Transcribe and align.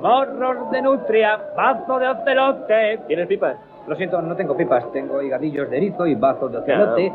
Morros 0.00 0.70
de 0.70 0.82
nutria, 0.82 1.38
bazo 1.56 1.98
de 1.98 2.08
ocelote. 2.08 3.00
¿Tienes 3.06 3.26
pipas? 3.26 3.56
Lo 3.86 3.96
siento, 3.96 4.20
no 4.22 4.36
tengo 4.36 4.56
pipas. 4.56 4.90
Tengo 4.92 5.20
higadillos 5.22 5.68
de 5.70 5.76
erizo 5.76 6.06
y 6.06 6.14
bazo 6.14 6.48
de 6.48 6.58
ocelote. 6.58 7.12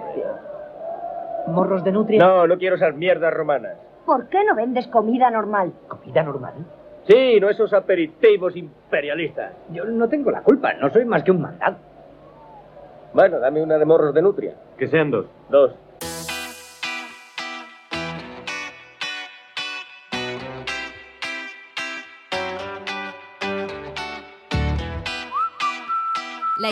¿Morros 1.48 1.84
de 1.84 1.92
nutria? 1.92 2.20
No, 2.20 2.48
no 2.48 2.58
quiero 2.58 2.76
esas 2.76 2.96
mierdas 2.96 3.34
romanas. 3.34 3.78
¿Por 4.06 4.28
qué 4.28 4.44
no 4.44 4.56
vendes 4.56 4.88
comida 4.88 5.30
normal? 5.30 5.72
¿Comida 5.88 6.24
normal? 6.24 6.54
Sí, 7.08 7.40
no 7.40 7.50
esos 7.50 7.74
aperitivos 7.74 8.56
imperialistas. 8.56 9.54
Yo 9.72 9.86
no 9.86 10.08
tengo 10.08 10.32
la 10.32 10.42
culpa, 10.42 10.74
no 10.74 10.90
soy 10.90 11.06
más 11.06 11.24
que 11.24 11.32
un 11.32 11.42
mandado. 11.42 11.76
Bueno, 13.14 13.40
dame 13.40 13.62
una 13.62 13.78
de 13.78 13.86
morros 13.86 14.14
de 14.14 14.22
nutria. 14.22 14.54
Que 14.78 14.88
sean 14.88 15.12
dos. 15.12 15.26
Dos. 15.50 15.74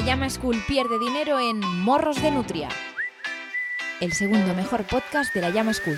Llama 0.05 0.29
School 0.31 0.57
pierde 0.67 0.97
dinero 0.97 1.39
en 1.39 1.59
Morros 1.59 2.19
de 2.21 2.31
Nutria. 2.31 2.69
El 3.99 4.13
segundo 4.13 4.55
mejor 4.55 4.83
podcast 4.83 5.31
de 5.33 5.41
la 5.41 5.51
Llama 5.51 5.73
School. 5.73 5.97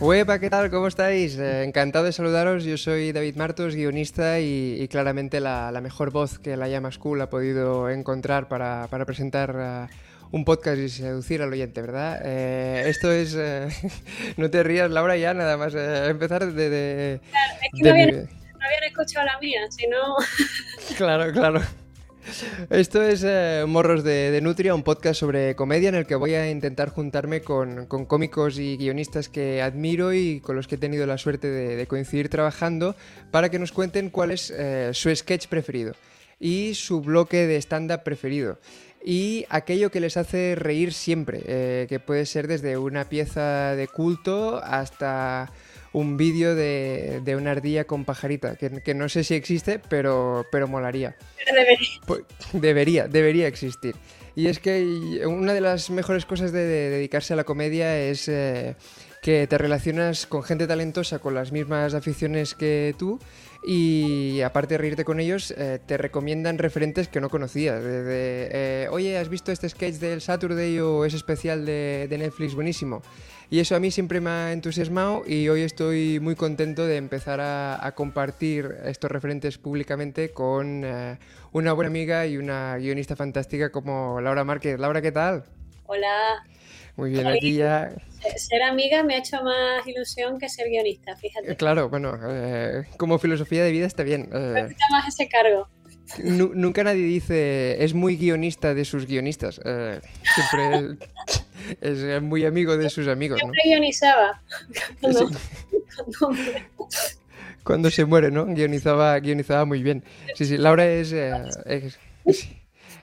Huepa, 0.00 0.38
¿qué 0.38 0.48
tal? 0.48 0.70
¿Cómo 0.70 0.86
estáis? 0.86 1.36
Eh, 1.38 1.64
encantado 1.64 2.06
de 2.06 2.12
saludaros. 2.12 2.64
Yo 2.64 2.78
soy 2.78 3.12
David 3.12 3.36
Martos, 3.36 3.74
guionista 3.74 4.40
y, 4.40 4.88
claramente 4.88 5.40
la, 5.40 5.78
mejor 5.82 6.10
voz 6.10 6.38
que 6.38 6.56
la 6.56 6.68
Llama 6.68 6.90
School 6.90 7.20
ha 7.20 7.28
podido 7.28 7.90
encontrar 7.90 8.48
para, 8.48 8.88
presentar 9.04 9.90
un 10.32 10.44
podcast 10.44 10.78
y 10.78 10.88
seducir 10.88 11.42
al 11.42 11.52
oyente, 11.52 11.80
¿verdad? 11.80 12.20
Eh, 12.24 12.84
esto 12.86 13.10
es... 13.10 13.34
eh, 13.38 13.68
no 14.36 14.50
te 14.50 14.62
rías, 14.62 14.90
Laura, 14.90 15.16
ya 15.16 15.34
nada 15.34 15.56
más 15.56 15.74
eh, 15.74 16.06
empezar 16.08 16.52
de... 16.52 16.70
de- 16.70 17.20
Claro, 17.30 17.52
es 17.62 17.68
que 17.72 17.82
de 17.82 17.88
no 17.90 17.90
habían, 17.94 18.08
mi- 18.08 18.12
no 18.14 18.66
habían 18.66 18.84
escuchado 18.88 19.26
la 19.26 19.38
mía, 19.40 19.60
si 19.70 19.86
no. 19.86 20.16
Claro, 20.96 21.32
claro. 21.32 21.60
Esto 22.68 23.02
es 23.02 23.24
Morros 23.66 24.04
de, 24.04 24.30
de 24.30 24.40
Nutria, 24.40 24.74
un 24.74 24.82
podcast 24.82 25.18
sobre 25.18 25.56
comedia 25.56 25.88
en 25.88 25.94
el 25.94 26.06
que 26.06 26.14
voy 26.14 26.34
a 26.34 26.50
intentar 26.50 26.90
juntarme 26.90 27.40
con, 27.40 27.86
con 27.86 28.04
cómicos 28.04 28.58
y 28.58 28.76
guionistas 28.76 29.28
que 29.28 29.62
admiro 29.62 30.12
y 30.12 30.40
con 30.40 30.54
los 30.54 30.68
que 30.68 30.74
he 30.74 30.78
tenido 30.78 31.06
la 31.06 31.16
suerte 31.18 31.48
de, 31.48 31.86
coincidir 31.86 32.28
trabajando 32.28 32.94
para 33.30 33.48
que 33.48 33.58
nos 33.58 33.72
cuenten 33.72 34.10
cuál 34.10 34.30
es 34.32 34.52
su 34.92 35.14
sketch 35.16 35.46
preferido 35.48 35.94
y 36.38 36.74
su 36.74 37.00
bloque 37.00 37.46
de 37.46 37.56
stand-up 37.56 38.02
preferido. 38.04 38.58
Y 39.02 39.46
aquello 39.48 39.90
que 39.90 40.00
les 40.00 40.16
hace 40.16 40.54
reír 40.54 40.92
siempre, 40.92 41.42
eh, 41.46 41.86
que 41.88 42.00
puede 42.00 42.26
ser 42.26 42.48
desde 42.48 42.76
una 42.76 43.08
pieza 43.08 43.74
de 43.74 43.88
culto 43.88 44.60
hasta 44.62 45.50
un 45.92 46.16
vídeo 46.16 46.54
de, 46.54 47.20
de 47.24 47.36
una 47.36 47.52
ardilla 47.52 47.84
con 47.84 48.04
pajarita, 48.04 48.56
que, 48.56 48.82
que 48.82 48.94
no 48.94 49.08
sé 49.08 49.24
si 49.24 49.34
existe, 49.34 49.80
pero, 49.88 50.44
pero 50.52 50.68
molaría. 50.68 51.16
Debería. 51.46 51.88
Pues, 52.06 52.22
debería, 52.52 53.08
debería 53.08 53.46
existir. 53.46 53.96
Y 54.36 54.46
es 54.46 54.58
que 54.58 55.24
una 55.26 55.54
de 55.54 55.60
las 55.60 55.90
mejores 55.90 56.24
cosas 56.24 56.52
de, 56.52 56.64
de 56.64 56.90
dedicarse 56.90 57.32
a 57.32 57.36
la 57.36 57.44
comedia 57.44 57.98
es 57.98 58.28
eh, 58.28 58.76
que 59.22 59.46
te 59.46 59.58
relacionas 59.58 60.26
con 60.26 60.42
gente 60.42 60.66
talentosa 60.66 61.18
con 61.18 61.34
las 61.34 61.52
mismas 61.52 61.94
aficiones 61.94 62.54
que 62.54 62.94
tú 62.98 63.18
y 63.62 64.40
aparte 64.40 64.74
de 64.74 64.78
reírte 64.78 65.04
con 65.04 65.20
ellos, 65.20 65.52
eh, 65.56 65.78
te 65.84 65.96
recomiendan 65.96 66.58
referentes 66.58 67.08
que 67.08 67.20
no 67.20 67.28
conocías. 67.28 67.82
Desde, 67.82 68.48
eh, 68.52 68.88
oye, 68.90 69.18
¿has 69.18 69.28
visto 69.28 69.52
este 69.52 69.68
sketch 69.68 69.96
del 69.96 70.20
Saturday 70.20 70.78
o 70.80 71.04
ese 71.04 71.16
especial 71.16 71.66
de, 71.66 72.06
de 72.08 72.18
Netflix 72.18 72.54
buenísimo? 72.54 73.02
Y 73.50 73.58
eso 73.58 73.74
a 73.74 73.80
mí 73.80 73.90
siempre 73.90 74.20
me 74.20 74.30
ha 74.30 74.52
entusiasmado 74.52 75.24
y 75.26 75.48
hoy 75.48 75.62
estoy 75.62 76.20
muy 76.20 76.36
contento 76.36 76.86
de 76.86 76.96
empezar 76.96 77.40
a, 77.40 77.84
a 77.84 77.92
compartir 77.96 78.76
estos 78.84 79.10
referentes 79.10 79.58
públicamente 79.58 80.30
con 80.30 80.84
eh, 80.84 81.18
una 81.50 81.72
buena 81.72 81.88
amiga 81.88 82.26
y 82.26 82.36
una 82.36 82.76
guionista 82.78 83.16
fantástica 83.16 83.70
como 83.72 84.20
Laura 84.20 84.44
Márquez. 84.44 84.78
Laura, 84.78 85.02
¿qué 85.02 85.10
tal? 85.10 85.44
Hola. 85.86 86.44
Muy 87.00 87.10
bien, 87.10 87.26
aquí 87.26 87.54
ya... 87.54 87.90
Eh, 88.24 88.38
Ser 88.38 88.62
amiga 88.62 89.02
me 89.02 89.14
ha 89.14 89.18
hecho 89.18 89.42
más 89.42 89.86
ilusión 89.86 90.38
que 90.38 90.48
ser 90.50 90.68
guionista, 90.68 91.12
eh, 91.12 91.16
fíjate. 91.16 91.56
Claro, 91.56 91.88
bueno, 91.88 92.18
eh, 92.28 92.84
como 92.98 93.18
filosofía 93.18 93.64
de 93.64 93.72
vida 93.72 93.86
está 93.86 94.02
bien. 94.02 94.28
eh, 94.32 94.38
Me 94.52 94.62
gusta 94.64 94.84
más 94.90 95.08
ese 95.08 95.26
cargo. 95.28 95.68
nu- 96.22 96.52
nunca 96.54 96.84
nadie 96.84 97.02
dice 97.04 97.82
es 97.82 97.94
muy 97.94 98.16
guionista 98.16 98.74
de 98.74 98.84
sus 98.84 99.06
guionistas. 99.06 99.58
eh, 99.64 100.00
siempre 100.34 100.96
es, 101.80 101.98
es 102.04 102.22
muy 102.22 102.44
amigo 102.44 102.76
de 102.76 102.90
sus 102.90 103.08
amigos, 103.08 103.40
¿no? 103.42 103.52
Siempre 103.54 103.62
guionizaba. 103.64 104.42
Cuando, 105.00 105.28
Sí. 105.28 105.34
cuando- 106.18 106.38
Cuando 107.64 107.90
se 107.90 108.04
muere, 108.04 108.30
¿no? 108.30 108.44
Guionizaba, 108.46 109.18
guionizaba 109.20 109.64
muy 109.64 109.82
bien. 109.82 110.02
Sí, 110.34 110.44
sí, 110.44 110.56
Laura 110.58 110.86
es, 110.86 111.12
eh, 111.12 111.32
es, 111.66 111.98
sí, 112.36 112.56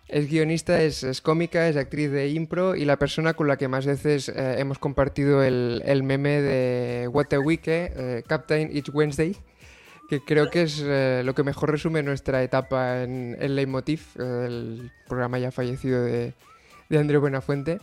es 0.07 0.29
guionista, 0.29 0.81
es, 0.81 1.22
cómica, 1.22 1.68
es 1.68 1.75
actriz 1.75 2.12
de 2.12 2.29
impro 2.29 2.75
y 2.75 2.85
la 2.85 2.97
persona 2.97 3.34
con 3.34 3.47
la 3.47 3.57
que 3.57 3.68
más 3.68 3.85
veces 3.85 4.29
eh, 4.29 4.56
hemos 4.59 4.79
compartido 4.79 5.44
el, 5.44 5.81
el 5.85 6.03
meme 6.03 6.41
de 6.41 7.07
What 7.07 7.34
a 7.34 7.40
Week, 7.40 7.63
eh, 7.66 8.23
Captain 8.28 8.69
Each 8.75 8.90
Wednesday, 8.94 9.35
que 10.09 10.22
creo 10.22 10.50
que 10.50 10.63
es 10.63 10.81
eh, 10.85 11.22
lo 11.25 11.35
que 11.35 11.44
mejor 11.44 11.72
resume 11.72 12.03
nuestra 12.03 12.41
etapa 12.41 13.03
en, 13.03 13.35
en 13.40 13.56
Leitmotiv, 13.56 14.01
eh, 14.18 14.45
el 14.47 14.91
programa 15.07 15.40
ya 15.40 15.51
fallecido 15.51 16.01
de, 16.01 16.34
de 16.89 16.97
André 16.97 17.18
Buenafuente. 17.18 17.79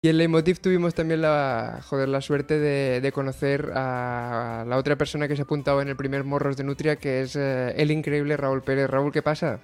Y 0.00 0.10
en 0.10 0.18
Leitmotiv 0.18 0.60
tuvimos 0.60 0.94
también 0.94 1.22
la, 1.22 1.80
joder, 1.82 2.08
la 2.08 2.20
suerte 2.20 2.58
de, 2.60 3.00
de 3.00 3.12
conocer 3.12 3.72
a 3.74 4.64
la 4.68 4.76
otra 4.76 4.94
persona 4.94 5.26
que 5.26 5.34
se 5.34 5.42
ha 5.42 5.44
apuntado 5.44 5.82
en 5.82 5.88
el 5.88 5.96
primer 5.96 6.22
Morros 6.22 6.56
de 6.56 6.62
Nutria, 6.62 6.96
que 6.96 7.22
es 7.22 7.34
eh, 7.34 7.74
el 7.76 7.90
increíble 7.90 8.36
Raúl 8.36 8.62
Pérez. 8.62 8.88
Raúl, 8.88 9.10
¿qué 9.10 9.22
pasa? 9.22 9.58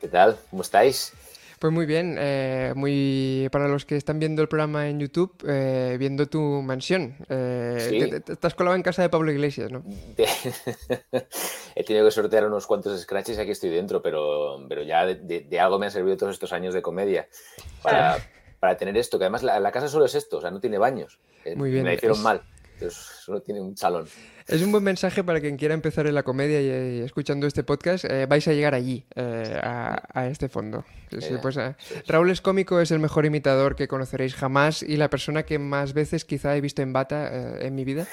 ¿Qué 0.00 0.08
tal? 0.08 0.38
¿Cómo 0.50 0.62
estáis? 0.62 1.12
Pues 1.58 1.72
muy 1.72 1.86
bien, 1.86 2.16
eh, 2.18 2.72
muy 2.76 3.48
para 3.50 3.68
los 3.68 3.86
que 3.86 3.96
están 3.96 4.18
viendo 4.18 4.42
el 4.42 4.48
programa 4.48 4.88
en 4.88 5.00
YouTube, 5.00 5.32
eh, 5.48 5.96
viendo 5.98 6.26
tu 6.26 6.40
mansión. 6.62 7.16
Eh, 7.28 7.86
Sí. 7.90 7.98
te- 8.10 8.20
te- 8.20 8.32
estás 8.34 8.54
colado 8.54 8.76
en 8.76 8.82
casa 8.82 9.00
de 9.02 9.08
Pablo 9.08 9.30
Iglesias, 9.32 9.70
¿no? 9.70 9.82
De- 10.16 10.26
He 11.74 11.84
tenido 11.84 12.04
que 12.04 12.10
sortear 12.10 12.44
unos 12.46 12.66
cuantos 12.66 13.00
scratches 13.00 13.38
y 13.38 13.40
aquí 13.40 13.52
estoy 13.52 13.70
dentro, 13.70 14.02
pero, 14.02 14.58
pero 14.68 14.82
ya 14.82 15.06
de, 15.06 15.14
de- 15.14 15.40
de 15.40 15.60
algo 15.60 15.78
me 15.78 15.86
han 15.86 15.92
servido 15.92 16.16
todos 16.16 16.34
estos 16.34 16.52
años 16.52 16.74
de 16.74 16.82
comedia 16.82 17.28
para, 17.82 18.18
para 18.60 18.76
tener 18.76 18.96
esto, 18.98 19.18
que 19.18 19.24
además 19.24 19.42
la, 19.42 19.58
la 19.58 19.72
casa 19.72 19.88
solo 19.88 20.04
es 20.04 20.14
esto, 20.14 20.38
o 20.38 20.40
sea, 20.42 20.50
no 20.50 20.60
tiene 20.60 20.76
baños. 20.76 21.18
Eh, 21.44 21.56
Muy 21.56 21.70
bien, 21.70 21.84
Me 21.84 21.90
la 21.90 21.94
hicieron 21.94 22.18
es- 22.18 22.22
mal, 22.24 22.42
entonces 22.74 22.98
solo 23.24 23.40
tiene 23.40 23.60
un 23.62 23.76
salón. 23.76 24.06
Es 24.46 24.60
un 24.62 24.70
buen 24.72 24.84
mensaje 24.84 25.24
para 25.24 25.40
quien 25.40 25.56
quiera 25.56 25.72
empezar 25.72 26.06
en 26.06 26.14
la 26.14 26.22
comedia 26.22 26.60
y, 26.60 26.98
y 26.98 27.00
escuchando 27.00 27.46
este 27.46 27.64
podcast, 27.64 28.04
eh, 28.04 28.26
vais 28.26 28.46
a 28.46 28.52
llegar 28.52 28.74
allí, 28.74 29.06
eh, 29.14 29.58
a, 29.62 30.02
a 30.12 30.26
este 30.28 30.50
fondo. 30.50 30.84
Sí, 31.10 31.34
Eh, 31.34 31.38
pues, 31.40 31.56
eh. 31.56 31.74
Raúl 32.06 32.30
es 32.30 32.42
cómico, 32.42 32.78
es 32.80 32.90
el 32.90 32.98
mejor 32.98 33.24
imitador 33.24 33.74
que 33.74 33.88
conoceréis 33.88 34.34
jamás 34.34 34.82
y 34.82 34.98
la 34.98 35.08
persona 35.08 35.44
que 35.44 35.58
más 35.58 35.94
veces 35.94 36.26
quizá 36.26 36.54
he 36.56 36.60
visto 36.60 36.82
en 36.82 36.92
bata 36.92 37.30
eh, 37.32 37.66
en 37.66 37.74
mi 37.74 37.84
vida. 37.84 38.06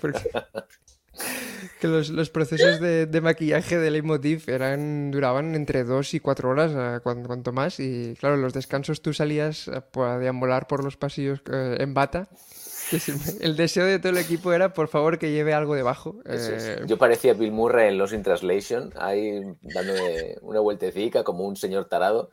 Porque- 0.00 0.28
que 1.80 1.88
los, 1.88 2.10
los 2.10 2.28
procesos 2.28 2.78
de, 2.78 3.06
de 3.06 3.20
maquillaje 3.22 3.78
de 3.78 3.90
Leitmotiv 3.90 4.44
eran, 4.48 5.10
duraban 5.10 5.54
entre 5.54 5.84
dos 5.84 6.12
y 6.12 6.20
cuatro 6.20 6.50
horas, 6.50 6.72
eh, 6.76 7.00
cuan- 7.02 7.24
cuanto 7.24 7.52
más. 7.52 7.80
Y 7.80 8.14
claro, 8.20 8.36
los 8.36 8.52
descansos 8.52 9.00
tú 9.00 9.14
salías 9.14 9.68
a, 9.68 9.84
a 10.04 10.18
deambular 10.18 10.66
por 10.66 10.84
los 10.84 10.98
pasillos 10.98 11.40
eh, 11.50 11.76
en 11.80 11.94
bata. 11.94 12.28
El 13.40 13.56
deseo 13.56 13.84
de 13.84 13.98
todo 13.98 14.10
el 14.10 14.18
equipo 14.18 14.52
era, 14.52 14.72
por 14.72 14.88
favor, 14.88 15.18
que 15.18 15.32
lleve 15.32 15.54
algo 15.54 15.74
debajo. 15.74 16.16
Eh, 16.24 16.82
Yo 16.86 16.98
parecía 16.98 17.34
Bill 17.34 17.52
Murray 17.52 17.88
en 17.88 17.98
Lost 17.98 18.14
in 18.14 18.22
Translation, 18.22 18.92
ahí 18.96 19.40
dándome 19.62 20.36
una 20.42 20.60
vueltecica 20.60 21.24
como 21.24 21.44
un 21.44 21.56
señor 21.56 21.86
tarado. 21.86 22.30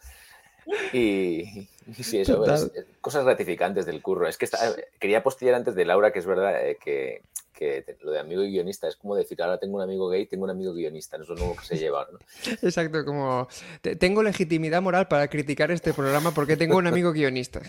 Y, 0.94 1.68
y 1.98 2.04
sí, 2.04 2.20
eso, 2.20 2.46
es- 2.46 2.72
cosas 3.02 3.26
gratificantes 3.26 3.86
del 3.86 4.02
curro. 4.02 4.28
Es 4.28 4.38
que 4.38 4.46
está- 4.46 4.76
quería 5.00 5.24
postillar 5.24 5.56
antes 5.56 5.76
de 5.76 5.86
Laura, 5.86 6.12
que 6.12 6.20
es 6.20 6.26
verdad 6.26 6.66
eh, 6.68 6.78
que, 6.84 7.22
que 7.54 7.86
lo 8.02 8.12
de 8.12 8.20
amigo 8.20 8.42
y 8.44 8.52
guionista 8.52 8.88
es 8.88 8.96
como 8.96 9.16
decir, 9.16 9.42
ahora 9.42 9.58
tengo 9.60 9.76
un 9.76 9.82
amigo 9.84 10.10
gay, 10.10 10.26
tengo 10.26 10.44
un 10.46 10.50
amigo 10.50 10.74
guionista, 10.74 11.18
eso 11.18 11.24
es 11.24 11.30
lo 11.30 11.36
nuevo 11.36 11.56
que 11.56 11.66
se 11.66 11.78
lleva. 11.78 12.08
¿no? 12.12 12.20
Exacto, 12.62 13.06
como 13.06 13.48
te- 13.82 13.96
tengo 13.96 14.24
legitimidad 14.24 14.82
moral 14.82 15.08
para 15.08 15.28
criticar 15.28 15.70
este 15.72 15.94
programa 15.94 16.34
porque 16.34 16.58
tengo 16.58 16.78
un 16.78 16.88
amigo 16.88 17.12
guionista. 17.14 17.62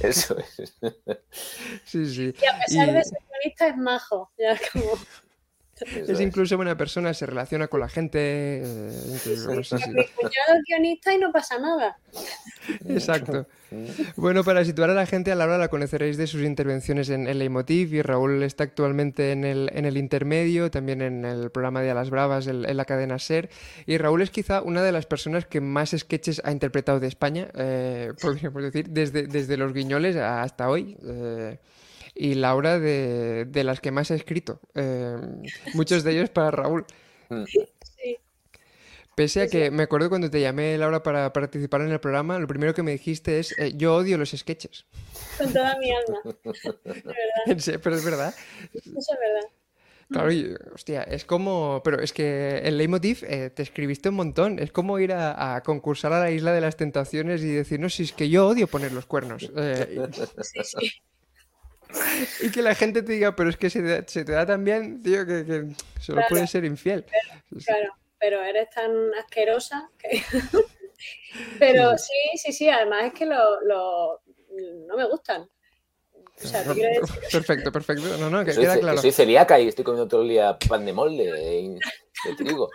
Eso 0.00 0.36
es. 0.38 0.74
Sí, 1.84 2.06
sí. 2.06 2.34
Y 2.42 2.46
a 2.46 2.58
pesar 2.66 2.88
Y- 2.88 2.92
de 2.92 3.04
ser 3.04 3.18
guionista 3.30 3.68
es 3.68 3.76
majo. 3.76 4.30
Ya 4.38 4.58
como... 4.72 4.92
es 6.08 6.20
incluso 6.20 6.56
buena 6.56 6.76
persona, 6.76 7.14
se 7.14 7.26
relaciona 7.26 7.68
con 7.68 7.80
la 7.80 7.88
gente. 7.88 8.62
eh, 8.64 8.90
sí, 9.20 9.34
guionista 10.68 11.12
y 11.14 11.18
no 11.18 11.32
pasa 11.32 11.58
nada. 11.58 11.98
Exacto. 12.88 13.46
Bueno, 14.16 14.44
para 14.44 14.64
situar 14.64 14.90
a 14.90 14.94
la 14.94 15.06
gente, 15.06 15.32
a 15.32 15.34
Laura 15.34 15.56
la 15.58 15.68
conoceréis 15.68 16.16
de 16.16 16.26
sus 16.26 16.42
intervenciones 16.42 17.08
en, 17.08 17.26
en 17.26 17.38
Leitmotiv 17.38 17.94
y 17.94 18.02
Raúl 18.02 18.42
está 18.42 18.64
actualmente 18.64 19.32
en 19.32 19.44
el, 19.44 19.70
en 19.72 19.86
el 19.86 19.96
intermedio, 19.96 20.70
también 20.70 21.00
en 21.00 21.24
el 21.24 21.50
programa 21.50 21.80
de 21.80 21.90
A 21.90 21.94
las 21.94 22.10
Bravas 22.10 22.46
en, 22.46 22.64
en 22.68 22.76
la 22.76 22.84
cadena 22.84 23.18
SER. 23.18 23.48
Y 23.86 23.96
Raúl 23.98 24.22
es 24.22 24.30
quizá 24.30 24.60
una 24.62 24.82
de 24.82 24.92
las 24.92 25.06
personas 25.06 25.46
que 25.46 25.60
más 25.60 25.94
sketches 25.96 26.42
ha 26.44 26.52
interpretado 26.52 27.00
de 27.00 27.08
España, 27.08 27.48
eh, 27.54 28.12
podríamos 28.20 28.62
decir, 28.62 28.88
desde, 28.90 29.26
desde 29.26 29.56
Los 29.56 29.72
Guiñoles 29.72 30.16
hasta 30.16 30.68
hoy. 30.68 30.96
eh, 31.04 31.58
y 32.14 32.34
Laura 32.34 32.78
de, 32.78 33.44
de 33.46 33.64
las 33.64 33.80
que 33.80 33.90
más 33.90 34.10
ha 34.10 34.14
escrito, 34.14 34.60
eh, 34.74 35.16
muchos 35.74 36.04
de 36.04 36.12
ellos 36.12 36.30
para 36.30 36.50
Raúl. 36.50 36.84
Sí. 37.46 37.66
Pese 39.14 39.42
a 39.42 39.48
que 39.48 39.70
me 39.70 39.82
acuerdo 39.82 40.08
cuando 40.08 40.30
te 40.30 40.40
llamé, 40.40 40.78
Laura, 40.78 41.02
para 41.02 41.32
participar 41.34 41.82
en 41.82 41.90
el 41.90 42.00
programa, 42.00 42.38
lo 42.38 42.46
primero 42.46 42.72
que 42.72 42.82
me 42.82 42.92
dijiste 42.92 43.38
es, 43.40 43.56
eh, 43.58 43.72
yo 43.76 43.94
odio 43.94 44.16
los 44.16 44.30
sketches. 44.30 44.86
Con 45.36 45.52
toda 45.52 45.76
mi 45.78 45.90
alma. 45.90 46.20
De 46.84 46.92
verdad. 46.94 47.58
Serio, 47.58 47.80
Pero 47.82 47.96
es 47.96 48.04
verdad. 48.04 48.34
Eso 48.72 48.90
es 48.96 49.18
verdad. 49.20 49.48
Claro, 50.10 50.32
y, 50.32 50.54
hostia, 50.74 51.02
es 51.02 51.24
como... 51.24 51.82
Pero 51.84 52.00
es 52.00 52.12
que 52.12 52.58
en 52.64 52.76
Leitmotiv 52.78 53.24
eh, 53.24 53.50
te 53.50 53.62
escribiste 53.62 54.08
un 54.08 54.14
montón. 54.14 54.58
Es 54.58 54.72
como 54.72 54.98
ir 54.98 55.12
a, 55.12 55.56
a 55.56 55.62
concursar 55.62 56.12
a 56.14 56.20
la 56.20 56.30
Isla 56.30 56.52
de 56.52 56.60
las 56.62 56.76
Tentaciones 56.76 57.42
y 57.42 57.48
decir, 57.50 57.80
no, 57.80 57.88
si 57.90 58.04
es 58.04 58.12
que 58.12 58.28
yo 58.30 58.46
odio 58.46 58.66
poner 58.66 58.92
los 58.92 59.06
cuernos. 59.06 59.50
Eh, 59.56 60.06
Sí, 60.40 60.60
sí. 60.64 60.92
Y, 62.40 62.50
que 62.50 62.62
la 62.62 62.74
gente 62.74 63.02
te 63.02 63.12
diga, 63.12 63.36
pero 63.36 63.50
es 63.50 63.56
que 63.56 63.70
se 63.70 63.82
te, 63.82 64.08
se 64.08 64.24
te 64.24 64.32
da 64.32 64.46
tan 64.46 64.64
bien, 64.64 65.02
tío, 65.02 65.26
que, 65.26 65.44
que 65.44 65.64
solo 66.00 66.16
Claro. 66.16 66.26
puedes 66.28 66.50
ser 66.50 66.64
infiel. 66.64 67.04
Claro, 67.64 67.94
pero 68.18 68.42
eres 68.42 68.70
tan 68.70 69.14
asquerosa 69.14 69.90
que... 69.98 70.22
pero 71.58 71.96
sí, 71.98 72.14
sí, 72.36 72.52
sí, 72.52 72.68
además 72.68 73.06
es 73.06 73.12
que 73.14 73.26
lo, 73.26 73.60
lo- 73.62 74.22
no 74.86 74.96
me 74.96 75.08
gustan. 75.08 75.42
O 75.42 76.46
sea, 76.46 76.64
quiero 76.64 77.00
decir, 77.00 77.20
Perfecto, 77.30 77.72
perfecto. 77.72 78.18
No, 78.18 78.30
no, 78.30 78.44
que 78.44 78.52
soy, 78.52 78.64
queda 78.64 78.78
claro. 78.78 78.96
que 78.96 79.02
soy 79.02 79.12
celíaca 79.12 79.60
y 79.60 79.68
estoy 79.68 79.84
comiendo 79.84 80.08
todo 80.08 80.22
el 80.22 80.28
día 80.28 80.58
pan 80.58 80.84
de 80.84 80.92
molde 80.92 81.24
de, 81.24 81.78
de 82.24 82.36
trigo. 82.36 82.70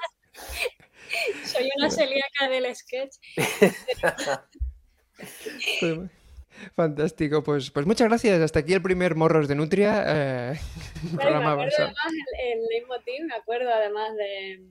soy 1.43 1.69
una 1.77 1.89
celíaca 1.89 2.49
del 2.49 2.73
sketch. 2.75 3.15
Fantástico, 6.75 7.43
pues, 7.43 7.71
pues 7.71 7.85
muchas 7.85 8.07
gracias. 8.07 8.39
Hasta 8.41 8.59
aquí 8.59 8.73
el 8.73 8.81
primer 8.81 9.15
Morros 9.15 9.47
de 9.47 9.55
Nutria. 9.55 10.03
eh, 10.07 10.59
y 11.03 11.11
me 11.11 11.17
programa 11.17 11.51
acuerdo 11.53 11.75
además 11.77 12.13
el, 12.39 12.51
el 12.59 12.65
leitmotiv, 12.67 13.25
me 13.25 13.35
acuerdo 13.35 13.69
además 13.73 14.15
de, 14.15 14.61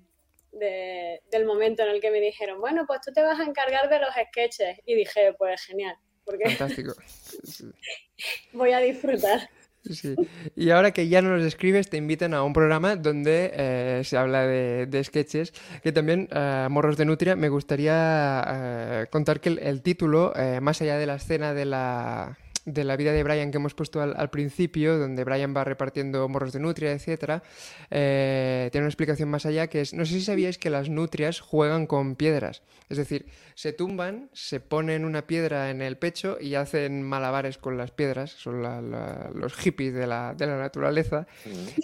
de- 0.53 1.21
del 1.31 1.45
momento 1.45 1.83
en 1.83 1.91
el 1.91 2.01
que 2.01 2.11
me 2.11 2.21
dijeron, 2.21 2.61
bueno, 2.61 2.85
pues 2.87 3.01
tú 3.05 3.13
te 3.13 3.23
vas 3.23 3.39
a 3.41 3.45
encargar 3.45 3.89
de 3.89 3.99
los 4.01 4.11
sketches. 4.29 4.79
Y 4.87 4.95
dije, 4.95 5.33
pues 5.39 5.63
genial, 5.65 5.97
porque 6.25 6.49
Fantástico. 6.51 6.95
voy 8.53 8.73
a 8.73 8.79
disfrutar. 8.79 9.49
Sí. 9.95 10.15
Y 10.55 10.71
ahora 10.71 10.93
que 10.93 11.09
ya 11.09 11.23
no 11.23 11.37
los 11.37 11.45
escribes, 11.45 11.89
te 11.89 11.97
invitan 11.97 12.35
a 12.35 12.43
un 12.43 12.53
programa 12.53 12.97
donde 12.97 13.53
eh, 13.55 14.03
se 14.05 14.17
habla 14.17 14.47
de, 14.47 15.05
sketches, 15.05 15.53
que 15.83 15.93
también, 15.93 16.29
eh, 16.33 16.67
Morros 16.71 16.97
de 16.97 17.05
Nutria, 17.05 17.37
me 17.37 17.49
gustaría 17.49 18.45
eh, 18.47 19.07
contar 19.11 19.41
que 19.41 19.51
el, 19.51 19.59
el 19.59 19.83
título, 19.83 20.33
eh, 20.37 20.61
más 20.61 20.81
allá 20.83 20.99
de 20.99 21.07
la 21.07 21.17
escena 21.17 21.55
de 21.55 21.65
la, 21.65 22.39
de 22.67 22.85
la 22.85 22.97
vida 22.97 23.13
de 23.13 23.23
Brian 23.23 23.51
que 23.51 23.57
hemos 23.57 23.75
puesto 23.75 24.03
al, 24.03 24.31
principio, 24.31 24.99
donde 24.99 25.25
Brian 25.25 25.55
va 25.57 25.65
repartiendo 25.65 26.29
morros 26.29 26.53
de 26.53 26.61
nutria, 26.61 26.93
etcétera, 26.93 27.43
eh, 27.91 28.69
tiene 28.73 28.85
una 28.85 28.91
explicación 28.91 29.31
más 29.31 29.47
allá 29.47 29.69
que 29.69 29.81
es, 29.81 29.95
no 29.95 30.05
sé 30.05 30.15
si 30.15 30.23
sabíais 30.23 30.59
que 30.59 30.69
las 30.69 30.91
nutrias 30.91 31.41
juegan 31.41 31.87
con 31.87 32.17
piedras, 32.17 32.63
es 32.89 32.99
decir, 32.99 33.27
se 33.55 33.73
tumban, 33.73 34.31
se 34.33 34.61
ponen 34.61 35.05
una 35.05 35.27
piedra 35.27 35.71
en 35.71 35.81
el 35.81 35.97
pecho 35.97 36.39
y 36.41 36.57
hacen 36.57 37.03
malabares 37.03 37.57
con 37.57 37.79
las 37.79 37.93
piedras, 37.93 38.33
son 38.33 38.63
los 38.63 39.55
hippies 39.55 39.95
de 39.95 40.07
la, 40.07 40.35
de 40.37 40.47
la 40.47 40.59
naturaleza, 40.59 41.29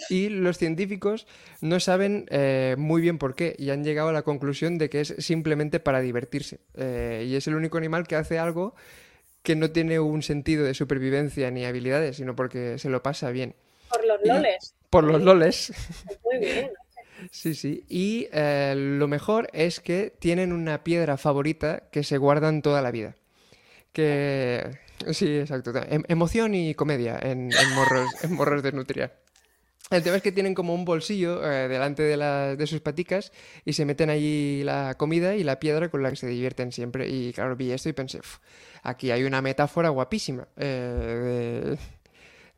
y 0.09 0.27
los 0.29 0.57
científicos 0.57 1.27
no 1.61 1.79
saben 1.79 2.25
eh, 2.29 2.75
muy 2.77 3.01
bien 3.01 3.17
por 3.17 3.35
qué 3.35 3.55
y 3.57 3.69
han 3.69 3.85
llegado 3.85 4.09
a 4.09 4.13
la 4.13 4.23
conclusión 4.23 4.77
de 4.77 4.89
que 4.89 5.01
es 5.01 5.15
simplemente 5.19 5.79
para 5.79 6.01
divertirse. 6.01 6.59
Eh, 6.75 7.25
y 7.27 7.35
es 7.35 7.47
el 7.47 7.55
único 7.55 7.77
animal 7.77 8.05
que 8.05 8.15
hace 8.15 8.37
algo 8.37 8.75
que 9.43 9.55
no 9.55 9.69
tiene 9.71 9.99
un 9.99 10.23
sentido 10.23 10.65
de 10.65 10.73
supervivencia 10.73 11.51
ni 11.51 11.65
habilidades, 11.65 12.17
sino 12.17 12.35
porque 12.35 12.79
se 12.79 12.89
lo 12.89 13.03
pasa 13.03 13.29
bien. 13.29 13.53
Por 13.89 14.05
los 14.05 14.19
Y- 14.23 14.27
loles. 14.29 14.73
Por 14.89 15.03
los 15.03 15.21
loles. 15.21 15.73
Muy 16.23 16.39
bien. 16.39 16.71
Sí, 17.31 17.55
sí. 17.55 17.85
Y 17.87 18.27
eh, 18.33 18.73
lo 18.75 19.07
mejor 19.07 19.47
es 19.53 19.79
que 19.79 20.11
tienen 20.19 20.51
una 20.51 20.83
piedra 20.83 21.15
favorita 21.15 21.83
que 21.89 22.03
se 22.03 22.17
guardan 22.17 22.61
toda 22.61 22.81
la 22.81 22.91
vida. 22.91 23.15
Que... 23.93 24.77
Sí, 25.11 25.37
exacto. 25.37 25.71
Em- 25.89 26.03
emoción 26.09 26.53
y 26.53 26.73
comedia 26.75 27.17
en, 27.21 27.49
en 27.53 27.69
morros, 27.75 28.09
en 28.23 28.33
morros 28.33 28.61
de 28.61 28.73
Nutria. 28.73 29.13
El 29.93 30.03
tema 30.03 30.17
es 30.17 30.23
que 30.23 30.31
tienen 30.31 30.55
como 30.55 30.73
un 30.73 30.85
bolsillo 30.85 31.43
eh, 31.49 31.67
delante 31.67 32.03
de, 32.03 32.17
la- 32.17 32.55
de 32.55 32.67
sus 32.67 32.81
paticas 32.81 33.31
y 33.65 33.73
se 33.73 33.85
meten 33.85 34.09
allí 34.09 34.63
la 34.63 34.95
comida 34.97 35.35
y 35.35 35.43
la 35.43 35.59
piedra 35.59 35.89
con 35.89 36.01
la 36.03 36.09
que 36.09 36.15
se 36.15 36.27
divierten 36.27 36.71
siempre. 36.71 37.07
Y 37.09 37.31
claro, 37.33 37.55
vi 37.55 37.71
esto 37.71 37.89
y 37.89 37.93
pensé, 37.93 38.19
"Uf, 38.19 38.39
aquí 38.81 39.11
hay 39.11 39.23
una 39.23 39.41
metáfora 39.41 39.89
guapísima 39.89 40.47
eh, 40.57 41.75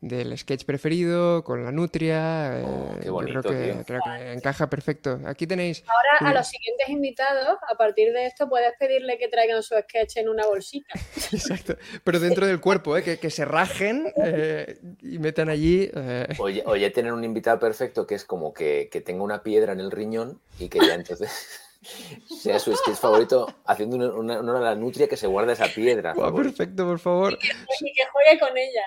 del 0.00 0.36
sketch 0.38 0.64
preferido 0.64 1.42
con 1.42 1.64
la 1.64 1.72
nutria. 1.72 2.58
eh, 2.60 2.64
Oh, 2.66 2.96
qué 3.00 3.06
yo 3.06 3.12
bonito, 3.12 3.40
creo 3.42 3.52
que, 3.52 3.72
tío. 3.72 3.84
creo 3.84 4.00
que 4.04 4.32
encaja 4.32 4.68
perfecto. 4.68 5.18
Aquí 5.26 5.46
tenéis... 5.46 5.82
Ahora 5.86 6.30
a 6.30 6.34
los 6.34 6.46
siguientes 6.48 6.88
invitados, 6.88 7.58
a 7.72 7.74
partir 7.76 8.12
de 8.12 8.26
esto, 8.26 8.48
puedes 8.48 8.72
pedirle 8.78 9.18
que 9.18 9.28
traigan 9.28 9.62
su 9.62 9.74
sketch 9.74 10.18
en 10.18 10.28
una 10.28 10.46
bolsita. 10.46 10.88
Exacto. 11.32 11.76
Pero 12.04 12.20
dentro 12.20 12.46
del 12.46 12.60
cuerpo, 12.60 12.96
¿eh? 12.96 13.02
que, 13.02 13.18
que 13.18 13.30
se 13.30 13.44
rajen 13.44 14.12
eh, 14.22 14.78
y 15.02 15.18
metan 15.18 15.48
allí... 15.48 15.90
eh, 15.94 16.26
Oye, 16.38 16.62
oye, 16.66 16.90
tener 16.90 17.12
un 17.12 17.24
invitado 17.24 17.58
perfecto 17.58 18.06
que 18.06 18.14
es 18.16 18.24
como 18.24 18.52
que, 18.52 18.88
que 18.92 19.00
tenga 19.00 19.22
una 19.24 19.42
piedra 19.42 19.72
en 19.72 19.80
el 19.80 19.90
riñón 19.90 20.40
y 20.58 20.68
que 20.68 20.78
ya 20.78 20.94
entonces 20.94 21.60
sea 22.40 22.58
su 22.58 22.74
sketch 22.74 22.96
favorito 22.96 23.46
haciendo 23.66 23.96
una, 23.96 24.10
una, 24.12 24.40
una- 24.40 24.60
la 24.60 24.74
nutria 24.74 25.08
que 25.08 25.16
se 25.16 25.26
guarda 25.26 25.52
esa 25.52 25.66
piedra. 25.68 26.14
perfecto, 26.34 26.84
por 26.86 26.98
favor. 26.98 27.38
Y 27.80 27.92
que 27.92 28.02
juegue 28.12 28.38
con 28.40 28.56
ella. 28.56 28.82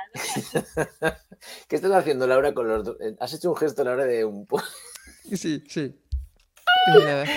¿no? 1.02 1.12
¿Qué 1.68 1.76
estás 1.76 1.92
haciendo, 1.92 2.28
Laura, 2.28 2.54
con 2.54 2.68
los 2.68 2.84
dos? 2.84 2.98
Eh, 3.02 3.16
Has 3.20 3.34
hecho 3.34 3.50
un 3.52 3.56
gesto, 3.58 3.84
Laura, 3.84 4.06
de 4.06 4.26
un... 4.26 4.48
Sí, 5.36 5.64
sí. 5.68 5.96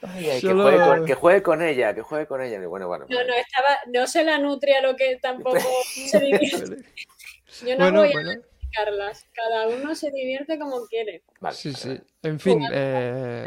Ay, 0.00 0.30
ay, 0.30 0.40
que, 0.40 0.52
juegue 0.52 0.78
con, 0.78 1.04
que 1.06 1.14
juegue 1.14 1.42
con 1.42 1.60
ella, 1.62 1.92
que 1.92 2.02
juegue 2.02 2.26
con 2.28 2.40
ella. 2.40 2.64
Bueno, 2.68 2.86
bueno. 2.86 3.06
No, 3.08 3.16
no, 3.24 3.34
estaba, 3.34 3.78
no 3.92 4.06
se 4.06 4.22
la 4.22 4.38
nutria 4.38 4.80
lo 4.80 4.94
que 4.94 5.18
tampoco 5.20 5.58
se 5.84 6.20
divierte. 6.20 6.84
Yo 7.66 7.70
no 7.76 7.78
Bueno, 7.78 8.00
voy 8.02 8.12
bueno. 8.12 8.30
a 8.30 8.34
criticarlas. 8.34 9.26
Cada 9.32 9.66
uno 9.66 9.96
se 9.96 10.12
divierte 10.12 10.56
como 10.56 10.86
quiere. 10.86 11.24
Vale, 11.40 11.56
Sí, 11.56 11.72
vale, 11.72 11.96
sí. 11.96 12.02
En 12.22 12.38
fin, 12.38 12.62
eh, 12.72 13.46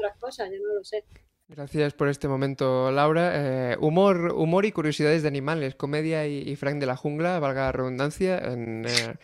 Otras 0.00 0.16
cosas, 0.18 0.48
yo 0.50 0.58
no 0.66 0.74
lo 0.74 0.84
sé. 0.84 1.04
gracias 1.48 1.92
por 1.92 2.08
este 2.08 2.26
momento, 2.26 2.90
Laura. 2.90 3.32
Eh, 3.34 3.76
humor, 3.80 4.32
humor 4.34 4.64
y 4.64 4.72
curiosidades 4.72 5.20
de 5.20 5.28
animales, 5.28 5.74
comedia 5.74 6.26
y, 6.26 6.56
Frank 6.56 6.78
de 6.78 6.86
la 6.86 6.96
jungla, 6.96 7.38
valga 7.38 7.66
la 7.66 7.72
redundancia, 7.72 8.38
en, 8.38 8.86
eh, 8.86 9.14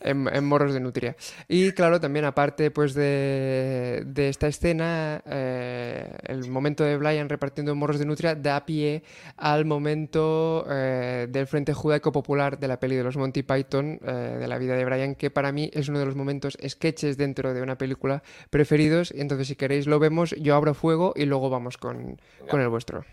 en, 0.00 0.28
en 0.32 0.44
Morros 0.44 0.74
de 0.74 0.80
Nutria. 0.80 1.16
Y 1.48 1.72
claro, 1.72 2.00
también 2.00 2.24
aparte 2.24 2.70
pues 2.70 2.94
de, 2.94 4.02
de 4.06 4.28
esta 4.28 4.46
escena, 4.46 5.22
eh, 5.26 6.16
el 6.24 6.48
momento 6.50 6.84
de 6.84 6.96
Brian 6.96 7.28
repartiendo 7.28 7.74
Morros 7.74 7.98
de 7.98 8.06
Nutria 8.06 8.34
da 8.34 8.64
pie 8.64 9.02
al 9.36 9.64
momento 9.64 10.66
eh, 10.70 11.26
del 11.30 11.46
Frente 11.46 11.72
Judaico 11.72 12.12
Popular 12.12 12.58
de 12.58 12.68
la 12.68 12.78
peli 12.78 12.96
de 12.96 13.04
los 13.04 13.16
Monty 13.16 13.42
Python, 13.42 13.98
eh, 14.02 14.36
de 14.40 14.48
la 14.48 14.58
vida 14.58 14.76
de 14.76 14.84
Brian, 14.84 15.14
que 15.14 15.30
para 15.30 15.52
mí 15.52 15.70
es 15.72 15.88
uno 15.88 15.98
de 15.98 16.06
los 16.06 16.16
momentos 16.16 16.58
sketches 16.66 17.16
dentro 17.16 17.54
de 17.54 17.62
una 17.62 17.76
película 17.76 18.22
preferidos. 18.50 19.12
Y 19.14 19.20
entonces, 19.20 19.48
si 19.48 19.56
queréis, 19.56 19.86
lo 19.86 19.98
vemos. 19.98 20.34
Yo 20.38 20.54
abro 20.54 20.74
fuego 20.74 21.12
y 21.16 21.26
luego 21.26 21.50
vamos 21.50 21.78
con, 21.78 22.20
con 22.48 22.60
el 22.60 22.68
vuestro. 22.68 23.04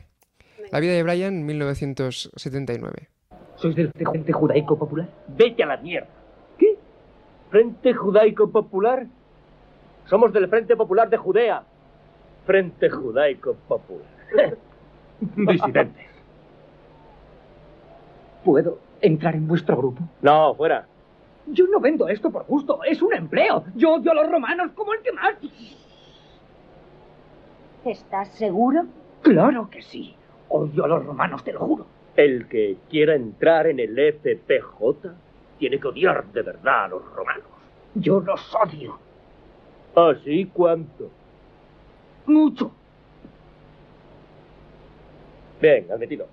La 0.72 0.80
vida 0.80 0.94
de 0.94 1.04
Brian, 1.04 1.46
1979. 1.46 3.10
¿Sois 3.56 3.76
del 3.76 3.92
Frente 3.92 4.32
Judaico 4.32 4.78
Popular? 4.78 5.10
Vete 5.28 5.64
a 5.64 5.66
la 5.66 5.78
mierda. 5.78 6.19
¿Frente 7.50 7.94
Judaico 7.94 8.50
Popular? 8.50 9.08
Somos 10.06 10.32
del 10.34 10.48
Frente 10.48 10.76
Popular 10.76 11.10
de 11.10 11.18
Judea. 11.18 11.64
Frente 12.46 12.90
Judaico 12.90 13.56
Popular. 13.68 14.06
Disidentes. 15.20 16.08
¿Puedo 18.44 18.80
entrar 19.02 19.36
en 19.36 19.48
vuestro 19.48 19.78
grupo? 19.78 20.02
No, 20.22 20.54
fuera. 20.56 20.86
Yo 21.48 21.66
no 21.68 21.80
vendo 21.80 22.08
esto 22.08 22.30
por 22.32 22.46
gusto, 22.46 22.84
es 22.84 23.02
un 23.02 23.14
empleo. 23.14 23.64
Yo 23.76 23.94
odio 23.94 24.12
a 24.12 24.16
los 24.16 24.32
romanos 24.32 24.72
como 24.76 24.94
el 24.94 25.02
que 25.02 25.12
más. 25.12 25.36
¿Estás 27.84 28.30
seguro? 28.30 28.86
Claro 29.22 29.70
que 29.70 29.82
sí. 29.82 30.16
Odio 30.50 30.86
a 30.86 30.88
los 30.88 31.06
romanos, 31.06 31.44
te 31.44 31.54
lo 31.54 31.60
juro. 31.60 31.88
El 32.16 32.48
que 32.48 32.78
quiera 32.90 33.16
entrar 33.16 33.68
en 33.68 33.80
el 33.80 33.96
FPJ 34.14 35.12
tiene 35.60 35.80
que 35.80 35.88
odiar 35.88 36.26
de 36.26 36.42
verdad 36.42 36.86
a 36.86 36.88
los 36.88 37.06
romanos. 37.14 37.44
Yo 37.96 38.20
los 38.22 38.56
odio. 38.56 38.98
¿Así 39.96 40.46
cuánto? 40.54 41.12
Mucho. 42.26 42.72
Bien, 45.62 45.86
admitido. 45.92 46.28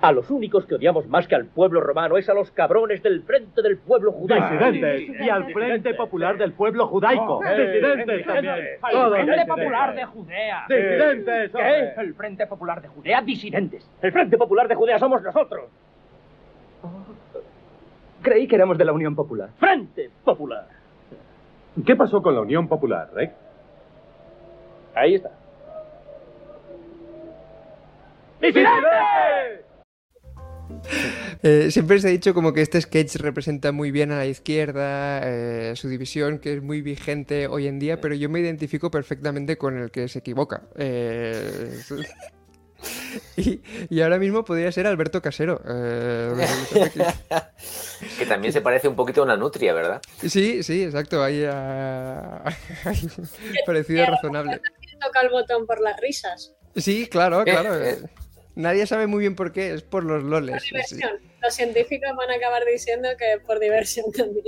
A 0.00 0.12
los 0.12 0.30
únicos 0.30 0.64
que 0.64 0.76
odiamos 0.76 1.08
más 1.08 1.26
que 1.26 1.34
al 1.34 1.46
pueblo 1.46 1.80
romano 1.80 2.18
es 2.18 2.28
a 2.28 2.34
los 2.34 2.52
cabrones 2.52 3.02
del 3.02 3.22
frente 3.22 3.62
del 3.62 3.78
pueblo 3.78 4.12
judaico. 4.12 4.70
Disidentes 4.70 5.20
y 5.20 5.28
al 5.28 5.52
Frente 5.52 5.94
Popular 5.94 6.38
del 6.38 6.52
Pueblo 6.52 6.86
Judaico. 6.86 7.40
Disidentes 7.42 8.24
también. 8.24 8.54
disidentes. 8.54 8.80
Todos 8.92 9.18
El 9.18 9.26
Frente. 9.26 9.46
Popular 9.46 9.94
de 9.96 10.04
Judea. 10.04 10.66
Disidentes, 10.68 11.54
hombre. 11.54 11.94
El 11.96 12.14
Frente 12.14 12.46
Popular 12.46 12.80
de 12.82 12.88
Judea, 12.88 13.22
disidentes. 13.22 13.90
El 14.00 14.12
Frente 14.12 14.38
Popular 14.38 14.68
de 14.68 14.74
Judea 14.76 14.98
somos 15.00 15.20
nosotros. 15.20 15.64
Creí 18.22 18.48
que 18.48 18.56
éramos 18.56 18.78
de 18.78 18.84
la 18.84 18.92
Unión 18.92 19.14
Popular. 19.14 19.50
Frente 19.58 20.10
Popular. 20.24 20.66
¿Qué 21.84 21.94
pasó 21.94 22.22
con 22.22 22.34
la 22.34 22.40
Unión 22.40 22.66
Popular, 22.66 23.10
Rick? 23.14 23.32
Ahí 24.94 25.14
está. 25.14 25.30
¡Disidentes! 28.40 29.68
Eh, 31.42 31.70
siempre 31.70 32.00
se 32.00 32.08
ha 32.08 32.10
dicho 32.10 32.34
como 32.34 32.52
que 32.52 32.62
este 32.62 32.80
sketch 32.80 33.16
representa 33.16 33.70
muy 33.70 33.90
bien 33.90 34.10
a 34.10 34.16
la 34.16 34.26
izquierda, 34.26 35.20
eh, 35.22 35.72
su 35.76 35.88
división, 35.88 36.38
que 36.38 36.54
es 36.54 36.62
muy 36.62 36.82
vigente 36.82 37.46
hoy 37.46 37.68
en 37.68 37.78
día, 37.78 38.00
pero 38.00 38.14
yo 38.14 38.28
me 38.28 38.40
identifico 38.40 38.90
perfectamente 38.90 39.56
con 39.56 39.78
el 39.78 39.90
que 39.90 40.08
se 40.08 40.18
equivoca. 40.18 40.62
Eh, 40.76 41.78
y, 43.36 43.60
y 43.88 44.00
ahora 44.00 44.18
mismo 44.18 44.44
podría 44.44 44.72
ser 44.72 44.88
Alberto 44.88 45.22
Casero. 45.22 45.60
eh, 48.00 48.08
que 48.18 48.26
también 48.26 48.52
se 48.52 48.60
parece 48.60 48.88
un 48.88 48.96
poquito 48.96 49.20
a 49.20 49.24
una 49.24 49.36
nutria, 49.36 49.72
¿verdad? 49.72 50.00
sí, 50.20 50.62
sí, 50.62 50.82
exacto. 50.82 51.22
Hay, 51.22 51.44
hay 51.44 52.98
un 53.18 53.28
parecido 53.66 54.06
razonable. 54.06 54.60
Toca 55.00 55.20
el 55.20 55.30
botón 55.30 55.66
por 55.66 55.80
las 55.80 56.00
risas. 56.00 56.54
Sí, 56.76 57.06
claro, 57.08 57.44
claro. 57.44 57.72
Nadie 58.58 58.86
sabe 58.88 59.06
muy 59.06 59.20
bien 59.20 59.36
por 59.36 59.52
qué, 59.52 59.72
es 59.72 59.82
por 59.82 60.02
los 60.02 60.20
Por 60.22 60.30
loles. 60.30 60.62
sí. 60.62 60.70
diversión. 60.72 61.10
Los 61.40 61.54
científicos 61.54 62.10
van 62.16 62.28
a 62.30 62.34
acabar 62.34 62.62
diciendo 62.70 63.08
que 63.16 63.34
es 63.34 63.40
por 63.40 63.60
diversión 63.60 64.10
también. 64.12 64.44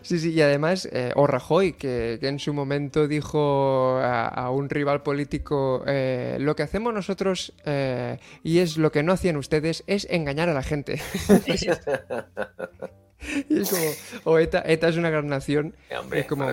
Sí, 0.00 0.18
sí, 0.18 0.32
y 0.32 0.40
además, 0.40 0.88
eh, 0.90 1.12
o 1.14 1.26
Rajoy, 1.26 1.74
que, 1.74 2.16
que 2.18 2.28
en 2.28 2.38
su 2.38 2.54
momento 2.54 3.06
dijo 3.06 3.98
a, 3.98 4.28
a 4.28 4.50
un 4.50 4.70
rival 4.70 5.02
político, 5.02 5.84
eh, 5.86 6.38
lo 6.40 6.56
que 6.56 6.62
hacemos 6.62 6.94
nosotros, 6.94 7.52
eh, 7.66 8.16
y 8.42 8.60
es 8.60 8.78
lo 8.78 8.90
que 8.90 9.02
no 9.02 9.12
hacían 9.12 9.36
ustedes, 9.36 9.84
es 9.86 10.06
engañar 10.10 10.48
a 10.48 10.54
la 10.54 10.62
gente. 10.62 11.02
y 13.48 13.60
es 13.60 13.70
como, 13.70 13.82
o 14.24 14.38
ETA, 14.38 14.62
ETA 14.66 14.88
es 14.88 14.96
una 14.96 15.10
gran 15.10 15.26
nación, 15.28 15.74
Eh, 15.88 15.96
hombre, 15.96 16.20
es 16.20 16.26
como, 16.26 16.46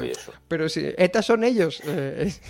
pero 0.48 0.70
sí, 0.70 0.86
ETA 0.98 1.22
son 1.22 1.44
ellos, 1.44 1.82
eh, 1.86 2.26
es, 2.28 2.42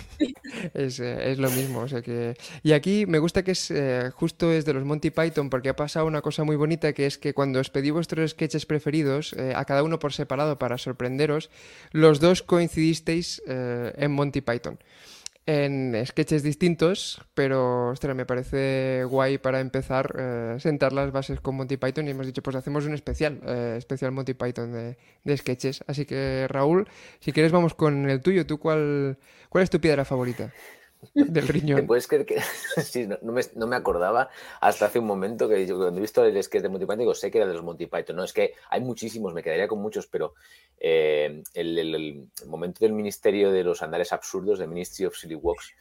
es, 0.74 1.00
eh, 1.00 1.32
es 1.32 1.38
lo 1.38 1.50
mismo, 1.50 1.80
o 1.80 1.88
sea 1.88 2.02
que... 2.02 2.36
Y 2.62 2.72
aquí 2.72 3.06
me 3.06 3.18
gusta 3.18 3.42
que 3.42 3.52
es, 3.52 3.70
eh, 3.70 4.10
justo 4.14 4.52
es 4.52 4.64
de 4.64 4.74
los 4.74 4.84
Monty 4.84 5.10
Python, 5.10 5.50
porque 5.50 5.68
ha 5.68 5.76
pasado 5.76 6.06
una 6.06 6.22
cosa 6.22 6.44
muy 6.44 6.56
bonita, 6.56 6.92
que 6.92 7.06
es 7.06 7.18
que 7.18 7.34
cuando 7.34 7.60
os 7.60 7.70
pedí 7.70 7.90
vuestros 7.90 8.32
sketches 8.32 8.66
preferidos, 8.66 9.32
eh, 9.34 9.52
a 9.54 9.64
cada 9.64 9.82
uno 9.82 9.98
por 9.98 10.12
separado 10.12 10.58
para 10.58 10.78
sorprenderos, 10.78 11.50
los 11.92 12.20
dos 12.20 12.42
coincidisteis 12.42 13.42
en 13.46 14.12
Monty 14.12 14.40
Python. 14.40 14.78
En 15.44 15.94
sketches 16.06 16.44
distintos, 16.44 17.20
pero 17.34 17.88
ostras, 17.88 18.14
me 18.14 18.24
parece 18.24 19.02
guay 19.04 19.38
para 19.38 19.58
empezar 19.58 20.14
eh, 20.16 20.56
sentar 20.60 20.92
las 20.92 21.10
bases 21.10 21.40
con 21.40 21.56
Monty 21.56 21.76
Python 21.76 22.06
y 22.06 22.12
hemos 22.12 22.26
dicho, 22.26 22.42
pues 22.42 22.54
hacemos 22.54 22.86
un 22.86 22.94
especial, 22.94 23.40
eh, 23.44 23.74
especial 23.76 24.12
Monty 24.12 24.34
Python 24.34 24.72
de, 24.72 24.96
de 25.24 25.36
sketches. 25.36 25.82
Así 25.88 26.06
que 26.06 26.46
Raúl, 26.48 26.86
si 27.18 27.32
quieres 27.32 27.50
vamos 27.50 27.74
con 27.74 28.08
el 28.08 28.20
tuyo. 28.20 28.46
¿Tú 28.46 28.58
cuál, 28.58 29.18
cuál 29.48 29.64
es 29.64 29.70
tu 29.70 29.80
piedra 29.80 30.04
favorita 30.04 30.52
del 31.14 31.46
¿Te 31.46 31.52
riñón? 31.52 31.86
puedes 31.86 32.06
creer 32.06 32.24
que 32.26 32.40
sí, 32.82 33.06
no, 33.06 33.18
no 33.22 33.32
me, 33.32 33.42
no 33.54 33.66
me 33.66 33.76
acordaba 33.76 34.28
hasta 34.60 34.86
hace 34.86 34.98
un 34.98 35.06
momento 35.06 35.48
que 35.48 35.66
yo 35.66 35.76
cuando 35.76 35.98
he 35.98 36.00
visto 36.00 36.24
el 36.24 36.42
sketch 36.42 36.62
de 36.62 36.68
Monty 36.68 36.84
Python 36.86 36.98
digo, 36.98 37.14
sé 37.14 37.30
que 37.30 37.38
era 37.38 37.46
de 37.46 37.54
los 37.54 37.62
Monty 37.62 37.86
Python. 37.86 38.16
No, 38.16 38.24
es 38.24 38.32
que 38.32 38.54
hay 38.70 38.80
muchísimos, 38.80 39.34
me 39.34 39.42
quedaría 39.42 39.68
con 39.68 39.80
muchos, 39.80 40.06
pero 40.06 40.34
eh, 40.78 41.42
el, 41.54 41.78
el- 41.78 41.94
el 41.94 42.28
momento 42.46 42.78
del 42.80 42.92
Ministerio 42.92 43.50
de 43.50 43.64
los 43.64 43.82
Andares 43.82 44.12
Absurdos, 44.12 44.58
de 44.58 44.66
Ministry 44.66 45.06
of 45.06 45.16
Silly 45.16 45.34
Walks, 45.34 45.74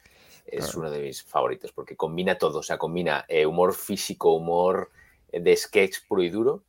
es 0.46 0.66
Claro. 0.66 0.80
uno 0.80 0.92
de 0.92 1.00
mis 1.02 1.24
favoritos 1.24 1.72
porque 1.72 1.96
combina 1.96 2.38
todo, 2.38 2.60
o 2.60 2.64
sea, 2.64 2.78
combina 2.78 3.26
eh, 3.28 3.46
humor 3.46 3.74
físico, 3.74 4.34
humor 4.34 4.90
eh, 5.32 5.40
de 5.40 5.56
sketch 5.56 6.08
puro 6.08 6.24
y 6.24 6.30
duro 6.30 6.64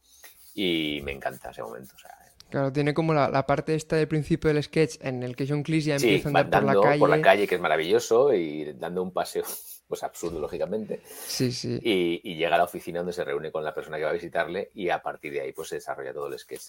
y 0.55 1.01
me 1.03 1.13
encanta 1.13 1.51
ese 1.51 1.63
momento. 1.63 1.95
O 1.97 1.99
sea, 1.99 2.17
Claro, 2.53 2.71
tiene 2.73 2.93
como 2.93 3.15
la, 3.15 3.29
la 3.31 3.47
parte 3.47 3.75
esta 3.75 3.97
del 3.97 4.07
principio 4.09 4.53
del 4.53 4.63
sketch 4.63 4.97
en 5.01 5.23
el 5.23 5.35
que 5.35 5.47
John 5.49 5.63
Cleese 5.63 5.89
ya 5.89 5.99
sí, 5.99 6.07
empieza 6.17 6.29
a 6.29 6.43
andar 6.43 6.63
por 6.63 6.75
la 6.75 6.81
calle. 6.83 6.99
por 7.01 7.09
la 7.11 7.21
calle, 7.23 7.47
que 7.49 7.55
es 7.55 7.61
maravilloso, 7.63 8.33
y 8.35 8.75
dando 8.75 9.03
un 9.03 9.11
paseo, 9.11 9.43
pues 9.89 10.03
absurdo, 10.03 10.39
lógicamente. 10.39 11.01
Sí, 11.07 11.51
sí. 11.51 11.81
y, 11.83 12.21
y 12.23 12.37
llega 12.37 12.55
a 12.55 12.59
la 12.59 12.65
oficina 12.65 12.99
donde 13.01 13.15
se 13.15 13.25
reúne 13.25 13.51
con 13.51 13.65
la 13.65 13.75
persona 13.75 13.97
que 13.97 14.05
va 14.05 14.11
a 14.11 14.13
visitarle 14.13 14.71
y 14.75 14.91
a 14.91 15.01
partir 15.03 15.33
de 15.33 15.41
ahí 15.41 15.53
pues 15.53 15.69
se 15.71 15.77
desarrolla 15.77 16.13
todo 16.13 16.29
el 16.29 16.39
sketch. 16.39 16.61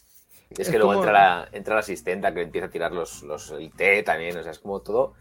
Es, 0.49 0.59
Es 0.59 0.69
que 0.69 0.77
luego 0.77 0.93
como- 0.93 1.03
entra, 1.03 1.11
la, 1.13 1.49
entra 1.51 1.73
la 1.75 1.81
asistenta 1.81 2.33
que 2.33 2.41
empieza 2.41 2.67
a 2.67 2.69
tirar 2.69 2.91
los, 2.93 3.21
los, 3.23 3.51
el 3.51 3.71
té 3.73 4.03
también, 4.03 4.37
o 4.37 4.43
sea, 4.43 4.51
es 4.53 4.59
como 4.59 4.81
todo, 4.81 5.13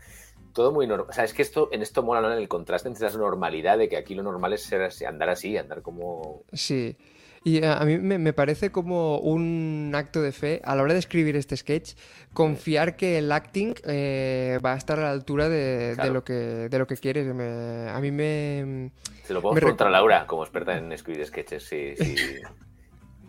todo 0.52 0.71
muy 0.71 0.87
normal. 0.87 1.07
O 1.11 1.12
sea, 1.12 1.25
es 1.25 1.33
que 1.35 1.42
esto, 1.42 1.71
en 1.73 1.83
esto 1.83 2.02
mola 2.02 2.21
¿no? 2.21 2.31
en 2.33 2.38
el 2.38 2.49
contraste 2.49 2.88
entre 2.88 3.09
la 3.11 3.16
normalidad 3.16 3.78
de 3.78 3.88
que 3.88 3.97
aquí 3.97 4.14
lo 4.14 4.23
normal 4.23 4.52
es 4.52 4.62
ser 4.62 4.83
así, 4.83 5.04
andar 5.04 5.31
así, 5.31 5.57
andar 5.57 5.83
como... 5.83 6.45
Sí. 6.52 6.97
Y 7.45 7.59
eh, 7.59 7.67
a 7.67 7.81
mí 7.85 7.99
me, 7.99 8.19
me 8.19 8.33
parece 8.33 8.71
como 8.71 9.19
un 9.19 9.93
acto 9.95 10.23
de 10.23 10.31
fe 10.33 10.61
a 10.65 10.77
la 10.77 10.83
hora 10.83 10.93
de 10.93 11.01
escribir 11.01 11.35
este 11.37 11.57
sketch, 11.57 11.95
confiar 12.33 12.97
que 12.97 13.19
el 13.19 13.33
acting 13.33 13.75
eh, 13.85 14.59
va 14.65 14.75
a 14.75 14.77
estar 14.77 14.99
a 14.99 15.03
la 15.03 15.11
altura 15.11 15.49
de, 15.49 15.97
lo 16.13 16.23
que 16.25 16.35
de 16.35 16.79
lo 16.79 16.87
que 16.87 16.97
quieres. 16.97 17.27
Me- 17.35 17.91
a 17.91 17.99
mí 18.01 18.11
me 18.13 18.91
Se 19.25 19.35
lo 19.35 19.43
Me 19.43 19.61
preguntar 19.61 19.89
a 19.89 19.91
Laura 19.91 20.27
como 20.27 20.43
experta 20.45 20.77
en 20.79 20.93
escribir 20.93 21.27
sketches, 21.27 21.65
sí, 21.65 21.95
sí. 21.97 22.15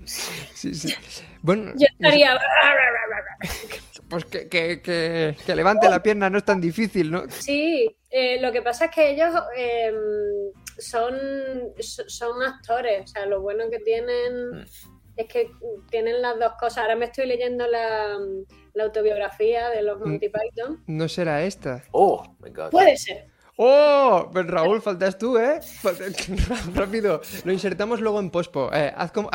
sí, 0.53 0.73
sí. 0.75 0.93
Bueno, 1.41 1.71
Yo 1.75 1.87
estaría. 1.91 2.37
pues 4.13 4.25
que, 4.25 4.47
que, 4.47 4.81
que- 4.81 5.35
que 5.45 5.55
levante 5.55 5.89
la 5.89 6.01
pierna 6.01 6.29
no 6.29 6.37
es 6.37 6.45
tan 6.45 6.61
difícil, 6.61 7.11
¿no? 7.11 7.23
Sí, 7.29 7.93
eh, 8.09 8.39
lo 8.41 8.51
que 8.51 8.61
pasa 8.61 8.85
es 8.85 8.91
que 8.91 9.09
ellos 9.11 9.33
eh, 9.57 9.91
son, 10.77 11.13
so- 11.79 12.07
son 12.07 12.41
actores, 12.43 13.03
o 13.03 13.07
sea, 13.07 13.25
lo 13.25 13.41
bueno 13.41 13.65
que 13.69 13.79
tienen 13.79 14.51
Mm. 14.51 14.65
es 15.17 15.27
que 15.27 15.51
tienen 15.89 16.21
las 16.21 16.39
dos 16.39 16.53
cosas. 16.59 16.79
Ahora 16.79 16.95
me 16.95 17.05
estoy 17.05 17.25
leyendo 17.27 17.67
la, 17.67 18.17
la 18.73 18.83
autobiografía 18.83 19.69
de 19.69 19.81
los 19.83 19.99
Monty 19.99 20.29
Python. 20.29 20.83
No 20.87 21.07
será 21.09 21.43
esta. 21.43 21.83
Oh, 21.91 22.23
my 22.39 22.49
God. 22.49 22.69
Puede 22.71 22.97
ser. 22.97 23.27
¡Oh! 23.55 24.29
Pues 24.33 24.47
Raúl, 24.47 24.81
faltas 24.81 25.17
tú, 25.19 25.37
¿eh? 25.37 25.59
Falta- 25.61 26.05
Rápido, 26.73 27.21
lo 27.45 27.51
insertamos 27.53 28.01
luego 28.01 28.19
en 28.19 28.31
pospo. 28.31 28.71
Eh, 28.73 28.91
haz 28.95 29.11
como... 29.11 29.29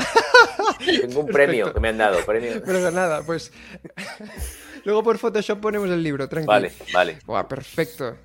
Tengo 0.85 1.21
un 1.21 1.27
premio 1.33 1.73
que 1.73 1.79
me 1.79 1.89
han 1.91 1.99
dado, 1.99 2.19
premio. 2.27 2.61
Pero 2.67 2.91
nada, 2.91 3.23
pues... 3.25 3.53
luego 4.89 5.03
por 5.03 5.19
Photoshop 5.19 5.61
ponemos 5.61 5.91
el 5.91 6.03
libro, 6.03 6.29
tranquilo. 6.29 6.53
Vale, 6.53 6.73
vale. 6.95 7.19
Buah, 7.27 7.47
perfecto. 7.47 8.17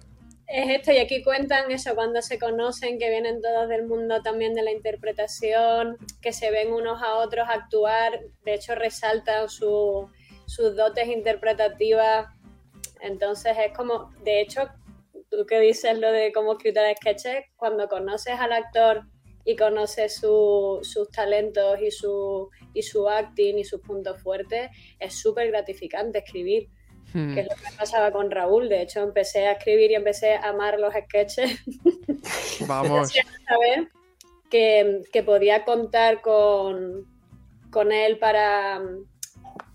Es 0.47 0.69
esto, 0.69 0.91
y 0.93 0.97
aquí 0.99 1.23
cuentan 1.23 1.69
eso, 1.71 1.93
cuando 1.95 2.21
se 2.21 2.39
conocen, 2.39 2.97
que 2.99 3.09
vienen 3.09 3.41
todos 3.41 3.67
del 3.67 3.85
mundo 3.85 4.21
también 4.21 4.53
de 4.53 4.61
la 4.61 4.71
interpretación, 4.71 5.97
que 6.21 6.31
se 6.31 6.51
ven 6.51 6.71
unos 6.71 7.01
a 7.01 7.15
otros 7.15 7.47
actuar, 7.49 8.19
de 8.45 8.53
hecho 8.53 8.75
resaltan 8.75 9.49
su- 9.49 10.07
sus 10.45 10.75
dotes 10.75 11.07
interpretativas. 11.07 12.27
Entonces 13.01 13.57
es 13.57 13.75
como, 13.75 14.11
de 14.23 14.41
hecho, 14.41 14.69
tú 15.29 15.45
que 15.45 15.59
dices 15.59 15.97
lo 15.97 16.11
de 16.11 16.31
cómo 16.31 16.53
escribir 16.53 16.95
sketches, 16.97 17.45
cuando 17.57 17.87
conoces 17.89 18.35
al 18.39 18.53
actor 18.53 19.03
y 19.45 19.55
conoces 19.55 20.15
su- 20.15 20.79
sus 20.83 21.09
talentos 21.09 21.79
y 21.81 21.91
su, 21.91 22.49
y 22.73 22.81
su 22.81 23.07
acting 23.09 23.57
y 23.59 23.63
sus 23.63 23.81
puntos 23.81 24.21
fuertes, 24.21 24.69
es 24.99 25.13
súper 25.15 25.49
gratificante 25.49 26.19
escribir 26.19 26.69
Hmm. 27.13 27.35
que 27.35 27.41
es 27.41 27.47
lo 27.47 27.55
que 27.55 27.77
pasaba 27.77 28.11
con 28.11 28.31
Raúl. 28.31 28.69
De 28.69 28.81
hecho, 28.81 29.01
empecé 29.03 29.45
a 29.45 29.51
escribir 29.51 29.91
y 29.91 29.95
empecé 29.95 30.33
a 30.33 30.49
amar 30.49 30.79
los 30.79 30.93
sketches 30.95 31.59
Vamos. 32.67 33.11
saber 33.47 33.89
que, 34.49 35.01
que 35.11 35.21
podía 35.21 35.63
contar 35.63 36.21
con, 36.21 37.05
con 37.69 37.91
él 37.91 38.17
para, 38.17 38.81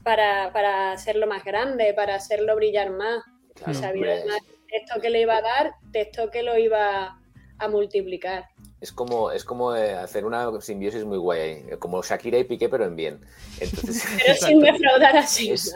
para, 0.03 0.53
para 0.53 0.91
hacerlo 0.93 1.27
más 1.29 1.45
grande, 1.45 1.93
para 1.95 2.17
hacerlo 2.17 2.57
brillar 2.57 2.91
más. 2.91 3.23
Claro, 3.55 3.75
Sabía 3.75 3.93
hombre, 3.95 4.13
además 4.15 4.39
esto 4.73 5.01
que 5.01 5.11
le 5.11 5.21
iba 5.21 5.37
a 5.37 5.43
dar, 5.43 5.73
de 5.93 6.01
esto 6.01 6.31
que 6.31 6.43
lo 6.43 6.59
iba 6.59 7.18
a 7.59 7.69
multiplicar. 7.69 8.47
Es 8.81 8.93
como, 8.93 9.31
es 9.31 9.45
como 9.45 9.75
eh, 9.75 9.95
hacer 9.95 10.25
una 10.25 10.61
simbiosis 10.61 11.05
muy 11.05 11.19
guay 11.19 11.41
ahí, 11.41 11.67
como 11.79 12.03
Shakira 12.03 12.39
y 12.39 12.45
Piqué, 12.45 12.69
pero 12.69 12.85
en 12.85 12.97
bien. 12.97 13.21
Entonces, 13.61 14.05
Pero 14.25 14.35
sin 14.35 14.61
defraudar 14.61 15.17
así. 15.17 15.51
es, 15.51 15.75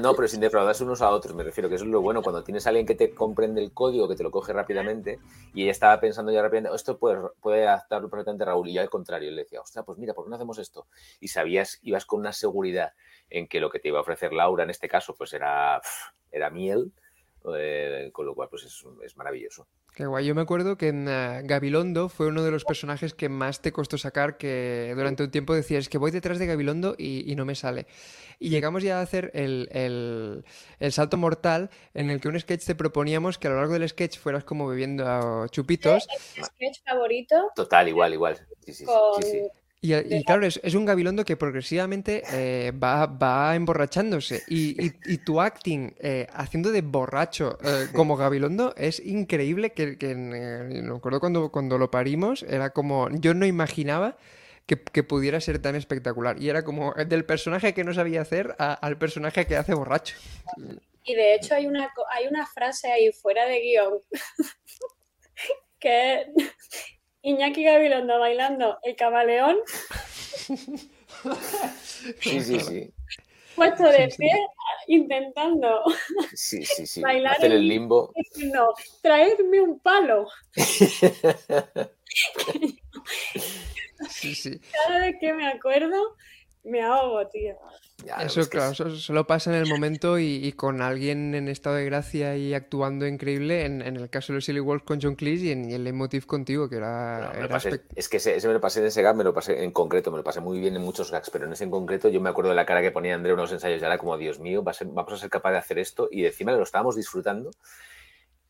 no, 0.00 0.14
pero 0.14 0.28
sin 0.28 0.40
defraudarse 0.40 0.84
unos 0.84 1.02
a 1.02 1.10
otros, 1.10 1.34
me 1.34 1.42
refiero, 1.42 1.68
que 1.68 1.76
eso 1.76 1.84
es 1.84 1.90
lo 1.90 2.00
bueno, 2.00 2.22
cuando 2.22 2.42
tienes 2.42 2.66
a 2.66 2.70
alguien 2.70 2.86
que 2.86 2.94
te 2.94 3.10
comprende 3.14 3.62
el 3.62 3.72
código, 3.72 4.08
que 4.08 4.16
te 4.16 4.22
lo 4.22 4.30
coge 4.30 4.52
rápidamente, 4.52 5.18
y 5.54 5.62
ella 5.62 5.70
estaba 5.70 6.00
pensando 6.00 6.32
ya 6.32 6.42
rápidamente, 6.42 6.74
esto 6.74 6.98
puede, 6.98 7.20
puede 7.40 7.66
adaptarlo 7.66 8.08
perfectamente 8.08 8.44
Raúl, 8.44 8.68
y 8.68 8.74
yo 8.74 8.80
al 8.80 8.90
contrario, 8.90 9.30
le 9.30 9.42
decía, 9.42 9.60
ostras, 9.60 9.84
pues 9.84 9.98
mira, 9.98 10.14
¿por 10.14 10.24
qué 10.24 10.30
no 10.30 10.36
hacemos 10.36 10.58
esto? 10.58 10.86
Y 11.20 11.28
sabías, 11.28 11.78
ibas 11.82 12.06
con 12.06 12.20
una 12.20 12.32
seguridad 12.32 12.92
en 13.30 13.46
que 13.46 13.60
lo 13.60 13.70
que 13.70 13.78
te 13.78 13.88
iba 13.88 13.98
a 13.98 14.02
ofrecer 14.02 14.32
Laura 14.32 14.64
en 14.64 14.70
este 14.70 14.88
caso, 14.88 15.14
pues 15.14 15.32
era, 15.32 15.80
era 16.32 16.50
miel, 16.50 16.92
eh, 17.56 18.10
con 18.12 18.26
lo 18.26 18.34
cual, 18.34 18.48
pues 18.50 18.64
es, 18.64 18.84
es 19.04 19.16
maravilloso. 19.16 19.66
Qué 19.94 20.06
guay. 20.06 20.26
Yo 20.26 20.34
me 20.34 20.42
acuerdo 20.42 20.76
que 20.76 20.88
en 20.88 21.08
uh, 21.08 21.40
Gabilondo 21.42 22.08
fue 22.08 22.28
uno 22.28 22.44
de 22.44 22.50
los 22.50 22.64
personajes 22.64 23.14
que 23.14 23.28
más 23.28 23.60
te 23.62 23.72
costó 23.72 23.98
sacar, 23.98 24.36
que 24.36 24.92
durante 24.94 25.24
un 25.24 25.30
tiempo 25.30 25.54
decías 25.54 25.88
que 25.88 25.98
voy 25.98 26.10
detrás 26.10 26.38
de 26.38 26.46
Gabilondo 26.46 26.94
y, 26.96 27.30
y 27.30 27.34
no 27.34 27.44
me 27.44 27.54
sale. 27.54 27.86
Y 28.38 28.50
llegamos 28.50 28.84
ya 28.84 29.00
a 29.00 29.02
hacer 29.02 29.32
el, 29.34 29.68
el, 29.72 30.44
el, 30.78 30.92
salto 30.92 31.16
mortal 31.16 31.70
en 31.94 32.10
el 32.10 32.20
que 32.20 32.28
un 32.28 32.38
sketch 32.38 32.64
te 32.64 32.76
proponíamos 32.76 33.38
que 33.38 33.48
a 33.48 33.50
lo 33.50 33.56
largo 33.56 33.72
del 33.72 33.88
sketch 33.88 34.18
fueras 34.18 34.44
como 34.44 34.68
bebiendo 34.68 35.48
chupitos. 35.48 36.06
¿El 36.36 36.44
sketch 36.44 36.84
favorito? 36.84 37.50
Total, 37.56 37.88
igual, 37.88 38.12
igual. 38.12 38.36
Sí, 38.64 38.74
sí, 38.74 38.84
Con... 38.84 39.20
sí, 39.20 39.30
sí. 39.30 39.40
Y, 39.80 39.94
y, 39.94 40.24
claro, 40.24 40.44
es, 40.44 40.58
es, 40.64 40.74
un 40.74 40.84
gabilondo 40.84 41.24
que 41.24 41.36
progresivamente 41.36 42.24
eh, 42.32 42.72
va, 42.72 43.06
va, 43.06 43.54
emborrachándose. 43.54 44.42
Y, 44.48 44.84
y, 44.84 44.92
y 45.06 45.18
tu 45.18 45.40
acting 45.40 45.94
eh, 46.00 46.26
haciendo 46.32 46.72
de 46.72 46.82
borracho 46.82 47.58
eh, 47.62 47.86
como 47.94 48.16
gabilondo 48.16 48.74
es 48.76 48.98
increíble. 48.98 49.70
Que, 49.70 49.96
que 49.96 50.10
eh, 50.10 50.14
me 50.82 50.96
acuerdo 50.96 51.20
cuando, 51.20 51.52
cuando 51.52 51.78
lo 51.78 51.92
parimos, 51.92 52.42
era 52.42 52.70
como. 52.70 53.08
Yo 53.20 53.34
no 53.34 53.46
imaginaba 53.46 54.16
que, 54.66 54.82
que, 54.82 55.04
pudiera 55.04 55.40
ser 55.40 55.60
tan 55.60 55.76
espectacular. 55.76 56.42
Y 56.42 56.48
era 56.48 56.64
como 56.64 56.94
del 56.94 57.24
personaje 57.24 57.72
que 57.72 57.84
no 57.84 57.94
sabía 57.94 58.22
hacer 58.22 58.56
a, 58.58 58.74
al 58.74 58.98
personaje 58.98 59.46
que 59.46 59.56
hace 59.56 59.74
borracho. 59.74 60.16
Y 61.04 61.14
de 61.14 61.36
hecho, 61.36 61.54
hay 61.54 61.68
una, 61.68 61.88
hay 62.10 62.26
una 62.26 62.46
frase 62.46 62.90
ahí 62.90 63.12
fuera 63.12 63.46
de 63.46 63.60
guion 63.60 64.00
que 65.78 66.26
Iñaki 67.22 67.64
Gabilondo 67.64 68.18
bailando 68.18 68.78
el 68.82 68.96
camaleón. 68.96 69.58
Sí, 72.20 72.40
sí, 72.40 72.60
sí. 72.60 72.92
Puesto 73.56 73.82
de 73.84 74.08
pie, 74.16 74.32
intentando 74.86 75.82
sí, 76.32 76.64
sí, 76.64 76.86
sí. 76.86 77.00
bailar 77.00 77.34
Hacer 77.36 77.50
el 77.52 77.66
limbo. 77.66 78.12
No, 78.36 78.68
traedme 79.02 79.60
un 79.60 79.80
palo. 79.80 80.28
sí, 84.10 84.34
sí. 84.34 84.60
Cada 84.86 85.00
vez 85.00 85.16
que 85.18 85.32
me 85.32 85.48
acuerdo, 85.48 86.16
me 86.62 86.82
ahogo, 86.82 87.26
tío. 87.28 87.58
Ya, 88.04 88.14
Eso, 88.22 88.48
claro, 88.48 88.70
es- 88.72 88.80
eso 88.80 88.96
solo 88.96 89.26
pasa 89.26 89.50
en 89.50 89.60
el 89.60 89.68
momento 89.68 90.18
y, 90.20 90.36
y 90.36 90.52
con 90.52 90.80
alguien 90.82 91.34
en 91.34 91.48
estado 91.48 91.76
de 91.76 91.84
gracia 91.84 92.36
y 92.36 92.54
actuando 92.54 93.06
increíble. 93.06 93.64
En, 93.64 93.82
en 93.82 93.96
el 93.96 94.08
caso 94.08 94.32
de 94.32 94.36
los 94.36 94.44
Silly 94.44 94.60
Wolves 94.60 94.84
con 94.84 95.00
John 95.02 95.16
Cleese 95.16 95.46
y 95.46 95.50
en, 95.50 95.68
y 95.68 95.74
el 95.74 95.82
Leitmotiv 95.82 96.24
contigo, 96.26 96.68
que 96.68 96.76
era, 96.76 97.32
No, 97.34 97.38
era 97.44 97.48
pasé- 97.48 97.82
es 97.96 98.08
que 98.08 98.18
ese, 98.18 98.36
ese 98.36 98.46
me 98.46 98.54
lo 98.54 98.60
pasé 98.60 98.80
en 98.80 98.86
ese 98.86 99.02
gag, 99.02 99.16
me 99.16 99.24
lo 99.24 99.34
pasé 99.34 99.64
en 99.64 99.72
concreto, 99.72 100.10
me 100.12 100.18
lo 100.18 100.24
pasé 100.24 100.40
muy 100.40 100.60
bien 100.60 100.76
en 100.76 100.82
muchos 100.82 101.10
gags, 101.10 101.30
pero 101.30 101.46
en 101.46 101.52
ese 101.52 101.64
en 101.64 101.70
concreto 101.70 102.08
yo 102.08 102.20
me 102.20 102.30
acuerdo 102.30 102.50
de 102.50 102.56
la 102.56 102.66
cara 102.66 102.82
que 102.82 102.92
ponía 102.92 103.14
André 103.16 103.32
en 103.32 103.38
unos 103.38 103.50
ensayos, 103.52 103.80
ya 103.80 103.88
era 103.88 103.98
como, 103.98 104.16
Dios 104.16 104.38
mío, 104.38 104.62
va 104.62 104.70
a 104.70 104.74
ser- 104.74 104.88
vamos 104.88 105.12
a 105.12 105.16
ser 105.18 105.28
capaz 105.28 105.50
de 105.50 105.58
hacer 105.58 105.78
esto, 105.80 106.08
y 106.10 106.24
encima 106.24 106.52
lo 106.52 106.62
estábamos 106.62 106.94
disfrutando, 106.94 107.50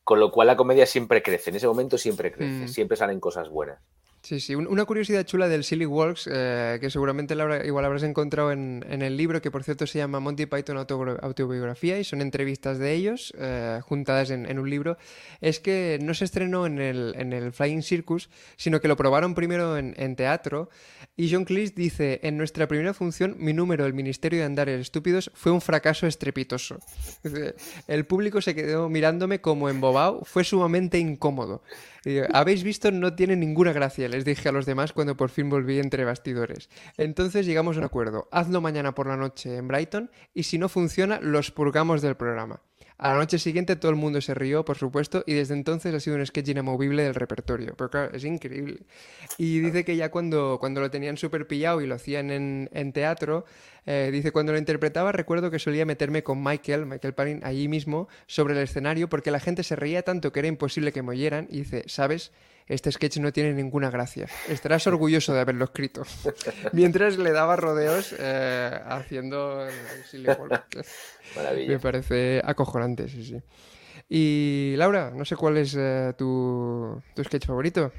con 0.04 0.20
lo 0.20 0.30
cual 0.30 0.46
la 0.48 0.56
comedia 0.56 0.84
siempre 0.86 1.22
crece, 1.22 1.50
en 1.50 1.56
ese 1.56 1.66
momento 1.66 1.96
siempre 1.98 2.32
crece, 2.32 2.64
Mm. 2.64 2.68
siempre 2.68 2.96
salen 2.98 3.18
cosas 3.20 3.48
buenas. 3.48 3.80
Sí, 4.20 4.40
sí. 4.40 4.54
Un- 4.54 4.66
Una 4.66 4.84
curiosidad 4.84 5.24
chula 5.24 5.48
del 5.48 5.62
Silly 5.64 5.86
Walks, 5.86 6.28
eh, 6.30 6.78
que 6.80 6.90
seguramente 6.90 7.34
Laura, 7.36 7.64
igual 7.64 7.84
habrás 7.84 8.02
encontrado 8.02 8.50
en, 8.52 8.82
el 8.90 9.16
libro, 9.16 9.40
que 9.40 9.50
por 9.50 9.62
cierto 9.62 9.86
se 9.86 9.98
llama 9.98 10.18
Monty 10.20 10.46
Python 10.46 10.76
Autobio- 10.76 11.18
Autobiografía 11.22 11.98
y 11.98 12.04
son 12.04 12.20
entrevistas 12.20 12.78
de 12.78 12.92
ellos 12.94 13.32
eh, 13.38 13.80
juntadas 13.84 14.30
en, 14.30 14.58
un 14.58 14.68
libro, 14.68 14.98
es 15.40 15.60
que 15.60 15.98
no 16.02 16.14
se 16.14 16.24
estrenó 16.24 16.66
en 16.66 16.78
el, 16.80 17.52
Flying 17.52 17.82
Circus, 17.82 18.28
sino 18.56 18.80
que 18.80 18.88
lo 18.88 18.96
probaron 18.96 19.34
primero 19.34 19.78
en, 19.78 20.16
teatro. 20.16 20.68
Y 21.16 21.32
John 21.32 21.44
Cleese 21.44 21.74
dice, 21.76 22.20
en 22.22 22.36
nuestra 22.36 22.66
primera 22.66 22.92
función, 22.94 23.36
mi 23.38 23.52
número, 23.52 23.86
el 23.86 23.94
Ministerio 23.94 24.40
de 24.40 24.46
Andares 24.46 24.80
Estúpidos, 24.80 25.30
fue 25.34 25.52
un 25.52 25.60
fracaso 25.60 26.06
estrepitoso. 26.06 26.78
El 27.86 28.04
público 28.04 28.40
se 28.40 28.54
quedó 28.54 28.88
mirándome 28.88 29.40
como 29.40 29.68
embobado, 29.68 30.22
fue 30.24 30.44
sumamente 30.44 30.98
incómodo. 30.98 31.62
Habéis 32.32 32.62
visto, 32.62 32.90
no 32.90 33.14
tiene 33.14 33.36
ninguna 33.36 33.72
gracia, 33.72 34.08
les 34.08 34.24
dije 34.24 34.48
a 34.48 34.52
los 34.52 34.66
demás 34.66 34.92
cuando 34.92 35.16
por 35.16 35.30
fin 35.30 35.50
volví 35.50 35.78
entre 35.78 36.04
bastidores. 36.04 36.68
Entonces 36.96 37.46
llegamos 37.46 37.76
a 37.76 37.80
un 37.80 37.86
acuerdo, 37.86 38.28
hazlo 38.30 38.60
mañana 38.60 38.94
por 38.94 39.06
la 39.06 39.16
noche 39.16 39.56
en 39.56 39.68
Brighton 39.68 40.10
y 40.34 40.44
si 40.44 40.58
no 40.58 40.68
funciona, 40.68 41.20
los 41.20 41.50
purgamos 41.50 42.02
del 42.02 42.16
programa. 42.16 42.60
A 42.98 43.12
la 43.12 43.18
noche 43.18 43.38
siguiente 43.38 43.76
todo 43.76 43.90
el 43.92 43.96
mundo 43.96 44.20
se 44.20 44.34
rió, 44.34 44.64
por 44.64 44.76
supuesto, 44.76 45.22
y 45.24 45.34
desde 45.34 45.54
entonces 45.54 45.94
ha 45.94 46.00
sido 46.00 46.16
un 46.16 46.26
sketch 46.26 46.48
inamovible 46.48 47.04
del 47.04 47.14
repertorio. 47.14 47.74
Pero 47.76 47.90
claro, 47.90 48.12
es 48.12 48.24
increíble. 48.24 48.80
Y 49.36 49.60
dice 49.60 49.84
que 49.84 49.94
ya 49.94 50.10
cuando, 50.10 50.58
cuando 50.58 50.80
lo 50.80 50.90
tenían 50.90 51.16
súper 51.16 51.46
pillado 51.46 51.80
y 51.80 51.86
lo 51.86 51.94
hacían 51.94 52.32
en, 52.32 52.68
en 52.72 52.92
teatro, 52.92 53.44
eh, 53.86 54.10
dice, 54.12 54.32
cuando 54.32 54.52
lo 54.52 54.58
interpretaba 54.58 55.12
recuerdo 55.12 55.48
que 55.50 55.60
solía 55.60 55.86
meterme 55.86 56.24
con 56.24 56.42
Michael, 56.42 56.86
Michael 56.86 57.14
Palin, 57.14 57.40
allí 57.44 57.68
mismo, 57.68 58.08
sobre 58.26 58.54
el 58.54 58.60
escenario, 58.60 59.08
porque 59.08 59.30
la 59.30 59.38
gente 59.38 59.62
se 59.62 59.76
reía 59.76 60.02
tanto 60.02 60.32
que 60.32 60.40
era 60.40 60.48
imposible 60.48 60.92
que 60.92 61.02
me 61.02 61.10
oyeran, 61.10 61.46
y 61.50 61.58
dice, 61.58 61.84
¿sabes? 61.86 62.32
Este 62.68 62.92
sketch 62.92 63.16
no 63.18 63.32
tiene 63.32 63.54
ninguna 63.54 63.90
gracia. 63.90 64.28
Estarás 64.46 64.86
orgulloso 64.86 65.32
de 65.32 65.40
haberlo 65.40 65.64
escrito. 65.64 66.02
Mientras 66.72 67.16
le 67.16 67.32
daba 67.32 67.56
rodeos 67.56 68.14
eh, 68.18 68.78
haciendo. 68.84 69.66
Maravilla. 71.36 71.72
Me 71.72 71.78
parece 71.78 72.42
acojonante, 72.44 73.08
sí, 73.08 73.24
sí. 73.24 73.36
Y 74.10 74.74
Laura, 74.76 75.10
no 75.10 75.24
sé 75.24 75.36
cuál 75.36 75.56
es 75.56 75.74
eh, 75.78 76.12
tu, 76.16 77.02
tu 77.14 77.24
sketch 77.24 77.46
favorito. 77.46 77.92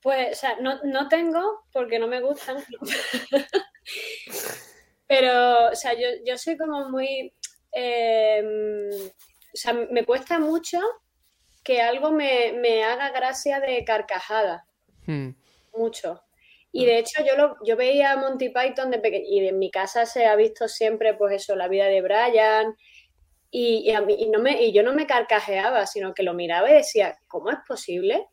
Pues, 0.00 0.36
o 0.36 0.40
sea, 0.40 0.56
no, 0.60 0.82
no 0.84 1.08
tengo 1.08 1.64
porque 1.72 1.98
no 1.98 2.08
me 2.08 2.20
gustan. 2.20 2.56
Pero, 5.06 5.70
o 5.70 5.74
sea, 5.74 5.92
yo, 5.94 6.08
yo 6.26 6.38
soy 6.38 6.56
como 6.56 6.88
muy. 6.88 7.32
eh, 7.74 8.90
o 9.52 9.56
sea, 9.56 9.74
me 9.74 10.04
cuesta 10.04 10.38
mucho 10.38 10.78
que 11.62 11.80
algo 11.80 12.10
me, 12.10 12.52
me 12.52 12.84
haga 12.84 13.10
gracia 13.10 13.60
de 13.60 13.84
carcajada. 13.84 14.66
Hmm. 15.06 15.30
Mucho. 15.76 16.22
Y 16.72 16.86
de 16.86 16.98
hecho, 16.98 17.22
yo, 17.24 17.36
lo, 17.36 17.56
yo 17.64 17.76
veía 17.76 18.12
a 18.12 18.16
Monty 18.16 18.48
Python 18.48 18.90
de 18.90 18.98
pequeño. 18.98 19.26
Y 19.28 19.46
en 19.48 19.58
mi 19.58 19.70
casa 19.70 20.06
se 20.06 20.26
ha 20.26 20.34
visto 20.36 20.68
siempre, 20.68 21.14
pues 21.14 21.34
eso, 21.34 21.54
la 21.54 21.68
vida 21.68 21.86
de 21.86 22.00
Brian. 22.00 22.76
Y, 23.50 23.82
y 23.84 23.90
a 23.90 24.00
mí, 24.00 24.16
y 24.18 24.30
no 24.30 24.38
me, 24.38 24.62
y 24.62 24.72
yo 24.72 24.82
no 24.82 24.94
me 24.94 25.06
carcajeaba, 25.06 25.86
sino 25.86 26.14
que 26.14 26.22
lo 26.22 26.32
miraba 26.32 26.70
y 26.70 26.74
decía, 26.74 27.18
¿cómo 27.28 27.50
es 27.50 27.58
posible? 27.66 28.26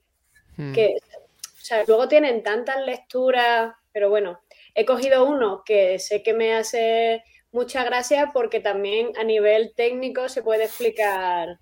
Hmm. 0.55 0.73
que, 0.73 0.95
o 0.97 1.61
sea, 1.61 1.83
luego 1.87 2.07
tienen 2.07 2.43
tantas 2.43 2.85
lecturas, 2.85 3.73
pero 3.91 4.09
bueno, 4.09 4.41
he 4.75 4.85
cogido 4.85 5.25
uno 5.25 5.63
que 5.65 5.99
sé 5.99 6.23
que 6.23 6.33
me 6.33 6.53
hace 6.53 7.23
mucha 7.51 7.83
gracia 7.83 8.31
porque 8.33 8.59
también 8.59 9.11
a 9.17 9.23
nivel 9.23 9.73
técnico 9.75 10.29
se 10.29 10.43
puede 10.43 10.65
explicar, 10.65 11.59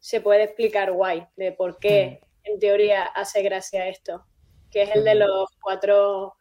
se 0.00 0.20
puede 0.20 0.44
explicar 0.44 0.92
guay 0.92 1.26
de 1.36 1.52
por 1.52 1.78
qué 1.78 2.20
en 2.44 2.58
teoría 2.58 3.04
hace 3.04 3.42
gracia 3.42 3.88
esto, 3.88 4.24
que 4.70 4.82
es 4.82 4.90
el 4.94 5.04
de 5.04 5.14
los 5.14 5.50
cuatro 5.62 6.34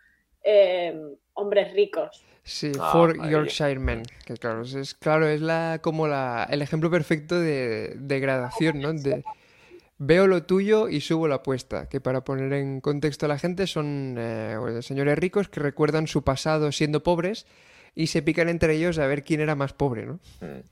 eh, 0.43 0.99
hombres 1.33 1.73
ricos. 1.73 2.23
Sí, 2.43 2.71
Ah, 2.79 2.91
For. 2.91 3.29
Yorkshire 3.29 3.77
Men, 3.77 4.03
que 4.25 4.35
claro, 4.35 4.63
es, 4.63 4.95
claro, 4.95 5.27
es 5.27 5.41
la, 5.41 5.79
como 5.83 6.07
la, 6.07 6.47
el 6.49 6.61
ejemplo 6.61 6.89
perfecto 6.89 7.39
de, 7.39 7.93
de 7.95 8.19
gradación, 8.19 8.79
¿no? 8.79 8.93
De, 8.93 9.23
veo 9.99 10.25
lo 10.25 10.43
tuyo 10.43 10.87
y 10.87 11.01
subo 11.01 11.27
la 11.27 11.35
apuesta, 11.35 11.87
que 11.87 12.01
para 12.01 12.23
poner 12.23 12.53
en 12.53 12.81
contexto 12.81 13.25
a 13.25 13.29
la 13.29 13.37
gente 13.37 13.67
son 13.67 14.15
eh, 14.17 14.55
bueno, 14.57 14.81
señores 14.81 15.19
ricos 15.19 15.49
que 15.49 15.59
recuerdan 15.59 16.07
su 16.07 16.23
pasado 16.23 16.71
siendo 16.71 17.03
pobres 17.03 17.45
y 17.93 18.07
se 18.07 18.21
pican 18.21 18.49
entre 18.49 18.75
ellos 18.75 18.97
a 18.97 19.05
ver 19.05 19.23
quién 19.23 19.41
era 19.41 19.55
más 19.55 19.73
pobre, 19.73 20.05
¿no? 20.05 20.19
Mm, 20.41 20.45
mm. 20.45 20.63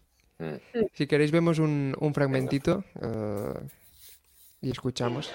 Si 0.94 1.08
queréis 1.08 1.32
vemos 1.32 1.58
un, 1.60 1.96
un 2.00 2.14
fragmentito 2.14 2.84
eh, 3.02 3.54
y 4.62 4.70
escuchamos. 4.70 5.32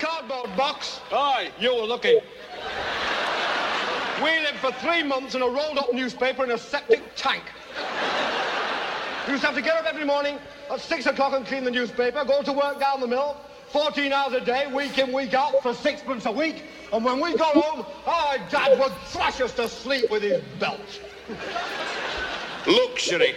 Cardboard 0.00 0.56
box? 0.56 1.00
Aye, 1.12 1.52
you 1.60 1.72
were 1.74 1.86
lucky. 1.86 2.18
We 4.22 4.40
lived 4.40 4.58
for 4.58 4.72
three 4.72 5.02
months 5.02 5.34
in 5.34 5.42
a 5.42 5.46
rolled 5.46 5.78
up 5.78 5.92
newspaper 5.92 6.44
in 6.44 6.50
a 6.50 6.58
septic 6.58 7.02
tank. 7.14 7.42
We 9.26 9.32
used 9.34 9.42
to 9.42 9.48
have 9.48 9.56
to 9.56 9.62
get 9.62 9.76
up 9.76 9.86
every 9.86 10.04
morning 10.04 10.38
at 10.70 10.80
six 10.80 11.06
o'clock 11.06 11.32
and 11.32 11.46
clean 11.46 11.62
the 11.62 11.70
newspaper, 11.70 12.24
go 12.24 12.42
to 12.42 12.52
work 12.52 12.80
down 12.80 13.00
the 13.00 13.06
mill, 13.06 13.36
14 13.68 14.12
hours 14.12 14.34
a 14.34 14.40
day, 14.40 14.66
week 14.72 14.98
in, 14.98 15.12
week 15.12 15.32
out, 15.32 15.62
for 15.62 15.74
sixpence 15.74 16.26
a 16.26 16.32
week. 16.32 16.64
And 16.92 17.04
when 17.04 17.20
we 17.20 17.36
got 17.36 17.54
home, 17.54 17.86
our 18.04 18.38
dad 18.50 18.78
would 18.80 18.92
thrash 19.06 19.40
us 19.40 19.52
to 19.54 19.68
sleep 19.68 20.10
with 20.10 20.22
his 20.22 20.42
belt. 20.58 20.80
Luxury. 22.66 23.34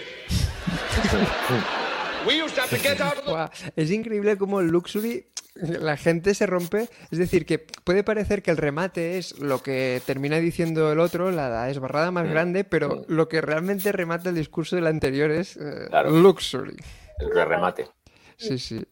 we 2.28 2.42
used 2.42 2.56
to 2.56 2.62
have 2.62 2.70
to 2.70 2.78
get 2.78 3.02
out 3.02 3.18
of 3.18 3.26
the... 3.26 3.32
Buah, 3.32 3.50
es 3.76 3.92
increíble 3.92 4.38
como 4.38 4.60
el 4.60 4.68
Luxury 4.68 5.26
la 5.56 5.96
gente 5.98 6.34
se 6.34 6.46
rompe. 6.46 6.90
Es 7.12 7.18
decir, 7.18 7.46
que 7.46 7.60
puede 7.60 8.04
parecer 8.04 8.44
que 8.44 8.52
el 8.52 8.58
remate 8.58 9.18
es 9.18 9.40
lo 9.40 9.64
que 9.64 10.02
termina 10.06 10.38
diciendo 10.40 10.92
el 10.92 11.00
otro, 11.00 11.32
la 11.32 11.70
esbarrada 11.70 12.12
más 12.12 12.30
grande, 12.30 12.64
pero 12.66 13.06
lo 13.08 13.30
que 13.30 13.42
realmente 13.42 13.92
remata 13.92 14.30
el 14.30 14.36
discurso 14.36 14.76
del 14.76 14.88
anterior 14.88 15.32
es 15.32 15.56
eh, 15.58 15.88
Claro. 15.90 16.12
luxury. 16.12 16.76
El 17.20 17.46
remate. 17.48 17.88
Sí, 18.38 18.60
sí. 18.60 18.84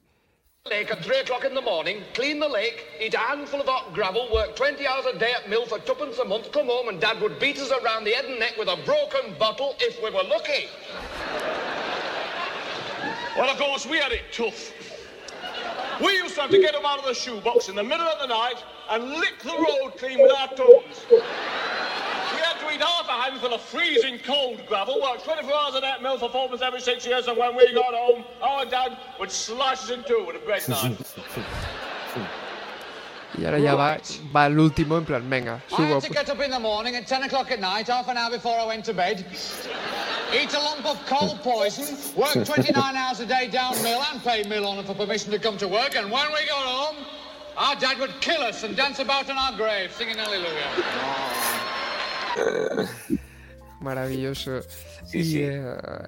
Lake 0.69 0.91
at 0.91 1.03
3 1.03 1.19
o'clock 1.19 1.43
in 1.43 1.53
the 1.53 1.61
morning, 1.61 2.01
clean 2.13 2.39
the 2.39 2.47
lake, 2.47 2.87
eat 2.97 3.13
a 3.13 3.17
handful 3.17 3.59
of 3.59 3.67
hot 3.67 3.93
gravel, 3.93 4.29
work 4.33 4.55
20 4.55 4.87
hours 4.87 5.05
a 5.05 5.19
day 5.19 5.33
at 5.33 5.49
mill 5.49 5.65
for 5.65 5.77
twopence 5.79 6.17
a 6.19 6.23
month, 6.23 6.53
come 6.53 6.67
home 6.67 6.87
and 6.87 7.01
Dad 7.01 7.19
would 7.19 7.37
beat 7.37 7.59
us 7.59 7.69
around 7.69 8.05
the 8.05 8.11
head 8.11 8.23
and 8.23 8.39
neck 8.39 8.55
with 8.57 8.69
a 8.69 8.77
broken 8.85 9.35
bottle 9.37 9.75
if 9.81 10.01
we 10.01 10.09
were 10.09 10.23
lucky. 10.23 10.69
Well, 13.37 13.49
of 13.49 13.57
course, 13.57 13.85
we 13.85 13.97
had 13.97 14.13
it 14.13 14.21
tough. 14.31 14.71
We 15.99 16.15
used 16.15 16.35
to 16.35 16.41
have 16.43 16.51
to 16.51 16.59
get 16.59 16.71
them 16.71 16.85
out 16.85 16.99
of 16.99 17.05
the 17.05 17.13
shoebox 17.13 17.67
in 17.67 17.75
the 17.75 17.83
middle 17.83 18.07
of 18.07 18.21
the 18.21 18.27
night 18.27 18.63
and 18.89 19.09
lick 19.09 19.43
the 19.43 19.51
road 19.51 19.97
clean 19.97 20.21
with 20.21 20.31
our 20.31 20.47
tongues. 20.55 21.05
We 22.73 22.79
had 22.79 22.85
to 22.85 22.91
eat 22.91 23.05
half 23.05 23.07
a 23.07 23.29
handful 23.29 23.53
of 23.53 23.61
freezing 23.61 24.19
cold 24.19 24.65
gravel, 24.67 24.99
work 25.01 25.23
24 25.23 25.53
hours 25.53 25.75
a 25.75 25.81
day 25.81 25.91
at 25.91 26.01
mill 26.01 26.17
for 26.17 26.29
four 26.29 26.49
months 26.49 26.63
every 26.63 26.81
six 26.81 27.05
years, 27.05 27.27
and 27.27 27.37
when 27.37 27.55
we 27.55 27.71
got 27.73 27.93
home, 27.93 28.23
our 28.41 28.65
dad 28.65 28.97
would 29.19 29.31
slash 29.31 29.83
us 29.83 29.89
in 29.91 30.03
two 30.03 30.25
with 30.25 30.35
a 30.37 30.39
bread 30.39 30.67
knife. 30.67 31.19
Y 33.37 33.45
ahora 33.45 33.59
ya 33.59 33.75
va, 33.75 33.99
va 34.31 34.43
al 34.45 34.53
último, 34.59 34.97
en 34.97 35.05
plan, 35.05 35.27
venga, 35.27 35.61
I 35.71 35.75
subo. 35.75 35.93
had 35.95 36.03
to 36.03 36.09
get 36.09 36.29
up 36.29 36.39
in 36.39 36.51
the 36.51 36.59
morning 36.59 36.95
at 36.95 37.07
10 37.07 37.23
o'clock 37.23 37.51
at 37.51 37.59
night, 37.59 37.87
half 37.87 38.07
an 38.07 38.15
hour 38.15 38.29
before 38.29 38.59
I 38.59 38.65
went 38.67 38.85
to 38.85 38.93
bed, 38.93 39.25
eat 40.31 40.53
a 40.53 40.59
lump 40.59 40.85
of 40.85 41.03
cold 41.07 41.39
poison, 41.41 41.97
work 42.15 42.45
29 42.45 42.95
hours 42.95 43.19
a 43.21 43.25
day 43.25 43.47
down 43.47 43.73
mill 43.81 44.03
and 44.11 44.21
pay 44.21 44.43
mill 44.43 44.67
owner 44.67 44.83
for 44.83 44.93
permission 44.93 45.31
to 45.31 45.39
come 45.39 45.57
to 45.57 45.67
work, 45.67 45.95
and 45.95 46.11
when 46.11 46.27
we 46.27 46.45
got 46.47 46.63
home, 46.63 47.05
our 47.57 47.75
dad 47.75 47.97
would 47.97 48.13
kill 48.21 48.41
us 48.43 48.63
and 48.63 48.75
dance 48.75 48.99
about 48.99 49.29
in 49.29 49.37
our 49.37 49.57
grave, 49.57 49.91
singing 49.91 50.17
hallelujah. 50.17 50.69
Oh. 50.77 51.82
Maravilloso. 53.81 54.61
Sí, 55.05 55.19
y 55.19 55.23
sí. 55.25 55.39
eh, 55.43 55.61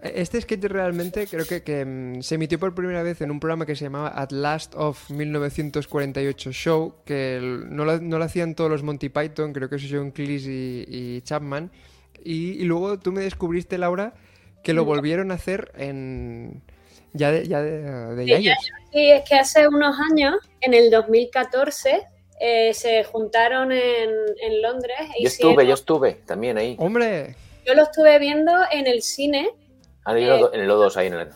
este 0.04 0.40
sketch 0.40 0.64
realmente 0.64 1.28
creo 1.28 1.46
que, 1.46 1.62
que, 1.62 1.84
mm, 1.84 2.22
se 2.22 2.36
emitió 2.36 2.58
por 2.58 2.74
primera 2.74 3.04
vez 3.04 3.20
en 3.20 3.32
un 3.32 3.40
programa 3.42 3.66
que 3.66 3.76
se 3.76 3.84
llamaba 3.86 4.14
At 4.16 4.32
Last 4.32 4.74
of 4.76 5.10
1948 5.10 6.52
Show, 6.54 6.96
que 7.06 7.36
el- 7.36 7.76
no 7.76 7.84
lo, 7.84 8.00
no 8.00 8.18
lo 8.18 8.24
hacían 8.24 8.56
todos 8.56 8.70
los 8.72 8.82
Monty 8.82 9.10
Python, 9.10 9.52
creo 9.52 9.68
que 9.68 9.76
eso 9.76 9.88
John 9.92 10.12
Cleese 10.12 10.50
y, 10.50 10.86
y 11.18 11.22
Chapman. 11.24 11.70
Y, 12.24 12.52
y 12.52 12.64
luego 12.64 12.98
tú 12.98 13.12
me 13.12 13.22
descubriste, 13.22 13.78
Laura, 13.78 14.14
que 14.64 14.74
lo 14.74 14.86
volvieron 14.86 15.32
a 15.32 15.36
hacer 15.36 15.72
en... 15.78 16.62
Ya 17.12 17.32
de, 17.32 17.48
ya 17.48 17.62
de, 17.62 17.82
de 18.16 18.26
Sí. 18.26 18.50
Sí, 18.92 19.12
es 19.12 19.24
que 19.30 19.36
hace 19.36 19.68
unos 19.68 19.96
años, 20.12 20.36
en 20.62 20.74
el 20.74 20.90
2014, 20.90 22.04
eh, 22.40 22.74
se 22.74 23.04
juntaron 23.04 23.72
en, 23.72 24.10
en 24.42 24.62
Londres. 24.62 24.96
e 25.18 25.24
Yo 25.24 25.28
hicieron- 25.28 25.52
estuve, 25.52 25.68
yo 25.68 25.74
estuve 25.74 26.14
también 26.26 26.58
ahí. 26.58 26.76
¡Hombre! 26.80 27.36
yo 27.66 27.74
lo 27.74 27.82
estuve 27.84 28.20
viendo 28.20 28.52
en 28.72 28.86
el 28.88 29.02
cine, 29.02 29.50
Ah, 30.06 30.14
no, 30.14 30.20
yo 30.20 30.38
lo- 30.38 30.54
en 30.54 30.62
el 30.62 30.70
O2 30.70 30.96
ahí 30.98 31.08
en 31.08 31.14
el. 31.16 31.30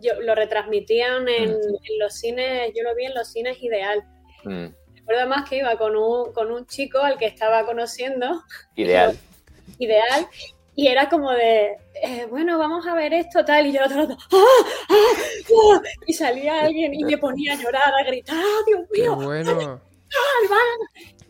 yo, 0.00 0.20
lo 0.20 0.34
retransmitían 0.34 1.28
en, 1.28 1.50
en 1.50 1.98
los 2.00 2.14
cines, 2.14 2.72
yo 2.74 2.82
lo 2.82 2.94
vi 2.96 3.04
en 3.06 3.14
los 3.14 3.28
cines 3.30 3.62
ideal. 3.62 4.02
Mm, 4.44 4.66
Recuerdo 4.96 5.28
más 5.28 5.48
que 5.48 5.58
iba 5.58 5.76
con 5.78 5.96
un, 5.96 6.32
con 6.32 6.50
un 6.50 6.66
chico 6.66 6.98
al 6.98 7.16
que 7.16 7.26
estaba 7.26 7.64
conociendo, 7.64 8.42
ideal. 8.74 9.16
ideal, 9.78 10.26
y 10.74 10.88
era 10.88 11.08
como 11.08 11.30
de, 11.30 11.76
eh, 12.02 12.26
bueno, 12.28 12.58
vamos 12.58 12.86
a 12.86 12.94
ver 12.94 13.12
esto, 13.14 13.44
tal, 13.44 13.66
y 13.66 13.72
yo 13.72 13.84
otro 13.84 14.02
¡ah! 14.02 14.16
¡ah! 14.32 14.86
¡ah! 14.90 15.80
Y 16.06 16.12
salía 16.12 16.60
alguien 16.62 16.92
y 16.94 17.04
me 17.04 17.18
ponía 17.18 17.52
a 17.52 17.56
llorar, 17.56 17.92
a 17.94 18.04
gritar, 18.04 18.36
¡ah, 18.36 18.62
Dios 18.66 18.80
¡Qué 18.92 19.02
mío! 19.02 19.14
bueno! 19.16 19.80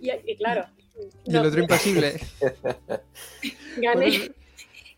Y, 0.00 0.10
y 0.10 0.36
claro, 0.36 0.66
Y 1.24 1.36
el 1.36 1.46
otro 1.46 1.60
impasible. 1.60 2.20
gané, 3.78 4.30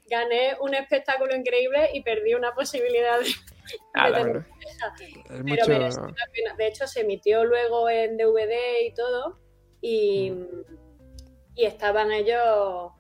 gané 0.08 0.56
un 0.60 0.74
espectáculo 0.74 1.34
increíble 1.34 1.90
y 1.94 2.02
perdí 2.02 2.34
una 2.34 2.52
posibilidad 2.54 3.18
de, 3.20 3.26
Ah, 3.94 4.10
de. 4.10 4.20
Es 4.20 4.44
Pero 5.28 5.42
mucho... 5.44 5.68
la 5.68 6.26
pena. 6.32 6.54
De 6.56 6.66
hecho, 6.66 6.86
se 6.86 7.00
emitió 7.00 7.44
luego 7.44 7.88
en 7.88 8.16
DVD 8.16 8.86
y 8.86 8.94
todo. 8.94 9.38
Y, 9.80 10.32
y 11.54 11.64
estaban 11.64 12.12
ellos 12.12 12.92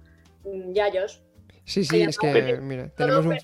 mm, 0.44 0.72
yayos. 0.72 1.22
Sí, 1.64 1.84
sí, 1.84 2.02
es 2.02 2.18
que, 2.18 2.58
mira, 2.60 2.88
tenemos 2.90 3.26
un... 3.26 3.38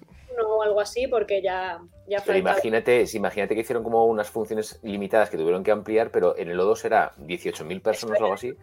o 0.44 0.62
algo 0.62 0.81
así, 0.81 1.07
porque 1.07 1.42
ya, 1.42 1.81
ya 2.07 2.22
Pero 2.25 2.38
imagínate, 2.38 3.05
imagínate 3.12 3.55
que 3.55 3.61
hicieron 3.61 3.83
como 3.83 4.05
unas 4.07 4.31
funciones 4.31 4.79
limitadas 4.83 5.31
que 5.31 5.37
tuvieron 5.37 5.62
que 5.62 5.70
ampliar, 5.70 6.11
pero 6.11 6.37
en 6.37 6.51
el 6.51 6.59
O2 6.59 6.85
era 6.85 7.14
18.000 7.16 7.83
personas 7.83 8.20
o 8.20 8.25
algo 8.25 8.35
así. 8.35 8.55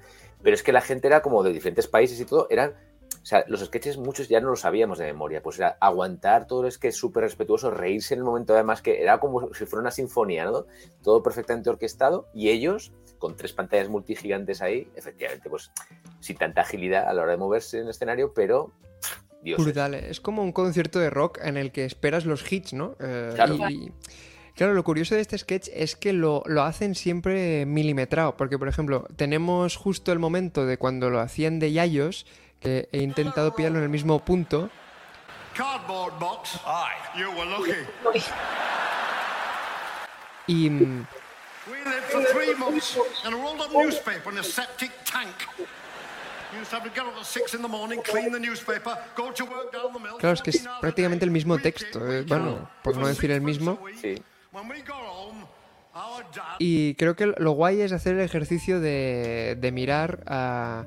Pero 0.41 0.53
es 0.53 0.63
que 0.63 0.73
la 0.73 0.81
gente 0.81 1.07
era 1.07 1.21
como 1.21 1.43
de 1.43 1.53
diferentes 1.53 1.87
países 1.87 2.19
y 2.19 2.25
todo, 2.25 2.47
eran. 2.49 2.73
O 3.21 3.25
sea, 3.25 3.45
los 3.47 3.61
sketches 3.61 3.97
muchos 3.97 4.27
ya 4.27 4.41
no 4.41 4.49
los 4.49 4.61
sabíamos 4.61 4.97
de 4.97 5.05
memoria, 5.05 5.41
pues 5.41 5.57
era 5.57 5.77
aguantar 5.79 6.45
todo 6.45 6.65
el 6.65 6.71
sketch 6.71 6.93
súper 6.93 7.23
respetuoso, 7.23 7.71
reírse 7.71 8.15
en 8.15 8.19
el 8.19 8.25
momento 8.25 8.53
además 8.53 8.81
que 8.81 9.01
era 9.01 9.19
como 9.19 9.53
si 9.53 9.65
fuera 9.65 9.81
una 9.81 9.91
sinfonía, 9.91 10.43
¿no? 10.43 10.65
Todo 11.03 11.23
perfectamente 11.23 11.69
orquestado 11.69 12.27
y 12.33 12.49
ellos, 12.49 12.91
con 13.19 13.37
tres 13.37 13.53
pantallas 13.53 13.87
multigigantes 13.87 14.61
ahí, 14.61 14.91
efectivamente, 14.95 15.49
pues 15.49 15.71
sin 16.19 16.35
tanta 16.35 16.61
agilidad 16.61 17.07
a 17.07 17.13
la 17.13 17.21
hora 17.21 17.31
de 17.31 17.37
moverse 17.37 17.77
en 17.77 17.83
el 17.83 17.91
escenario, 17.91 18.33
pero 18.33 18.73
Dios. 19.43 19.61
Brutal, 19.63 19.93
eh. 19.95 20.07
es 20.09 20.19
como 20.21 20.41
un 20.43 20.51
concierto 20.51 20.99
de 20.99 21.09
rock 21.09 21.39
en 21.43 21.57
el 21.57 21.71
que 21.71 21.85
esperas 21.85 22.25
los 22.25 22.49
hits, 22.51 22.73
¿no? 22.73 22.95
Eh, 22.99 23.31
Claro. 23.35 23.55
y- 23.69 23.73
y- 23.73 23.91
claro, 24.55 24.73
lo 24.73 24.83
curioso 24.83 25.15
de 25.15 25.21
este 25.21 25.37
sketch 25.37 25.67
es 25.73 25.95
que 25.95 26.13
lo, 26.13 26.43
lo 26.45 26.63
hacen 26.63 26.95
siempre 26.95 27.65
milimetrado, 27.65 28.37
porque 28.37 28.57
por 28.57 28.67
ejemplo, 28.67 29.05
tenemos 29.15 29.75
justo 29.75 30.11
el 30.11 30.19
momento 30.19 30.65
de 30.65 30.77
cuando 30.77 31.09
lo 31.09 31.19
hacían 31.19 31.59
de 31.59 31.71
Yayos, 31.73 32.25
que 32.59 32.87
he 32.93 32.99
intentado 32.99 33.53
pillarlo 33.55 33.79
en 33.79 33.83
el 33.83 33.89
mismo 33.89 34.23
punto, 34.23 34.69
Cardboard 35.55 36.17
box. 36.19 36.59
Aye. 36.65 37.21
You 37.21 37.29
were 37.37 37.45
lucky. 37.49 37.73
y 40.47 40.69
mm, 40.69 41.05
We 41.69 41.77
lived 41.85 42.03
for 42.11 42.23
three 42.33 42.55
months 42.55 42.97
in 43.25 43.33
a 43.33 43.37
rolled 43.37 43.61
up 43.61 43.71
newspaper 43.71 44.31
in 44.33 44.39
a 44.39 44.43
septic 44.43 44.91
tank. 45.05 45.29
Claro, 50.17 50.33
es 50.35 50.41
que 50.41 50.51
es 50.51 50.57
14 50.57 50.67
hours 50.67 50.77
a 50.77 50.81
prácticamente 50.81 51.25
el 51.25 51.31
mismo 51.31 51.57
texto, 51.57 51.99
in, 52.05 52.11
eh, 52.11 52.25
bueno, 52.27 52.69
por 52.83 52.97
no 52.97 53.07
decir 53.07 53.31
el 53.31 53.41
mismo. 53.41 53.79
Sí. 54.01 54.15
Y 56.59 56.95
creo 56.95 57.15
que 57.15 57.33
lo 57.37 57.51
guay 57.51 57.81
es 57.81 57.91
hacer 57.91 58.15
el 58.15 58.21
ejercicio 58.21 58.79
de, 58.79 59.57
de 59.59 59.71
mirar 59.71 60.23
a 60.27 60.85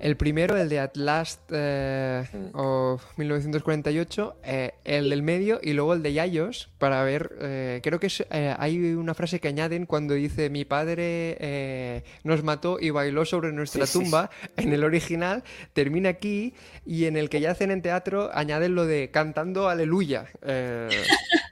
el 0.00 0.16
primero, 0.16 0.56
el 0.56 0.68
de 0.68 0.78
At 0.78 0.96
Last 0.96 1.40
eh, 1.50 2.24
of 2.52 3.02
1948, 3.16 4.36
eh, 4.44 4.72
el 4.84 5.10
del 5.10 5.22
medio 5.22 5.58
y 5.60 5.72
luego 5.72 5.92
el 5.92 6.02
de 6.02 6.12
Yayos 6.12 6.70
para 6.78 7.02
ver, 7.02 7.36
eh, 7.40 7.80
creo 7.82 7.98
que 7.98 8.06
es, 8.06 8.24
eh, 8.30 8.54
hay 8.56 8.78
una 8.94 9.14
frase 9.14 9.40
que 9.40 9.48
añaden 9.48 9.86
cuando 9.86 10.14
dice 10.14 10.50
mi 10.50 10.64
padre 10.64 11.36
eh, 11.40 12.04
nos 12.22 12.44
mató 12.44 12.78
y 12.80 12.90
bailó 12.90 13.24
sobre 13.24 13.52
nuestra 13.52 13.86
Sí, 13.86 13.92
sí, 13.92 14.04
tumba, 14.04 14.30
en 14.56 14.72
el 14.72 14.84
original 14.84 15.42
termina 15.72 16.10
aquí 16.10 16.54
y 16.86 17.06
en 17.06 17.16
el 17.16 17.28
que 17.28 17.40
ya 17.40 17.50
hacen 17.50 17.72
en 17.72 17.82
teatro 17.82 18.30
añaden 18.32 18.76
lo 18.76 18.86
de 18.86 19.10
cantando 19.10 19.68
aleluya. 19.68 20.26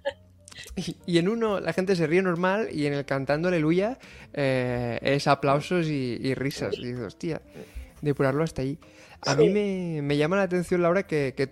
y, 0.76 0.96
y 1.06 1.18
en 1.18 1.28
uno 1.28 1.60
la 1.60 1.72
gente 1.72 1.96
se 1.96 2.06
ríe 2.06 2.22
normal 2.22 2.68
y 2.72 2.86
en 2.86 2.94
el 2.94 3.04
cantando 3.04 3.48
aleluya 3.48 3.98
eh, 4.32 4.98
es 5.02 5.26
aplausos 5.26 5.86
y, 5.86 6.18
y 6.20 6.34
risas. 6.34 6.76
Y 6.78 6.86
dices, 6.86 7.00
hostia, 7.00 7.42
depurarlo 8.02 8.44
hasta 8.44 8.62
ahí. 8.62 8.78
A 9.22 9.34
mí 9.34 9.48
me, 9.48 10.02
me 10.02 10.16
llama 10.16 10.36
la 10.36 10.42
atención, 10.42 10.82
Laura, 10.82 11.06
que, 11.06 11.34
que 11.36 11.50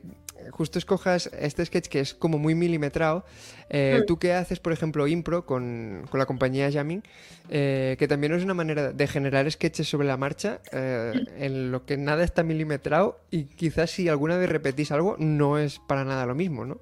justo 0.50 0.78
escojas 0.78 1.30
este 1.38 1.64
sketch 1.64 1.88
que 1.88 2.00
es 2.00 2.14
como 2.14 2.38
muy 2.38 2.54
milimetrado. 2.54 3.24
Eh, 3.70 4.00
Mm. 4.02 4.06
Tú 4.06 4.18
que 4.18 4.32
haces, 4.32 4.60
por 4.60 4.72
ejemplo, 4.72 5.06
impro 5.06 5.46
con, 5.46 6.06
con 6.10 6.18
la 6.18 6.26
compañía 6.26 6.70
Jamming, 6.70 7.02
eh, 7.48 7.96
que 7.98 8.08
también 8.08 8.32
es 8.34 8.44
una 8.44 8.54
manera 8.54 8.92
de 8.92 9.06
generar 9.06 9.50
sketches 9.50 9.88
sobre 9.88 10.06
la 10.06 10.16
marcha, 10.16 10.60
eh, 10.72 11.12
en 11.38 11.70
lo 11.70 11.84
que 11.86 11.96
nada 11.96 12.24
está 12.24 12.42
milimetrado 12.42 13.20
y 13.30 13.44
quizás 13.44 13.90
si 13.90 14.08
alguna 14.08 14.36
vez 14.36 14.48
repetís 14.48 14.92
algo, 14.92 15.16
no 15.18 15.58
es 15.58 15.78
para 15.78 16.04
nada 16.04 16.26
lo 16.26 16.34
mismo, 16.34 16.64
¿no? 16.64 16.80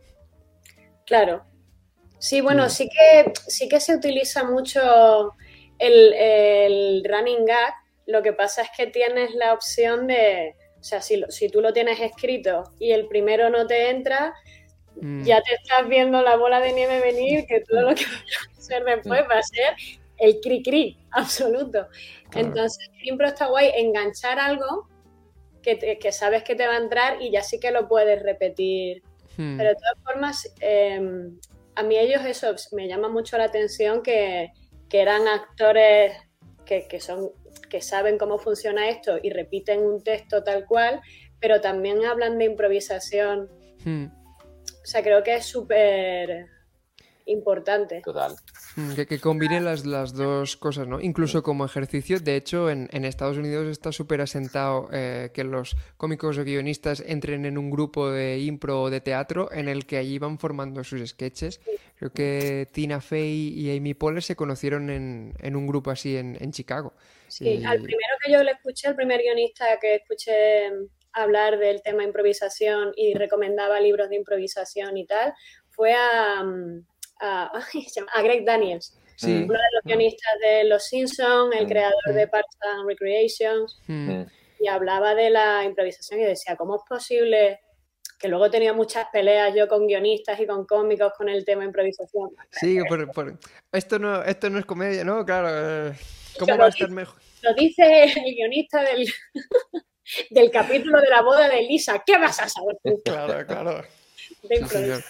Claro. 1.06 1.44
Sí, 2.22 2.40
bueno, 2.40 2.68
sí 2.70 2.88
que, 2.88 3.32
sí 3.48 3.68
que 3.68 3.80
se 3.80 3.96
utiliza 3.96 4.44
mucho 4.44 5.32
el, 5.80 6.12
el 6.14 7.04
running 7.04 7.44
gag. 7.44 7.74
Lo 8.06 8.22
que 8.22 8.32
pasa 8.32 8.62
es 8.62 8.68
que 8.76 8.86
tienes 8.86 9.34
la 9.34 9.52
opción 9.52 10.06
de, 10.06 10.54
o 10.78 10.84
sea, 10.84 11.02
si, 11.02 11.16
lo- 11.16 11.28
si 11.32 11.48
tú 11.48 11.60
lo 11.60 11.72
tienes 11.72 11.98
escrito 11.98 12.62
y 12.78 12.92
el 12.92 13.08
primero 13.08 13.50
no 13.50 13.66
te 13.66 13.90
entra, 13.90 14.32
Mm. 14.94 15.24
ya 15.24 15.40
te 15.40 15.54
estás 15.54 15.88
viendo 15.88 16.20
la 16.20 16.36
bola 16.36 16.60
de 16.60 16.74
nieve 16.74 17.00
venir, 17.00 17.46
que 17.46 17.60
todo 17.60 17.80
lo 17.80 17.94
que 17.94 18.04
va 18.04 18.12
a 18.54 18.58
hacer 18.58 18.84
después 18.84 19.22
va 19.22 19.38
a 19.38 19.42
ser 19.42 19.74
el 20.18 20.38
cri-cri 20.40 20.98
absoluto. 21.10 21.88
Claro. 22.30 22.46
Entonces, 22.48 22.88
el 23.00 23.08
impro 23.08 23.26
está 23.26 23.46
guay, 23.46 23.72
enganchar 23.74 24.38
algo 24.38 24.88
que, 25.62 25.76
te- 25.76 25.98
que 25.98 26.12
sabes 26.12 26.44
que 26.44 26.54
te 26.54 26.66
va 26.68 26.74
a 26.74 26.78
entrar 26.78 27.20
y 27.22 27.30
ya 27.32 27.42
sí 27.42 27.58
que 27.58 27.70
lo 27.72 27.88
puedes 27.88 28.22
repetir 28.22 29.02
Hmm. 29.38 29.56
pero 29.56 29.70
de 29.70 29.74
todas 29.76 29.98
formas, 30.04 30.54
eh, 30.60 31.00
a 31.74 31.82
mí 31.82 31.96
ellos 31.98 32.24
eso 32.24 32.54
me 32.72 32.88
llama 32.88 33.08
mucho 33.08 33.38
la 33.38 33.44
atención 33.44 34.02
que, 34.02 34.52
que 34.88 35.00
eran 35.00 35.26
actores 35.28 36.16
que, 36.64 36.86
que 36.88 37.00
son 37.00 37.30
que 37.68 37.80
saben 37.80 38.18
cómo 38.18 38.38
funciona 38.38 38.90
esto 38.90 39.18
y 39.22 39.30
repiten 39.30 39.80
un 39.80 40.04
texto 40.04 40.44
tal 40.44 40.66
cual, 40.66 41.00
pero 41.40 41.62
también 41.62 42.04
hablan 42.04 42.36
de 42.36 42.44
improvisación. 42.44 43.48
Hmm. 43.82 44.06
O 44.06 44.84
sea, 44.84 45.02
creo 45.02 45.22
que 45.22 45.36
es 45.36 45.46
súper 45.46 46.48
importante. 47.32 48.00
Total. 48.04 48.34
Mm, 48.76 48.94
Que, 48.94 49.06
que 49.06 49.18
combine 49.18 49.60
las, 49.60 49.84
las 49.86 50.14
dos 50.14 50.56
cosas, 50.56 50.86
¿no? 50.86 51.00
Incluso 51.00 51.42
como 51.42 51.64
ejercicio. 51.64 52.20
De 52.20 52.36
hecho, 52.36 52.70
en, 52.70 52.88
en 52.92 53.04
Estados 53.04 53.36
Unidos 53.38 53.66
está 53.68 53.90
súper 53.90 54.20
asentado 54.20 54.88
eh, 54.92 55.30
que 55.34 55.42
los 55.44 55.76
cómicos 55.96 56.38
o 56.38 56.44
guionistas 56.44 57.02
entren 57.06 57.44
en 57.46 57.58
un 57.58 57.70
grupo 57.70 58.10
de 58.10 58.38
impro 58.38 58.82
o 58.82 58.90
de 58.90 59.00
teatro 59.00 59.50
en 59.52 59.68
el 59.68 59.86
que 59.86 59.96
allí 59.96 60.18
van 60.18 60.38
formando 60.38 60.84
sus 60.84 61.06
sketches. 61.08 61.60
Creo 61.96 62.12
que 62.12 62.68
Tina 62.72 63.00
Fey 63.00 63.48
y 63.58 63.76
Amy 63.76 63.94
Poehler 63.94 64.22
se 64.22 64.36
conocieron 64.36 64.90
en, 64.90 65.34
en 65.40 65.56
un 65.56 65.66
grupo 65.66 65.90
así 65.90 66.16
en, 66.16 66.36
en 66.40 66.52
Chicago. 66.52 66.92
Sí, 67.28 67.48
Y- 67.48 67.64
al 67.64 67.78
primero 67.80 68.14
que 68.24 68.32
yo 68.32 68.42
le 68.42 68.52
escuché, 68.52 68.88
el 68.88 68.94
primer 68.96 69.20
guionista 69.20 69.64
que 69.80 69.96
escuché 69.96 70.68
hablar 71.14 71.58
del 71.58 71.82
tema 71.82 72.04
improvisación 72.04 72.92
y 72.96 73.12
recomendaba 73.14 73.78
libros 73.80 74.08
de 74.08 74.16
improvisación 74.16 74.96
y 74.96 75.06
tal, 75.06 75.34
fue 75.70 75.92
a, 75.92 76.42
mm, 76.42 76.86
a, 78.14 78.22
Greg 78.22 78.44
Daniels, 78.44 78.98
Sí. 79.16 79.30
uno 79.44 79.52
de 79.52 79.68
los 79.74 79.84
guionistas 79.84 80.32
de 80.42 80.64
Los 80.64 80.84
Simpsons, 80.86 81.54
el 81.56 81.66
Mm. 81.66 81.68
creador 81.68 82.14
de 82.14 82.26
Parks 82.28 82.56
and 82.60 82.88
Recreations, 82.88 83.80
Mm. 83.86 84.22
y 84.60 84.68
hablaba 84.68 85.14
de 85.14 85.30
la 85.30 85.64
improvisación 85.64 86.20
y 86.20 86.24
decía, 86.24 86.56
¿cómo 86.56 86.76
es 86.76 86.82
posible? 86.88 87.60
Que 88.18 88.28
luego 88.28 88.46
he 88.46 88.50
tenido 88.50 88.74
muchas 88.74 89.06
peleas 89.12 89.52
yo 89.54 89.68
con 89.68 89.86
guionistas 89.86 90.38
y 90.40 90.46
con 90.46 90.64
cómicos 90.66 91.12
con 91.16 91.28
el 91.28 91.44
tema 91.44 91.64
improvisación. 91.64 92.30
Sí, 92.52 92.78
por, 92.88 93.10
por- 93.12 93.38
Esto, 93.72 93.98
no, 93.98 94.22
esto 94.22 94.48
no 94.50 94.58
es 94.58 94.64
comedia, 94.64 95.04
¿no? 95.04 95.24
Claro. 95.24 95.48
eh, 95.90 95.92
¿Cómo 96.38 96.56
va 96.56 96.66
a 96.66 96.68
estar 96.68 96.90
mejor? 96.90 97.20
Lo 97.42 97.52
dice 97.54 98.04
el 98.04 98.34
guionista 98.34 98.82
del, 98.82 99.06
del 100.30 100.50
capítulo 100.50 101.00
de 101.00 101.08
la 101.08 101.22
boda 101.22 101.48
de 101.48 101.62
Lisa. 101.62 102.02
¿Qué 102.04 102.16
vas 102.18 102.40
a 102.40 102.48
saber 102.48 102.76
tú 102.82 103.00
Claro, 103.04 103.46
claro. 103.46 103.82
de 104.44 104.56
Sí, 104.56 105.04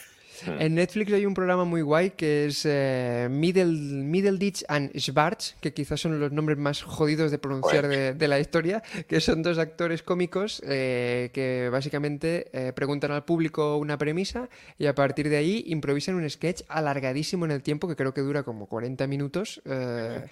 En 0.47 0.75
Netflix 0.75 1.13
hay 1.13 1.27
un 1.27 1.35
programa 1.35 1.65
muy 1.65 1.83
guay 1.83 2.11
que 2.11 2.47
es 2.47 2.63
eh, 2.65 3.29
Middle, 3.31 3.67
Middleditch 3.67 4.65
and 4.69 4.91
Schwartz, 4.99 5.57
que 5.61 5.73
quizás 5.73 6.01
son 6.01 6.19
los 6.21 6.33
nombres 6.33 6.59
más 6.59 6.83
jodidos 6.83 7.31
de 7.31 7.39
pronunciar 7.39 7.89
de, 7.89 8.15
de 8.15 8.29
la 8.29 8.39
historia, 8.41 8.83
que 9.07 9.21
son 9.21 9.43
dos 9.43 9.59
actores 9.59 10.03
cómicos 10.03 10.63
eh, 10.67 11.31
que 11.33 11.69
básicamente 11.71 12.49
eh, 12.53 12.73
preguntan 12.73 13.13
al 13.13 13.25
público 13.25 13.77
una 13.77 13.99
premisa 13.99 14.49
y 14.79 14.87
a 14.87 14.95
partir 14.95 15.29
de 15.29 15.37
ahí 15.37 15.65
improvisan 15.69 16.15
un 16.15 16.29
sketch 16.29 16.63
alargadísimo 16.69 17.45
en 17.45 17.51
el 17.53 17.63
tiempo, 17.63 17.89
que 17.89 17.97
creo 17.97 18.15
que 18.15 18.21
dura 18.21 18.43
como 18.43 18.67
40 18.67 19.07
minutos, 19.07 19.61
eh, 19.65 20.25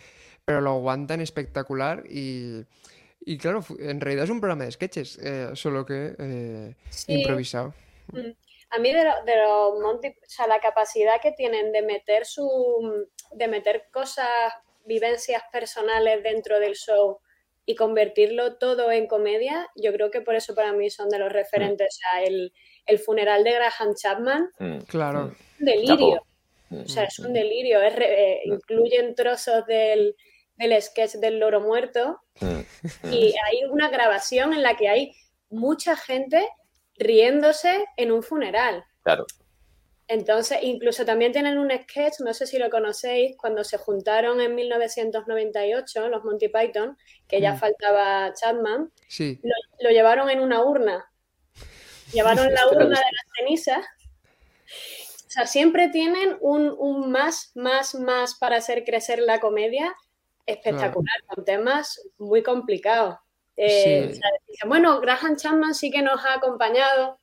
pero 0.45 0.61
lo 0.61 0.71
aguantan 0.71 1.21
espectacular 1.21 2.05
y... 2.09 2.65
Y 3.23 3.37
claro, 3.37 3.63
en 3.79 4.01
realidad 4.01 4.25
es 4.25 4.31
un 4.31 4.41
programa 4.41 4.65
de 4.65 4.73
sketches, 4.73 5.19
eh, 5.23 5.51
solo 5.53 5.85
que 5.85 6.15
eh, 6.19 6.75
Sí. 6.89 7.13
improvisado. 7.13 7.75
Mm. 8.71 8.75
A 8.75 8.79
mí 8.79 8.93
de, 8.93 9.05
lo- 9.05 9.25
de 9.25 9.37
los 9.37 9.81
Monty, 9.81 10.09
o 10.09 10.13
sea, 10.27 10.47
la 10.47 10.61
capacidad 10.61 11.21
que 11.21 11.33
tienen 11.33 11.73
de 11.73 11.83
meter 11.83 12.25
su, 12.27 13.07
de 13.33 13.49
meter 13.49 13.89
cosas, 13.93 14.29
vivencias 14.85 15.43
personales 15.53 16.23
dentro 16.23 16.59
del 16.59 16.75
show 16.75 17.19
y 17.67 17.75
convertirlo 17.75 18.57
todo 18.57 18.91
en 18.91 19.07
comedia, 19.07 19.69
yo 19.77 19.93
creo 19.93 20.11
que 20.11 20.21
por 20.23 20.35
eso 20.35 20.55
para 20.55 20.73
mí 20.73 20.91
son 20.91 21.09
de 21.09 21.19
los 21.19 21.33
referentes. 21.33 21.89
O 21.89 21.99
sea, 21.99 22.23
el, 22.25 22.53
el 22.87 22.99
funeral 22.99 23.45
de 23.45 23.53
Graham 23.53 23.95
Chapman, 23.95 24.51
Mm. 24.59 24.79
Claro. 24.89 25.33
un 25.61 25.65
delirio. 25.67 26.23
Mm. 26.71 26.83
O 26.83 26.89
sea, 26.89 27.05
es 27.05 27.19
un 27.19 27.33
delirio. 27.33 27.81
Es 27.83 27.95
re- 27.95 28.33
eh, 28.35 28.41
incluyen 28.45 29.15
trozos 29.15 29.67
del, 29.67 30.17
del 30.57 30.81
sketch 30.83 31.15
del 31.17 31.39
loro 31.39 31.61
muerto 31.61 32.21
Mm. 32.41 32.61
y 33.13 33.35
hay 33.45 33.65
una 33.71 33.91
grabación 33.91 34.53
en 34.55 34.63
la 34.63 34.77
que 34.77 34.89
hay 34.89 35.13
mucha 35.51 35.95
gente 35.97 36.49
riéndose 37.01 37.85
en 37.97 38.13
un 38.13 38.23
funeral. 38.23 38.85
Claro. 39.03 39.27
Entonces, 40.07 40.59
incluso 40.63 41.05
también 41.05 41.33
tienen 41.33 41.57
un 41.59 41.71
sketch, 41.71 42.21
no 42.21 42.35
sé 42.35 42.47
si 42.47 42.59
lo 42.59 42.69
conocéis, 42.69 43.37
cuando 43.37 43.63
se 43.65 43.79
juntaron 43.79 44.41
en 44.41 44.55
1998 44.57 46.09
los 46.09 46.25
Monty 46.25 46.49
Python, 46.49 46.99
que 47.29 47.41
ya 47.41 47.55
Mm. 47.55 47.59
faltaba 47.59 48.33
Chapman, 48.35 48.93
Sí. 49.09 49.39
lo, 49.43 49.55
lo 49.81 49.91
llevaron 49.91 50.29
en 50.31 50.41
una 50.41 50.63
urna. 50.65 51.11
Llevaron 52.13 52.53
la 52.53 52.67
urna 52.69 52.87
de 52.87 53.13
las 53.13 53.27
cenizas. 53.39 53.87
O 55.29 55.31
sea, 55.31 55.47
siempre 55.47 55.89
tienen 55.91 56.37
un, 56.41 56.75
un 56.77 57.13
más, 57.13 57.53
más, 57.55 57.95
más 57.95 58.35
para 58.35 58.57
hacer 58.57 58.85
crecer 58.85 59.21
la 59.21 59.39
comedia 59.39 59.95
espectacular, 60.45 61.23
con 61.29 61.45
temas 61.45 62.01
muy 62.19 62.43
complicados. 62.43 63.15
Eh, 63.57 64.05
Sí. 64.07 64.11
o 64.13 64.15
sea, 64.15 64.31
dicen, 64.49 64.69
bueno, 64.69 65.01
Graham 65.01 65.37
Chapman 65.37 65.75
sí 65.75 65.91
que 65.91 66.03
nos 66.03 66.25
ha 66.25 66.35
acompañado. 66.35 67.19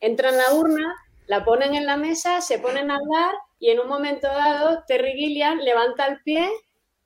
Entran 0.00 0.34
en 0.34 0.38
la 0.40 0.52
urna, 0.54 0.94
la 1.26 1.44
ponen 1.44 1.74
en 1.74 1.86
la 1.86 1.96
mesa, 1.96 2.40
se 2.40 2.58
ponen 2.58 2.90
a 2.90 2.96
hablar 2.96 3.34
y 3.58 3.70
en 3.70 3.80
un 3.80 3.88
momento 3.88 4.26
dado 4.26 4.84
Terry 4.86 5.12
Gilliam 5.12 5.58
levanta 5.58 6.06
el 6.06 6.20
pie 6.22 6.48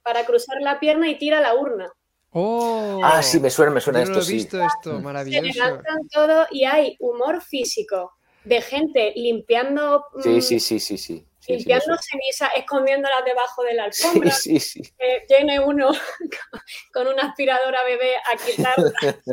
para 0.03 0.25
cruzar 0.25 0.57
la 0.61 0.81
pierna 0.81 1.09
y 1.09 1.18
tira 1.18 1.40
la 1.40 1.55
urna. 1.55 1.92
¡Oh! 2.33 3.01
Ah, 3.03 3.23
sí, 3.23 3.40
me 3.40 3.51
suena, 3.51 3.73
me 3.73 3.81
suena 3.81 4.01
no 4.01 4.03
esto, 4.05 4.14
lo 4.16 4.20
he 4.20 4.25
sí. 4.25 4.33
visto 4.35 4.62
esto, 4.62 4.96
Se 4.96 5.03
maravilloso. 5.03 5.46
levantan 5.64 6.09
todo 6.12 6.46
y 6.51 6.64
hay 6.64 6.96
humor 7.01 7.42
físico 7.42 8.12
de 8.44 8.61
gente 8.62 9.12
limpiando, 9.16 10.05
Sí, 10.23 10.29
mm, 10.31 10.40
sí, 10.40 10.61
sí, 10.61 10.81
sí, 10.81 10.96
sí. 10.99 11.27
Sí, 11.40 11.46
sí, 11.46 11.53
limpiando 11.55 11.85
suena. 11.85 12.00
cenizas, 12.03 12.50
escondiéndolas 12.57 13.24
debajo 13.24 13.62
de 13.64 13.74
la 13.74 13.85
Sí, 13.92 14.07
alfombra. 14.07 14.31
sí, 14.31 14.61
sí. 14.61 14.83
Eh, 14.98 15.24
viene 15.29 15.59
uno 15.61 15.90
con 16.92 17.07
una 17.09 17.22
aspiradora 17.29 17.83
bebé 17.85 18.14
a 18.16 18.37
quitarla. 18.37 18.92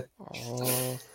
Oh, 0.29 0.61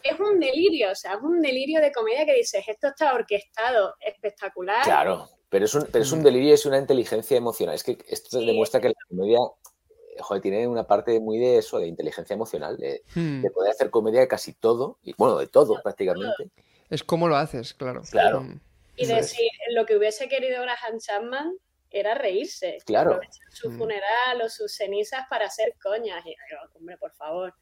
es 0.02 0.18
un 0.20 0.40
delirio, 0.40 0.90
o 0.92 0.94
sea, 0.94 1.12
es 1.14 1.20
un 1.22 1.42
delirio 1.42 1.82
de 1.82 1.92
comedia 1.92 2.24
que 2.24 2.32
dices, 2.34 2.64
esto 2.66 2.88
está 2.88 3.12
orquestado, 3.14 3.94
espectacular. 4.00 4.82
Claro, 4.84 5.28
pero 5.50 5.66
es 5.66 5.74
un, 5.74 5.86
pero 5.92 6.02
es 6.02 6.12
un 6.12 6.22
delirio 6.22 6.48
y 6.48 6.52
es 6.52 6.64
una 6.64 6.78
inteligencia 6.78 7.36
emocional. 7.36 7.74
Es 7.74 7.84
que 7.84 7.98
esto 8.08 8.40
Sí. 8.40 8.46
demuestra 8.46 8.80
que 8.80 8.88
la 8.88 8.94
comedia 9.08 9.38
eh, 9.38 10.16
joder, 10.20 10.40
tiene 10.42 10.66
una 10.66 10.86
parte 10.86 11.20
muy 11.20 11.38
de 11.38 11.58
eso, 11.58 11.78
de 11.78 11.88
inteligencia 11.88 12.32
emocional, 12.32 12.78
de, 12.78 13.02
hmm. 13.14 13.42
de 13.42 13.50
poder 13.50 13.72
hacer 13.72 13.90
comedia 13.90 14.20
de 14.20 14.28
casi 14.28 14.54
todo, 14.54 14.98
y 15.02 15.12
bueno, 15.18 15.36
de 15.38 15.46
todo 15.46 15.80
prácticamente. 15.82 16.50
Es 16.88 17.04
como 17.04 17.28
lo 17.28 17.36
haces, 17.36 17.74
claro. 17.74 18.00
Claro. 18.10 18.40
Mm. 18.42 18.60
Y 18.96 19.04
Eso 19.04 19.16
es. 19.16 19.30
decir, 19.30 19.48
lo 19.74 19.86
que 19.86 19.96
hubiese 19.96 20.28
querido 20.28 20.62
Graham 20.62 20.98
Chapman 20.98 21.52
era 21.90 22.14
reírse. 22.14 22.78
Claro. 22.86 23.12
Aprovechar 23.12 23.46
su 23.52 23.70
Mm. 23.70 23.78
funeral 23.78 24.42
o 24.42 24.48
sus 24.48 24.74
cenizas 24.74 25.24
para 25.28 25.46
hacer 25.46 25.74
coñas. 25.82 26.24
Y 26.24 26.28
digo, 26.30 26.62
hombre, 26.74 26.96
por 26.98 27.12
favor. 27.12 27.54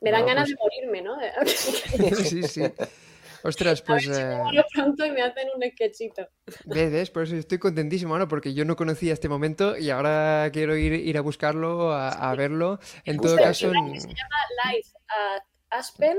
Me 0.00 0.10
dan 0.10 0.22
No, 0.22 0.26
ganas 0.28 0.48
pues- 0.48 0.56
de 0.58 0.86
morirme, 0.86 1.02
¿no? 1.02 1.16
sí, 2.30 2.42
sí. 2.42 2.62
Ostras, 3.42 3.80
A 3.82 3.84
pues 3.86 4.06
ver 4.08 4.16
si 4.16 4.22
eh, 4.22 4.26
me 4.26 4.36
muero 4.36 4.64
pronto 4.74 5.06
y 5.06 5.10
me 5.10 5.22
hacen 5.22 5.48
un 5.54 5.62
sketchito. 5.70 6.28
ves, 6.66 6.90
ves, 6.92 7.10
por 7.10 7.22
eso 7.24 7.36
estoy 7.36 7.58
contentísimo, 7.58 8.18
¿no? 8.18 8.28
Porque 8.28 8.52
yo 8.54 8.64
no 8.64 8.76
conocía 8.76 9.12
este 9.12 9.28
momento 9.28 9.76
y 9.76 9.90
ahora 9.90 10.50
quiero 10.52 10.76
ir, 10.76 10.92
ir 10.92 11.16
a 11.16 11.20
buscarlo, 11.22 11.92
a, 11.92 12.08
a 12.10 12.34
verlo. 12.34 12.78
En 13.04 13.18
todo 13.18 13.36
caso, 13.36 13.68
en- 13.72 14.00
Se 14.00 14.08
llama 14.08 14.36
Live 14.64 14.88
at 15.08 15.42
Aspen 15.70 16.18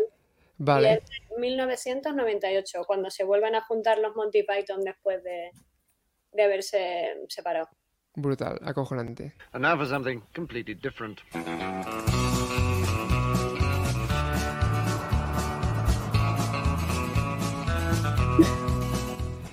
y 0.60 0.64
vale. 0.64 0.94
es 0.94 1.06
de 1.30 1.40
1998, 1.40 2.84
cuando 2.86 3.10
se 3.10 3.24
vuelven 3.24 3.56
a 3.56 3.62
juntar 3.62 4.00
los 4.00 4.16
Monty 4.16 4.44
Python 4.44 4.82
después 4.82 5.24
de, 5.24 5.52
de 6.32 6.44
haberse 6.44 7.16
separado. 7.30 7.70
Brutal, 8.16 8.60
acojonante. 8.64 9.36
And 9.54 9.62
now 9.62 9.78
for 9.78 9.88
something 9.88 10.22
completely 10.34 10.74
different. 10.74 11.22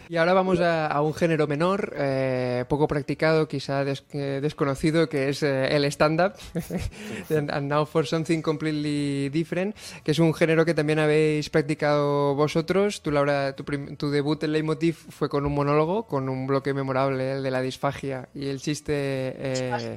Y 0.08 0.16
ahora 0.16 0.32
vamos 0.34 0.60
a, 0.60 0.86
a 0.86 1.00
un 1.02 1.14
género 1.14 1.46
menor, 1.46 1.94
eh, 1.96 2.64
poco 2.68 2.86
practicado, 2.86 3.48
quizá 3.48 3.84
des- 3.84 4.04
eh, 4.12 4.40
desconocido, 4.42 5.08
que 5.08 5.28
es 5.30 5.42
eh, 5.42 5.74
el 5.74 5.84
stand-up. 5.86 6.34
And 7.30 7.50
and 7.50 7.68
now 7.70 7.86
for 7.86 8.06
something 8.06 8.42
completely 8.42 9.28
different, 9.30 9.74
que 10.04 10.10
es 10.12 10.18
un 10.18 10.34
género 10.34 10.64
que 10.64 10.74
también 10.74 10.98
habéis 10.98 11.48
practicado 11.50 12.34
vosotros. 12.34 13.02
Tú, 13.02 13.10
Laura, 13.10 13.54
tu, 13.56 13.64
tu 13.96 14.10
debut 14.10 14.42
en 14.44 14.52
Leitmotiv 14.52 14.94
fue 15.10 15.28
con 15.28 15.46
un 15.46 15.54
monólogo, 15.54 16.06
con 16.06 16.28
un 16.28 16.46
bloque 16.46 16.74
memorable, 16.74 17.32
el 17.32 17.42
de 17.42 17.50
la 17.50 17.60
disfagia 17.60 18.28
y 18.34 18.48
el 18.48 18.60
chiste... 18.60 18.92
eh, 19.36 19.96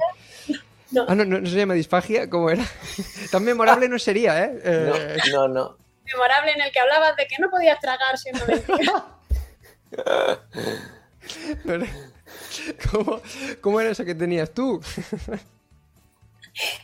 No. 0.92 1.06
Ah, 1.10 1.16
no, 1.16 1.26
no, 1.26 1.42
no 1.42 1.50
se 1.50 1.56
llama 1.58 1.74
disfagia, 1.74 2.30
¿cómo 2.30 2.50
era? 2.50 2.64
Tan 3.32 3.44
memorable 3.44 3.90
no 3.90 4.00
sería, 4.00 4.42
¿eh? 4.46 4.60
Eh, 4.64 5.18
No, 5.34 5.48
no, 5.48 5.54
no. 5.54 5.78
Memorable 6.06 6.54
en 6.54 6.62
el 6.62 6.72
que 6.72 6.80
hablabas 6.80 7.14
de 7.18 7.28
que 7.28 7.36
no 7.40 7.50
podías 7.50 7.78
tragar 7.82 8.18
siendo 8.18 8.46
mentira. 8.48 9.04
¿Cómo, 12.92 13.22
¿Cómo 13.62 13.82
era 13.82 13.92
esa 13.92 14.06
que 14.06 14.16
tenías 14.16 14.52
tú? 14.54 14.82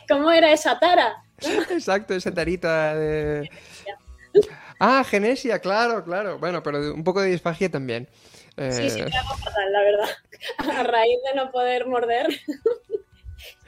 ¿Cómo 0.08 0.30
era 0.30 0.52
esa 0.52 0.78
tara? 0.78 1.24
Exacto, 1.70 2.14
esa 2.14 2.32
tarita 2.32 2.94
de... 2.94 3.50
Ah, 4.78 5.04
genesia, 5.04 5.58
claro, 5.58 6.04
claro. 6.04 6.38
Bueno, 6.38 6.62
pero 6.62 6.94
un 6.94 7.04
poco 7.04 7.20
de 7.20 7.30
disfagia 7.30 7.70
también. 7.70 8.08
Sí, 8.70 8.90
sí, 8.90 9.00
Eh, 9.00 9.06
trago 9.06 9.36
fatal, 9.36 9.72
la 9.72 9.80
verdad. 9.80 10.08
A 10.78 10.82
raíz 10.84 11.18
de 11.28 11.34
no 11.34 11.50
poder 11.50 11.86
morder. 11.86 12.28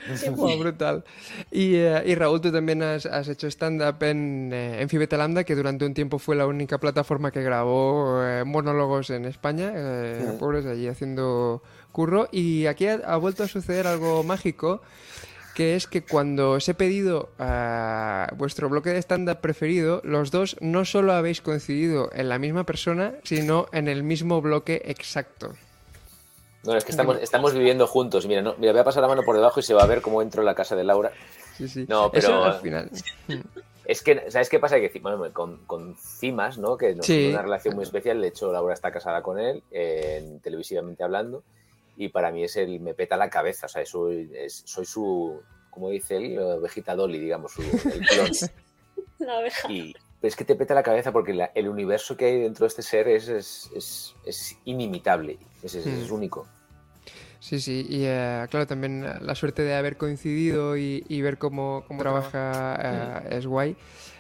Wow, 0.37 0.59
brutal. 0.61 1.05
Y, 1.51 1.75
eh, 1.77 2.03
y, 2.07 2.15
Raúl, 2.15 2.41
tú 2.41 2.53
también 2.53 2.83
has, 2.83 3.07
has 3.07 3.29
hecho 3.29 3.49
stand-up 3.49 4.03
en, 4.03 4.51
eh, 4.53 4.81
en 4.81 4.89
Fibeta 4.89 5.17
Lambda, 5.17 5.45
que 5.45 5.55
durante 5.57 5.85
un 5.85 5.95
tiempo 5.95 6.19
fue 6.19 6.37
la 6.37 6.47
única 6.47 6.79
plataforma 6.79 7.31
que 7.31 7.43
grabó 7.43 8.23
eh, 8.23 8.45
monólogos 8.45 9.11
en 9.11 9.25
España. 9.25 9.73
Eh, 9.75 10.25
Sí. 10.27 10.37
Pobres 10.39 10.67
allí 10.67 10.87
haciendo 10.89 11.63
curro. 11.93 12.29
Y 12.31 12.67
aquí 12.67 12.87
ha, 12.87 13.01
ha 13.05 13.17
vuelto 13.17 13.43
a 13.43 13.49
suceder 13.49 13.87
algo 13.87 14.23
mágico, 14.23 14.81
que 15.55 15.75
es 15.75 15.87
que 15.87 16.03
cuando 16.03 16.53
os 16.53 16.69
he 16.69 16.75
pedido 16.75 17.31
a 17.39 18.29
vuestro 18.37 18.69
bloque 18.69 18.91
de 18.91 18.99
stand-up 18.99 19.41
preferido, 19.41 20.03
los 20.05 20.31
dos 20.31 20.57
no 20.61 20.85
solo 20.85 21.13
habéis 21.15 21.41
coincidido 21.41 22.11
en 22.13 22.29
la 22.29 22.39
misma 22.39 22.65
persona, 22.65 23.15
sino 23.25 23.67
en 23.73 23.89
el 23.89 24.03
mismo 24.03 24.41
bloque 24.43 24.83
exacto. 24.85 25.55
No, 26.67 26.77
es 26.77 26.85
que 26.85 26.91
estamos, 26.91 27.17
estamos 27.21 27.55
viviendo 27.55 27.87
juntos. 27.87 28.27
Mira, 28.27 28.43
no, 28.43 28.55
mira, 28.59 28.73
voy 28.73 28.81
a 28.81 28.85
pasar 28.85 29.03
la 29.03 29.09
mano 29.09 29.23
por 29.23 29.37
debajo 29.37 29.61
y 29.61 29.63
se 29.63 29.75
va 29.75 29.83
a 29.83 29.87
ver 29.87 30.03
cómo 30.03 30.21
entro 30.23 30.43
en 30.43 30.47
la 30.47 30.55
casa 30.55 30.75
de 30.77 30.85
Laura. 30.85 31.13
Sí, 31.57 31.69
sí. 31.69 31.87
No, 31.89 32.11
pero 32.11 32.27
Eso 32.29 32.45
al 32.45 32.61
final. 32.61 32.91
es 33.85 34.03
que, 34.03 34.31
¿sabes 34.31 34.49
qué 34.49 34.59
pasa? 34.59 34.77
Que 34.81 34.91
bueno, 35.01 35.33
con, 35.33 35.65
con 35.67 35.97
Cimas, 35.97 36.59
¿no? 36.59 36.77
Que 36.77 36.95
nos 36.95 37.07
Sí. 37.07 37.27
une 37.27 37.35
una 37.35 37.43
relación 37.43 37.75
muy 37.75 37.85
especial. 37.85 38.21
De 38.21 38.29
hecho, 38.29 38.53
Laura 38.53 38.75
está 38.75 38.91
casada 38.91 39.23
con 39.23 39.39
él, 39.39 39.63
eh, 39.71 40.39
televisivamente 40.43 41.05
hablando, 41.05 41.45
y 41.97 42.09
para 42.09 42.31
mí 42.33 42.43
es 42.45 42.57
el 42.57 42.81
me 42.81 42.95
peta 42.95 43.17
la 43.17 43.31
cabeza. 43.31 43.67
O 43.67 43.69
sea, 43.69 43.87
soy, 43.87 44.31
es- 44.35 44.63
soy 44.67 44.85
su, 44.85 45.41
como 45.71 45.89
dice 45.91 46.17
él, 46.17 46.39
ovejita 46.39 46.95
Dolly, 46.95 47.19
digamos, 47.19 47.53
su, 47.53 47.63
el 47.63 48.07
clon. 48.07 48.31
La 49.19 49.39
oveja. 49.39 49.71
Y 49.73 49.95
pero 50.21 50.29
es 50.31 50.37
que 50.37 50.45
te 50.45 50.57
peta 50.57 50.75
la 50.75 50.83
cabeza 50.83 51.13
porque 51.13 51.33
la- 51.35 51.53
el 51.55 51.69
universo 51.69 52.17
que 52.17 52.25
hay 52.25 52.41
dentro 52.41 52.65
de 52.65 52.69
este 52.69 52.83
ser 52.83 53.07
es, 53.09 53.29
es, 53.29 53.71
es- 53.75 54.15
es 54.27 54.57
inimitable, 54.65 55.39
es, 55.63 55.75
es- 55.75 55.87
es 55.87 56.11
Hmm. 56.11 56.15
único. 56.15 56.47
Sí, 57.49 57.61
sí, 57.61 57.87
y 57.89 58.03
eh, 58.07 58.45
claro, 58.51 58.67
también 58.67 59.05
eh, 59.05 59.19
la 59.21 59.37
suerte 59.37 59.63
de 59.63 59.77
haber 59.77 59.97
coincidido 59.97 60.77
y, 60.77 61.05
y 61.09 61.23
ver 61.23 61.39
cómo, 61.39 61.85
cómo 61.87 62.03
trabaja 62.03 63.23
eh, 63.31 63.37
es 63.37 63.47
guay. 63.47 63.77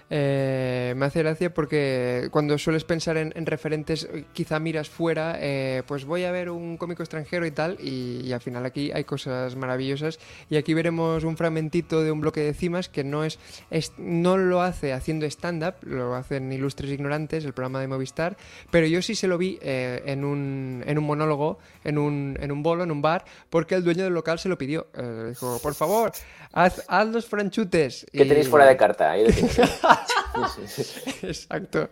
Eh, 0.09 0.95
me 0.97 1.07
hace 1.07 1.21
gracia 1.23 1.53
porque 1.53 2.29
cuando 2.31 2.57
sueles 2.59 2.85
pensar 2.85 3.17
en, 3.17 3.33
en 3.35 3.45
referentes, 3.45 4.09
quizá 4.33 4.61
miras 4.61 4.89
fuera, 4.89 5.37
eh, 5.41 5.83
pues 5.87 6.05
voy 6.05 6.23
a 6.25 6.31
ver 6.31 6.49
un 6.51 6.77
cómico 6.77 7.03
extranjero 7.03 7.45
y 7.45 7.51
tal, 7.51 7.77
y, 7.81 8.21
y 8.25 8.33
al 8.33 8.41
final 8.41 8.65
aquí 8.67 8.93
hay 8.93 9.03
cosas 9.05 9.57
maravillosas. 9.57 10.19
Y 10.49 10.57
aquí 10.57 10.75
veremos 10.75 11.25
un 11.25 11.37
fragmentito 11.37 12.03
de 12.05 12.13
un 12.13 12.21
bloque 12.21 12.41
de 12.41 12.55
cimas 12.55 12.89
que 12.89 13.03
no 13.03 13.25
es, 13.25 13.39
es- 13.71 13.93
no 13.99 14.37
lo 14.37 14.63
hace 14.63 14.93
haciendo 14.93 15.27
stand-up, 15.27 15.75
lo 15.83 16.15
hacen 16.15 16.53
Ilustres 16.53 16.91
Ignorantes, 16.93 17.45
el 17.45 17.53
programa 17.53 17.81
de 17.81 17.89
Movistar, 17.89 18.37
pero 18.71 18.87
yo 18.87 19.03
sí 19.03 19.15
se 19.17 19.27
lo 19.27 19.39
vi 19.39 19.59
eh, 19.61 20.03
en, 20.07 20.25
un, 20.25 20.85
en 20.87 20.99
un 20.99 21.05
monólogo, 21.05 21.59
en 21.83 21.99
un, 21.99 22.39
en 22.41 22.53
un 22.53 22.63
bolo, 22.63 22.85
en 22.85 22.93
un 22.93 23.03
bar, 23.03 23.25
porque 23.51 23.75
el 23.75 23.83
dueño 23.83 24.05
del 24.05 24.15
local 24.15 24.39
se 24.39 24.49
lo 24.49 24.57
pidió. 24.57 24.87
Eh, 24.97 25.27
dijo, 25.31 25.59
por 25.63 25.75
favor, 25.75 26.13
haz, 26.53 26.85
haz 26.87 27.09
los 27.09 27.27
franchutes. 27.27 28.07
¿Qué 28.13 28.23
Y- 28.25 28.29
tenéis 28.29 28.49
fuera 28.49 28.67
de 28.67 28.77
carta? 28.77 29.11
Ahí 29.11 29.25
lo 29.25 29.31
Exacto. 31.23 31.91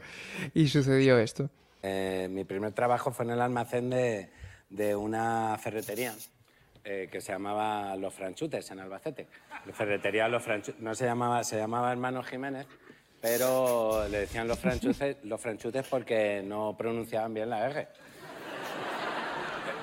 Y 0.55 0.69
sucedió 0.69 1.19
esto. 1.19 1.51
Eh, 1.83 2.29
mi 2.31 2.45
primer 2.45 2.73
trabajo 2.73 3.13
fue 3.13 3.25
en 3.27 3.33
el 3.33 3.41
almacén 3.41 3.91
de, 3.91 4.31
de 4.71 4.97
una 4.97 5.57
ferretería 5.59 6.15
eh, 6.87 7.09
que 7.11 7.21
se 7.21 7.33
llamaba 7.33 7.97
Los 7.97 8.13
Franchutes 8.13 8.71
en 8.71 8.81
Albacete. 8.81 9.27
La 9.65 9.73
ferretería 9.73 10.29
Los 10.29 10.43
Franchutes, 10.43 10.81
no 10.83 10.95
se 10.95 11.07
llamaba, 11.07 11.43
se 11.45 11.57
llamaba 11.57 11.91
Hermano 11.91 12.23
Jiménez, 12.23 12.67
pero 13.21 14.07
le 14.09 14.21
decían 14.21 14.47
Los 14.47 14.59
Franchutes, 14.59 15.17
los 15.25 15.41
franchutes 15.41 15.87
porque 15.89 16.43
no 16.45 16.77
pronunciaban 16.77 17.33
bien 17.33 17.49
la 17.49 17.67
R. 17.71 17.89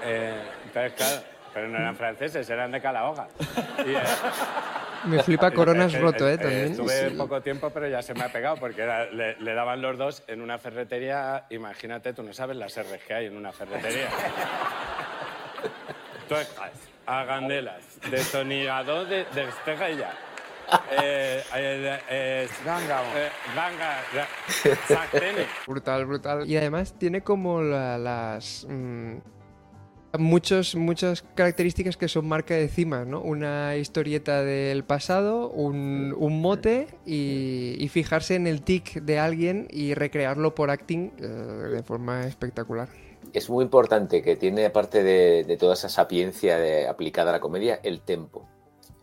Eh, 0.04 0.42
entonces, 0.66 0.94
claro, 0.94 1.22
pero 1.54 1.68
no 1.68 1.78
eran 1.78 1.96
franceses, 1.96 2.50
eran 2.50 2.72
de 2.72 2.82
Calahorra. 2.82 3.28
Y, 3.86 3.92
eh, 3.92 4.00
Me 5.06 5.22
flipa 5.24 5.50
Coronas 5.52 5.94
roto, 6.00 6.28
¿eh? 6.30 6.34
eh, 6.34 6.38
También. 6.38 6.72
Estuve 6.72 7.10
Sí. 7.10 7.16
poco 7.16 7.42
tiempo, 7.42 7.70
pero 7.72 7.88
ya 7.88 8.02
se 8.02 8.14
me 8.14 8.24
ha 8.24 8.30
pegado, 8.32 8.58
porque 8.58 8.84
era- 8.84 9.06
le, 9.10 9.36
le 9.40 9.54
daban 9.54 9.82
los 9.82 9.98
dos 9.98 10.24
en 10.28 10.42
una 10.42 10.58
ferretería. 10.60 11.46
Imagínate, 11.50 12.14
tú 12.14 12.22
no 12.24 12.34
sabes 12.34 12.56
las 12.58 12.78
R's 12.78 13.04
que 13.08 13.14
hay 13.14 13.26
en 13.26 13.36
una 13.36 13.52
ferretería. 13.52 14.08
Tuercas, 16.28 16.72
agandelas, 17.06 17.82
destornillador 18.10 19.08
de, 19.08 19.26
de 19.34 19.44
estrella. 19.44 20.12
Eh, 21.02 21.44
eh, 21.56 22.00
eh, 22.10 22.48
ganga, 22.64 23.02
ganga, 23.54 23.98
sartenes. 24.88 25.48
Brutal, 25.68 26.06
brutal. 26.06 26.48
Y 26.50 26.56
además 26.56 26.94
tiene 26.98 27.22
como 27.22 27.62
la- 27.62 27.98
las... 27.98 28.66
mm, 28.70 29.18
muchos, 30.18 30.76
muchas 30.76 31.24
características 31.36 31.98
que 31.98 32.08
son 32.08 32.28
marca 32.28 32.54
de 32.54 32.68
cimas, 32.68 33.08
¿no? 33.08 33.22
Una 33.22 33.76
historieta 33.78 34.44
del 34.44 34.84
pasado, 34.84 35.50
un, 35.50 36.14
un 36.18 36.42
mote 36.42 36.88
y, 37.06 37.76
y 37.80 37.88
fijarse 37.90 38.36
en 38.36 38.48
el 38.48 38.62
tic 38.62 39.02
de 39.02 39.20
alguien 39.20 39.68
y 39.72 39.94
recrearlo 39.94 40.54
por 40.56 40.70
acting 40.70 41.12
eh, 41.18 41.24
de 41.24 41.84
forma 41.84 42.26
espectacular. 42.28 42.90
Es 43.34 43.50
muy 43.50 43.64
importante 43.64 44.22
que 44.22 44.36
tiene, 44.36 44.66
aparte 44.66 45.04
de, 45.04 45.44
de 45.46 45.58
toda 45.58 45.76
esa 45.76 45.90
sapiencia 45.90 46.58
de- 46.58 46.88
aplicada 46.88 47.30
a 47.30 47.34
la 47.34 47.40
comedia, 47.40 47.80
el 47.84 48.02
tempo. 48.02 48.48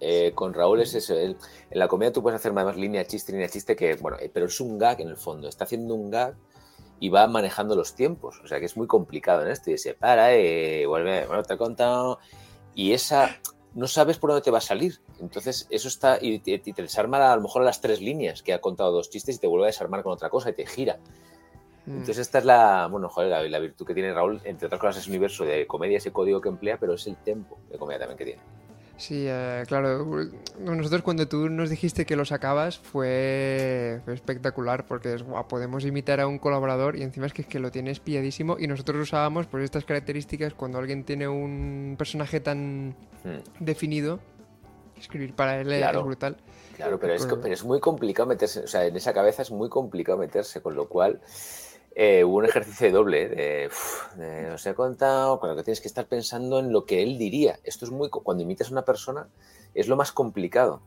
Eh, 0.01 0.33
con 0.35 0.55
Raúl 0.55 0.81
es 0.81 0.95
eso. 0.95 1.19
él- 1.19 1.37
en 1.71 1.79
la 1.79 1.89
comedia 1.89 2.13
tú 2.13 2.23
puedes 2.23 2.39
hacer 2.39 2.53
más 2.53 2.77
línea 2.77 3.05
chiste, 3.07 3.33
línea 3.33 3.49
chiste, 3.49 3.75
que, 3.75 3.95
bueno, 3.95 4.17
eh, 4.21 4.31
pero 4.33 4.47
es 4.47 4.61
un 4.61 4.79
gag 4.79 5.01
en 5.01 5.09
el 5.09 5.17
fondo. 5.17 5.49
Está 5.49 5.65
haciendo 5.65 5.95
un 5.95 6.11
gag 6.11 6.35
y 7.01 7.09
va 7.09 7.27
manejando 7.27 7.75
los 7.75 7.95
tiempos. 7.95 8.41
O 8.43 8.47
sea 8.47 8.59
que 8.61 8.67
es 8.67 8.77
muy 8.77 8.87
complicado 8.87 9.43
en 9.43 9.49
esto. 9.49 9.71
Y 9.71 9.79
se 9.79 9.95
para, 9.95 10.35
eh, 10.35 10.87
vuelve, 10.87 11.27
bueno, 11.27 11.43
te 11.43 11.55
he 11.55 11.57
contado. 11.59 12.19
Y 12.75 12.93
esa, 12.93 13.37
no 13.75 13.87
sabes 13.87 14.19
por 14.19 14.31
dónde 14.31 14.43
te 14.43 14.51
va 14.51 14.59
a 14.59 14.63
salir. 14.63 15.01
Entonces, 15.21 15.67
eso 15.71 15.89
está, 15.89 16.19
y 16.21 16.39
te, 16.39 16.53
y 16.65 16.73
te 16.73 16.83
desarma 16.83 17.33
a 17.33 17.37
lo 17.37 17.43
mejor 17.43 17.63
a 17.63 17.65
las 17.65 17.81
tres 17.81 18.01
líneas, 18.01 18.43
que 18.43 18.53
ha 18.53 18.61
contado 18.61 18.93
dos 18.93 19.11
chistes 19.11 19.37
y 19.37 19.39
te 19.39 19.47
vuelve 19.47 19.67
a 19.67 19.69
desarmar 19.69 20.03
con 20.03 20.13
otra 20.13 20.31
cosa 20.31 20.51
y 20.51 20.53
te 20.53 20.67
gira. 20.67 20.99
Mm. 21.87 21.93
Entonces 21.93 22.19
esta 22.19 22.39
es 22.39 22.45
la, 22.45 22.87
bueno, 22.91 23.09
joder, 23.09 23.31
la, 23.31 23.43
la 23.43 23.59
virtud 23.59 23.87
que 23.87 23.95
tiene 23.95 24.13
Raúl, 24.13 24.41
entre 24.45 24.67
otras 24.67 24.81
cosas 24.81 24.99
es 24.99 25.07
un 25.07 25.13
universo 25.13 25.45
de 25.45 25.67
comedia, 25.67 25.99
ese 25.99 26.13
código 26.13 26.41
que 26.41 26.49
emplea, 26.49 26.79
pero 26.79 26.95
es 26.95 27.07
el 27.07 27.17
tempo 27.17 27.59
de 27.71 27.79
comedia 27.79 28.01
también 28.01 28.19
que 28.19 28.25
tiene. 28.25 28.43
Sí, 28.99 29.27
eh, 29.29 29.63
claro. 29.69 30.05
Nosotros 30.59 31.03
cuando 31.03 31.29
tú 31.29 31.49
nos 31.49 31.71
dijiste 31.71 32.05
que 32.05 32.17
lo 32.17 32.25
sacabas 32.25 32.79
fue, 32.79 34.01
fue 34.05 34.13
espectacular 34.15 34.87
porque 34.87 35.15
es 35.15 35.23
guau, 35.23 35.47
podemos 35.47 35.85
imitar 35.85 36.19
a 36.21 36.27
un 36.27 36.39
colaborador 36.41 36.97
y 36.97 37.03
encima 37.05 37.27
es 37.27 37.33
que, 37.33 37.43
es 37.43 37.49
que 37.49 37.61
lo 37.61 37.71
tienes 37.71 38.01
pilladísimo 38.01 38.57
y 38.59 38.67
nosotros 38.67 39.01
usábamos 39.01 39.47
pues 39.47 39.63
estas 39.63 39.85
características 39.85 40.53
cuando 40.55 40.79
alguien 40.79 41.05
tiene 41.05 41.29
un 41.29 41.95
personaje 41.97 42.41
tan 42.41 42.97
Hmm. 43.25 43.39
definido, 43.61 44.19
escribir 44.97 45.33
para 45.35 45.61
él 45.61 45.71
es- 45.73 45.79
Claro. 45.79 46.01
es 46.01 46.05
brutal. 46.07 46.37
Claro, 46.77 46.99
pero 47.01 47.15
es, 47.15 47.25
pero 47.27 47.53
es 47.55 47.65
muy 47.65 47.81
complicado 47.81 48.29
meterse, 48.29 48.61
o 48.61 48.67
sea, 48.69 48.85
en 48.85 48.97
esa 48.97 49.13
cabeza 49.13 49.43
es 49.43 49.51
muy 49.51 49.69
complicado 49.69 50.19
meterse, 50.19 50.61
con 50.61 50.75
lo 50.77 50.89
cual 50.89 51.21
eh, 52.01 52.23
hubo 52.23 52.37
un 52.37 52.45
ejercicio 52.45 52.87
de 52.87 52.93
doble, 52.93 53.23
¿eh? 53.25 53.29
de, 53.29 53.67
uf, 53.67 54.15
de 54.17 54.51
os 54.53 54.65
he 54.65 54.73
contado, 54.75 55.41
cuando 55.41 55.57
que 55.57 55.65
tienes 55.65 55.81
que 55.81 55.89
estar 55.89 56.07
pensando 56.07 56.61
en 56.61 56.71
lo 56.73 56.85
que 56.87 57.03
él 57.03 57.19
diría. 57.19 57.59
Esto 57.65 57.85
es 57.87 57.91
muy, 57.91 58.09
cuando 58.09 58.43
imitas 58.45 58.69
a 58.69 58.73
una 58.73 58.83
persona, 58.85 59.27
es 59.75 59.89
lo 59.89 59.97
más 59.97 60.13
complicado. 60.13 60.81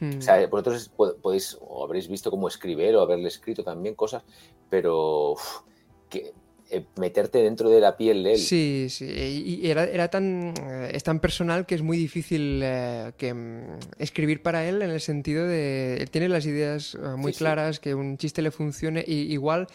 Hmm. 0.00 0.18
O 0.18 0.20
sea, 0.22 0.44
vosotros 0.48 0.76
es- 0.82 0.88
po- 0.88 1.14
podéis, 1.22 1.56
o 1.60 1.84
habréis 1.84 2.08
visto 2.08 2.30
cómo 2.32 2.48
escribir 2.48 2.96
o 2.96 3.00
haberle 3.00 3.28
escrito 3.28 3.62
también 3.62 3.94
cosas, 3.94 4.24
pero 4.68 5.32
uf, 5.32 5.60
que, 6.10 6.32
eh, 6.68 6.84
meterte 6.96 7.38
dentro 7.42 7.70
de 7.70 7.80
la 7.80 7.96
piel 7.96 8.24
de 8.24 8.32
él. 8.32 8.38
Sí, 8.40 8.88
sí, 8.90 9.06
y 9.06 9.70
era, 9.70 9.84
era 9.84 10.08
tan, 10.08 10.52
eh, 10.68 10.90
es 10.92 11.04
tan 11.04 11.20
personal 11.20 11.64
que 11.64 11.76
es 11.76 11.82
muy 11.82 11.96
difícil 11.96 12.60
eh, 12.64 13.12
que 13.16 13.32
mm, 13.32 13.78
escribir 13.98 14.42
para 14.42 14.68
él 14.68 14.82
en 14.82 14.90
el 14.90 15.00
sentido 15.00 15.46
de, 15.46 15.98
él 15.98 16.10
tiene 16.10 16.28
las 16.28 16.44
ideas 16.44 16.96
eh, 16.96 16.98
muy 17.16 17.30
Sí, 17.32 17.38
sí. 17.38 17.44
claras, 17.44 17.78
que 17.78 17.94
un 17.94 18.18
chiste 18.18 18.42
le 18.42 18.50
funcione 18.50 19.04
y 19.06 19.32
igual 19.32 19.68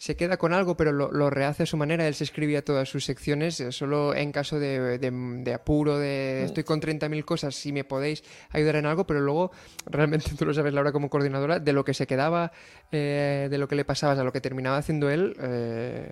se 0.00 0.14
queda 0.16 0.36
con 0.36 0.52
algo, 0.54 0.76
pero 0.76 0.92
lo, 0.92 1.10
lo 1.10 1.28
rehace 1.28 1.64
a 1.64 1.66
su 1.66 1.76
manera, 1.76 2.06
él 2.06 2.14
se 2.14 2.22
escribía 2.22 2.64
todas 2.64 2.88
sus 2.88 3.04
secciones, 3.04 3.58
eh, 3.58 3.72
solo 3.72 4.14
en 4.14 4.30
caso 4.30 4.60
de, 4.60 4.96
de- 4.98 5.10
de 5.10 5.52
apuro, 5.54 5.98
de 5.98 6.44
estoy 6.44 6.62
con 6.62 6.80
30.000 6.80 7.24
cosas, 7.24 7.56
si 7.56 7.72
me 7.72 7.82
podéis 7.82 8.22
ayudar 8.50 8.76
en 8.76 8.86
algo, 8.86 9.04
pero 9.08 9.20
luego 9.20 9.50
realmente 9.86 10.30
tú 10.38 10.44
lo 10.46 10.54
sabes, 10.54 10.72
Laura, 10.72 10.92
como 10.92 11.10
coordinadora, 11.10 11.58
de 11.58 11.72
lo 11.72 11.84
que 11.84 11.94
se 11.94 12.06
quedaba, 12.06 12.52
eh, 12.92 13.48
de 13.50 13.58
lo 13.58 13.66
que 13.66 13.74
le 13.74 13.84
pasaba, 13.84 14.12
a 14.12 14.22
lo 14.24 14.32
que 14.32 14.40
terminaba 14.40 14.76
haciendo 14.76 15.10
él, 15.10 15.36
eh, 15.42 16.08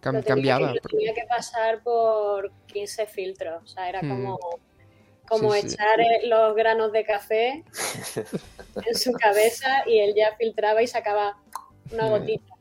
cam- 0.00 0.12
Lo 0.14 0.22
tenía 0.22 0.24
cambiaba. 0.24 0.68
que- 0.68 0.74
lo 0.74 0.80
tenía 0.88 1.14
que 1.14 1.24
pasar 1.28 1.82
por 1.82 2.52
15 2.66 3.06
filtros. 3.06 3.60
O 3.64 3.66
sea, 3.66 3.88
era 3.88 4.02
Hmm. 4.02 4.08
como, 5.28 5.50
Sí, 5.52 5.66
echar 5.66 6.00
eh, 6.00 6.20
los 6.28 6.54
granos 6.54 6.90
de 6.92 7.04
café 7.04 7.62
en 8.86 8.94
su 8.94 9.12
cabeza 9.12 9.82
y 9.86 9.98
él 9.98 10.14
ya 10.16 10.34
filtraba 10.38 10.80
y 10.82 10.86
sacaba 10.86 11.36
una 11.90 12.06
Hmm. 12.06 12.10
gotita. 12.10 12.54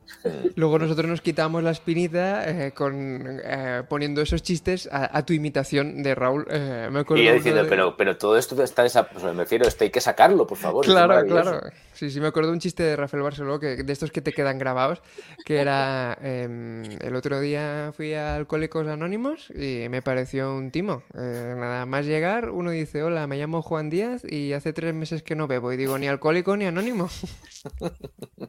Luego 0.55 0.79
nosotros 0.79 1.07
nos 1.07 1.21
quitamos 1.21 1.63
la 1.63 1.71
espinita 1.71 2.49
eh, 2.49 2.71
con, 2.71 3.39
eh, 3.43 3.83
poniendo 3.87 4.21
esos 4.21 4.41
chistes 4.43 4.87
a, 4.91 5.17
a 5.17 5.25
tu 5.25 5.33
imitación 5.33 6.01
de 6.03 6.15
Raúl. 6.15 6.45
eh, 6.49 6.89
me 6.91 6.99
acuerdo 7.01 7.23
Y 7.23 7.27
de- 7.27 7.33
diciendo, 7.33 7.65
pero, 7.69 7.95
pero 7.97 8.17
todo 8.17 8.37
esto 8.37 8.61
está 8.63 8.83
desa... 8.83 9.07
o 9.15 9.19
sea, 9.19 9.33
me 9.33 9.43
refiero, 9.43 9.67
esto 9.67 9.83
hay 9.83 9.89
que 9.89 10.01
sacarlo, 10.01 10.47
por 10.47 10.57
favor. 10.57 10.85
Claro, 10.85 11.07
maravilloso". 11.09 11.41
claro. 11.59 11.69
Sí, 11.93 12.11
sí, 12.11 12.19
me 12.19 12.27
acuerdo 12.27 12.51
un 12.51 12.59
chiste 12.59 12.83
de 12.83 12.95
Rafael 12.95 13.23
Barceló, 13.23 13.59
que, 13.59 13.77
de 13.83 13.91
estos 13.93 14.11
que 14.11 14.21
te 14.21 14.31
quedan 14.31 14.59
grabados, 14.59 15.01
que 15.45 15.57
era, 15.57 16.15
em, 16.21 16.83
el 17.01 17.15
otro 17.15 17.39
día 17.39 17.91
fui 17.95 18.13
a 18.13 18.35
Alcohólicos 18.35 18.87
Anónimos 18.87 19.49
y 19.49 19.87
me 19.89 20.03
pareció 20.03 20.53
un 20.55 20.69
timo. 20.69 21.01
Nada 21.15 21.87
más 21.87 22.05
llegar, 22.05 22.51
uno 22.51 22.69
dice, 22.69 23.01
hola, 23.01 23.25
me 23.25 23.37
llamo 23.37 23.63
Juan 23.63 23.89
Díaz 23.89 24.21
y 24.23 24.53
hace 24.53 24.73
tres 24.73 24.93
meses 24.93 25.23
que 25.23 25.35
no 25.35 25.47
bebo. 25.47 25.73
Y 25.73 25.77
digo, 25.77 25.97
ni 25.97 26.07
alcohólico 26.07 26.55
ni 26.55 26.65
anónimo. 26.65 27.09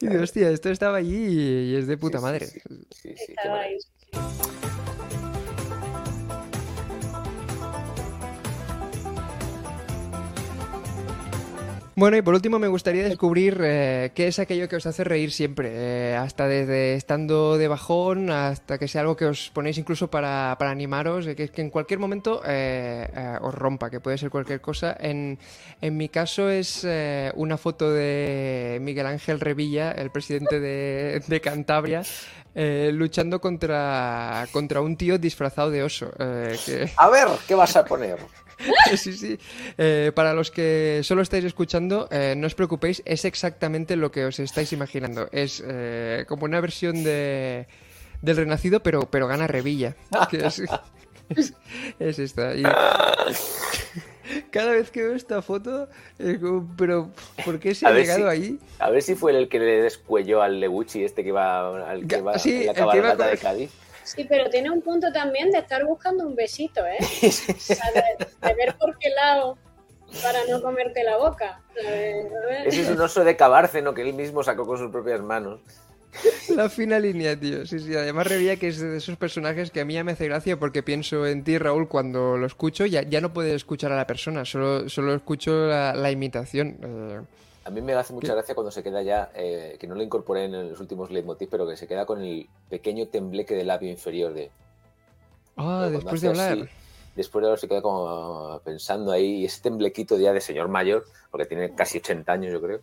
y 0.00 0.08
digo, 0.08 0.22
hostia, 0.22 0.50
esto 0.50 0.70
estaba 0.70 0.98
allí 0.98 1.70
y 1.70 1.76
es 1.76 1.86
de 1.86 1.96
puta 1.96 2.20
madre. 2.20 2.46
Sí, 2.46 2.60
sí, 2.90 3.14
Estaba 3.28 3.60
ahí. 3.60 3.78
Bueno, 11.98 12.18
y 12.18 12.20
por 12.20 12.34
último 12.34 12.58
me 12.58 12.68
gustaría 12.68 13.04
descubrir 13.04 13.58
eh, 13.64 14.10
qué 14.14 14.26
es 14.26 14.38
aquello 14.38 14.68
que 14.68 14.76
os 14.76 14.84
hace 14.84 15.02
reír 15.02 15.32
siempre, 15.32 15.70
eh, 15.72 16.14
hasta 16.14 16.46
desde 16.46 16.92
estando 16.92 17.56
de 17.56 17.68
bajón 17.68 18.28
hasta 18.28 18.76
que 18.76 18.86
sea 18.86 19.00
algo 19.00 19.16
que 19.16 19.24
os 19.24 19.48
ponéis 19.54 19.78
incluso 19.78 20.10
para, 20.10 20.56
para 20.58 20.72
animaros, 20.72 21.24
que, 21.24 21.48
que 21.48 21.62
en 21.62 21.70
cualquier 21.70 21.98
momento 21.98 22.42
eh, 22.44 23.08
eh, 23.16 23.38
os 23.40 23.54
rompa, 23.54 23.88
que 23.88 24.00
puede 24.00 24.18
ser 24.18 24.28
cualquier 24.28 24.60
cosa. 24.60 24.94
En, 25.00 25.38
en 25.80 25.96
mi 25.96 26.10
caso 26.10 26.50
es 26.50 26.86
una 27.34 27.56
foto 27.56 27.90
de 27.90 28.76
Miguel 28.82 29.06
Ángel 29.06 29.40
Revilla, 29.40 29.92
el 29.92 30.10
presidente 30.10 30.60
de, 30.60 31.22
de 31.26 31.40
Cantabria, 31.40 32.02
luchando 32.92 33.40
contra, 33.40 34.46
contra 34.52 34.82
un 34.82 34.98
tío 34.98 35.16
disfrazado 35.16 35.70
de 35.70 35.82
oso. 35.82 36.10
A 36.18 37.08
ver, 37.08 37.28
¿qué 37.48 37.54
vas 37.54 37.74
a 37.74 37.86
poner? 37.86 38.18
Sí, 38.96 39.12
sí. 39.12 39.38
Eh, 39.78 40.12
para 40.14 40.32
los 40.32 40.50
que 40.50 41.00
solo 41.02 41.22
estáis 41.22 41.44
escuchando, 41.44 42.08
eh, 42.10 42.34
no 42.36 42.46
os 42.46 42.54
preocupéis, 42.54 43.02
es 43.04 43.24
exactamente 43.24 43.96
lo 43.96 44.10
que 44.10 44.24
os 44.24 44.38
estáis 44.38 44.72
imaginando. 44.72 45.28
Es 45.32 45.62
eh, 45.66 46.24
como 46.28 46.44
una 46.44 46.60
versión 46.60 47.02
de 47.04 47.66
del 48.22 48.36
Renacido, 48.36 48.80
pero, 48.80 49.02
pero 49.10 49.26
gana 49.28 49.46
Revilla. 49.46 49.94
que 50.30 50.46
es, 50.46 50.62
es, 51.28 51.52
es 51.98 52.18
esta. 52.18 52.54
Y 52.54 52.62
cada 54.50 54.72
vez 54.72 54.90
que 54.90 55.02
veo 55.02 55.14
esta 55.14 55.42
foto, 55.42 55.88
es 56.18 56.38
como, 56.38 56.74
pero 56.76 57.10
¿por 57.44 57.58
qué 57.58 57.74
se 57.74 57.86
A 57.86 57.90
ha 57.90 57.92
llegado 57.92 58.30
si- 58.30 58.36
ahí? 58.38 58.58
A 58.78 58.90
ver 58.90 59.02
si 59.02 59.14
fue 59.14 59.36
el 59.36 59.48
que 59.48 59.58
le 59.58 59.82
descuelló 59.82 60.42
al 60.42 60.60
Leguchi, 60.60 61.04
este 61.04 61.22
que 61.24 61.32
va, 61.32 61.90
al 61.90 62.06
que 62.06 62.20
va 62.22 62.38
sí, 62.38 62.54
en 62.62 62.66
la 62.66 62.74
cabalgata 62.74 63.16
con- 63.24 63.30
de 63.32 63.38
Cádiz. 63.38 63.70
Sí, 64.06 64.24
pero 64.28 64.48
tiene 64.48 64.70
un 64.70 64.82
punto 64.82 65.12
también 65.12 65.50
de 65.50 65.58
estar 65.58 65.84
buscando 65.84 66.26
un 66.26 66.34
besito, 66.34 66.86
¿eh? 66.86 66.98
O 67.00 67.30
sea, 67.30 67.90
de, 67.92 68.24
de 68.24 68.54
ver 68.54 68.76
por 68.76 68.96
qué 68.98 69.10
lado 69.10 69.58
para 70.22 70.44
no 70.48 70.62
comerte 70.62 71.02
la 71.02 71.16
boca. 71.16 71.60
Ese 72.64 72.82
es 72.82 72.88
un 72.88 73.00
oso 73.00 73.24
de 73.24 73.36
cabárceno 73.36 73.92
que 73.94 74.02
él 74.02 74.14
mismo 74.14 74.42
sacó 74.42 74.64
con 74.64 74.78
sus 74.78 74.90
propias 74.90 75.20
manos. 75.20 75.60
La 76.54 76.70
fina 76.70 76.98
línea, 76.98 77.38
tío. 77.38 77.66
Sí, 77.66 77.78
sí. 77.78 77.94
Además, 77.94 78.26
Revilla, 78.26 78.56
que 78.56 78.68
es 78.68 78.80
de 78.80 78.96
esos 78.96 79.16
personajes 79.16 79.70
que 79.70 79.80
a 79.80 79.84
mí 79.84 79.94
ya 79.94 80.04
me 80.04 80.12
hace 80.12 80.26
gracia 80.26 80.58
porque 80.58 80.82
pienso 80.82 81.26
en 81.26 81.44
ti, 81.44 81.58
Raúl, 81.58 81.88
cuando 81.88 82.36
lo 82.36 82.46
escucho, 82.46 82.86
ya, 82.86 83.02
ya 83.02 83.20
no 83.20 83.32
puedo 83.32 83.54
escuchar 83.54 83.92
a 83.92 83.96
la 83.96 84.06
persona, 84.06 84.44
solo, 84.44 84.88
solo 84.88 85.14
escucho 85.14 85.66
la, 85.66 85.94
la 85.94 86.10
imitación. 86.10 86.78
Eh, 86.82 87.20
A 87.66 87.70
mí 87.70 87.80
me 87.82 87.94
hace 87.94 88.12
mucha 88.12 88.32
gracia 88.32 88.54
cuando 88.54 88.70
se 88.70 88.82
queda 88.84 89.02
ya, 89.02 89.30
eh, 89.34 89.76
que 89.80 89.88
no 89.88 89.96
lo 89.96 90.02
incorporé 90.04 90.44
en 90.44 90.70
los 90.70 90.78
últimos 90.78 91.10
leitmotiv, 91.10 91.48
pero 91.50 91.66
que 91.66 91.76
se 91.76 91.88
queda 91.88 92.06
con 92.06 92.22
el 92.22 92.48
pequeño 92.70 93.08
tembleque 93.08 93.56
del 93.56 93.66
labio 93.66 93.90
inferior 93.90 94.32
de... 94.34 94.52
Ah, 95.56 95.88
después 95.90 96.20
de 96.20 96.28
así, 96.28 96.40
hablar. 96.40 96.68
después 97.16 97.42
de 97.42 97.46
hablar 97.48 97.58
se 97.58 97.66
queda 97.66 97.82
como 97.82 98.60
pensando 98.64 99.10
ahí, 99.10 99.40
y 99.40 99.44
ese 99.46 99.62
temblequito 99.62 100.16
ya 100.16 100.32
de 100.32 100.40
señor 100.40 100.68
mayor, 100.68 101.06
porque 101.30 101.46
tiene 101.46 101.74
casi 101.74 101.98
80 101.98 102.30
años 102.32 102.52
yo 102.52 102.60
creo, 102.60 102.78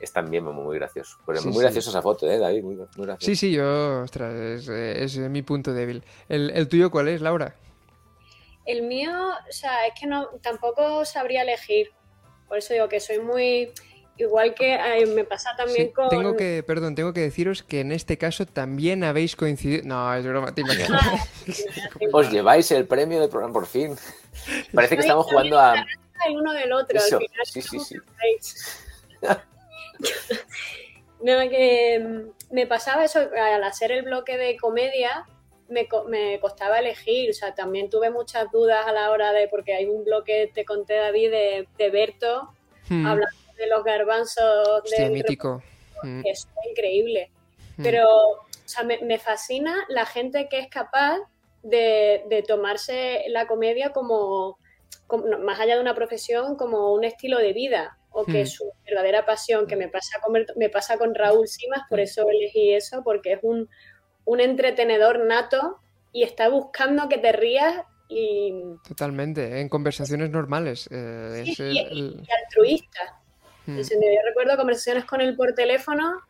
es 0.00 0.12
también 0.12 0.42
muy, 0.42 0.52
muy 0.52 0.76
gracioso. 0.76 1.18
Pero 1.24 1.38
Sí, 1.40 1.46
muy 1.46 1.56
sí. 1.58 1.62
graciosa 1.62 1.90
esa 1.90 2.02
foto, 2.02 2.28
¿eh, 2.28 2.38
David? 2.38 2.64
Muy, 2.64 2.74
muy 2.74 2.86
graciosa. 3.06 3.18
Sí, 3.20 3.36
sí, 3.36 3.52
yo, 3.52 4.00
ostras, 4.02 4.34
es, 4.34 4.68
es 4.68 5.16
mi 5.30 5.42
punto 5.42 5.72
débil. 5.72 6.02
¿El, 6.28 6.50
el 6.50 6.66
tuyo 6.68 6.90
cuál 6.90 7.06
es, 7.06 7.20
Laura? 7.20 7.54
El 8.64 8.82
mío, 8.82 9.12
o 9.12 9.52
sea, 9.52 9.86
es 9.86 9.92
que 9.98 10.08
no, 10.08 10.26
tampoco 10.42 11.04
sabría 11.04 11.42
elegir. 11.42 11.90
Por 12.48 12.58
eso 12.58 12.74
digo 12.74 12.88
que 12.88 12.98
soy 12.98 13.20
muy. 13.20 13.70
Igual 14.18 14.54
que 14.54 14.74
eh, 14.74 15.06
me 15.06 15.24
pasa 15.24 15.54
también 15.56 15.86
Sí, 15.88 15.92
con. 15.92 16.08
tengo 16.08 16.36
que, 16.36 16.64
perdón, 16.66 16.94
tengo 16.96 17.12
que 17.12 17.20
deciros 17.20 17.62
que 17.62 17.80
en 17.80 17.92
este 17.92 18.18
caso 18.18 18.46
también 18.46 19.04
habéis 19.04 19.36
coincidido. 19.36 19.82
No, 19.86 20.12
es 20.14 20.26
broma, 20.26 20.52
te 20.54 20.62
imaginas. 20.62 21.00
Os 22.12 22.30
lleváis 22.30 22.70
el 22.72 22.86
premio 22.86 23.20
del 23.20 23.28
programa 23.30 23.52
por 23.54 23.66
fin. 23.66 23.96
Parece 24.74 24.96
que 24.96 25.02
estamos 25.02 25.26
jugando 25.26 25.58
a... 25.58 25.74
el 26.26 26.36
uno 26.36 26.52
del 26.52 26.72
otro. 26.72 26.98
Eso, 26.98 27.16
al 27.18 27.22
final 27.28 27.46
sí, 27.46 27.62
sí, 27.62 27.78
sí. 27.80 27.96
No, 31.20 31.38
que 31.50 31.98
mm, 31.98 32.54
me 32.54 32.66
pasaba 32.66 33.04
eso, 33.04 33.18
al 33.20 33.64
hacer 33.64 33.90
el 33.90 34.02
bloque 34.02 34.36
de 34.38 34.56
comedia, 34.56 35.26
me, 35.68 35.88
co- 35.88 36.04
me 36.04 36.38
costaba 36.40 36.78
elegir, 36.78 37.30
o 37.30 37.32
sea, 37.34 37.54
también 37.54 37.90
tuve 37.90 38.10
muchas 38.10 38.50
dudas 38.52 38.86
a 38.86 38.92
la 38.92 39.10
hora 39.10 39.32
de, 39.32 39.48
porque 39.48 39.74
hay 39.74 39.86
un 39.86 40.04
bloque, 40.04 40.50
te 40.54 40.64
conté 40.64 40.94
David, 40.94 41.30
de, 41.30 41.68
de 41.76 41.90
Berto, 41.90 42.52
Hmm. 42.90 43.04
hablando 43.04 43.36
de 43.58 43.66
los 43.66 43.84
garbanzos 43.84 44.68
Hostia, 44.84 45.04
de 45.04 45.10
mítico. 45.10 45.62
Mm. 46.02 46.22
que 46.22 46.30
es 46.30 46.48
increíble. 46.70 47.30
Hmm. 47.76 47.82
Pero, 47.82 48.06
o 48.08 48.38
sea, 48.64 48.84
me, 48.84 48.98
me 49.02 49.18
fascina 49.18 49.84
la 49.88 50.06
gente 50.06 50.48
que 50.48 50.58
es 50.60 50.68
capaz 50.68 51.18
de, 51.62 52.22
de 52.28 52.42
tomarse 52.42 53.24
la 53.28 53.46
comedia 53.46 53.90
como, 53.92 54.58
como- 55.06 55.26
no, 55.26 55.38
más 55.40 55.58
allá 55.60 55.74
de 55.74 55.80
una 55.80 55.94
profesión, 55.94 56.56
como 56.56 56.92
un 56.92 57.04
estilo 57.04 57.38
de 57.38 57.52
vida, 57.52 57.98
o 58.10 58.24
que 58.24 58.40
es 58.42 58.52
su 58.54 58.64
verdadera 58.84 59.24
pasión, 59.26 59.66
que 59.66 59.76
me 59.76 59.88
pasa 59.88 60.18
con, 60.24 60.44
me 60.56 60.70
pasa 60.70 60.96
con 60.98 61.14
Raúl 61.14 61.46
Simas, 61.46 61.82
por 61.88 62.00
eso 62.00 62.26
elegí 62.28 62.72
eso, 62.72 63.02
porque 63.04 63.34
es 63.34 63.38
un, 63.42 63.68
un 64.24 64.40
entretenedor 64.40 65.24
nato 65.26 65.78
y 66.12 66.22
está 66.22 66.48
buscando 66.48 67.08
que 67.08 67.18
te 67.18 67.32
rías 67.32 67.82
y, 68.08 68.52
Totalmente, 68.88 69.60
en 69.60 69.68
conversaciones 69.68 70.30
normales. 70.30 70.88
eh, 70.90 71.44
es 71.46 71.60
el- 71.60 71.72
y- 71.76 71.78
el- 71.80 72.22
y 72.26 72.32
altruista. 72.44 73.17
Serio, 73.84 74.08
Yo 74.12 74.20
recuerdo 74.26 74.56
conversaciones 74.56 75.04
con 75.04 75.20
él 75.20 75.36
por 75.36 75.52
teléfono 75.54 76.22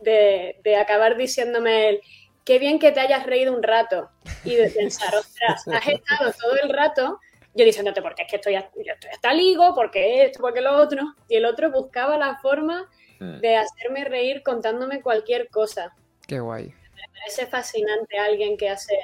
de, 0.00 0.56
de 0.62 0.76
acabar 0.76 1.16
diciéndome 1.16 1.88
él, 1.88 2.00
qué 2.44 2.58
bien 2.58 2.78
que 2.78 2.92
te 2.92 3.00
hayas 3.00 3.26
reído 3.26 3.52
un 3.54 3.62
rato. 3.62 4.10
Y 4.44 4.54
de 4.54 4.70
pensar, 4.70 5.14
ostras, 5.16 5.66
has 5.68 5.86
estado 5.88 6.32
todo 6.40 6.56
el 6.62 6.68
rato 6.70 7.18
yo 7.56 7.64
diciéndote, 7.64 8.02
porque 8.02 8.22
es 8.22 8.28
que 8.28 8.36
estoy, 8.36 8.54
yo 8.54 8.92
estoy 8.94 9.10
hasta 9.12 9.32
ligo, 9.32 9.74
porque 9.76 10.24
esto, 10.24 10.40
porque 10.40 10.60
lo 10.60 10.76
otro. 10.76 11.02
Y 11.28 11.36
el 11.36 11.44
otro 11.44 11.70
buscaba 11.70 12.18
la 12.18 12.36
forma 12.38 12.88
Mm. 13.20 13.38
de 13.38 13.56
hacerme 13.56 14.04
reír 14.04 14.42
contándome 14.42 15.00
cualquier 15.00 15.48
cosa. 15.48 15.94
Qué 16.26 16.40
guay. 16.40 16.64
Me 16.66 17.08
parece 17.20 17.46
fascinante 17.46 18.18
alguien 18.18 18.56
que 18.56 18.68
hace, 18.68 18.96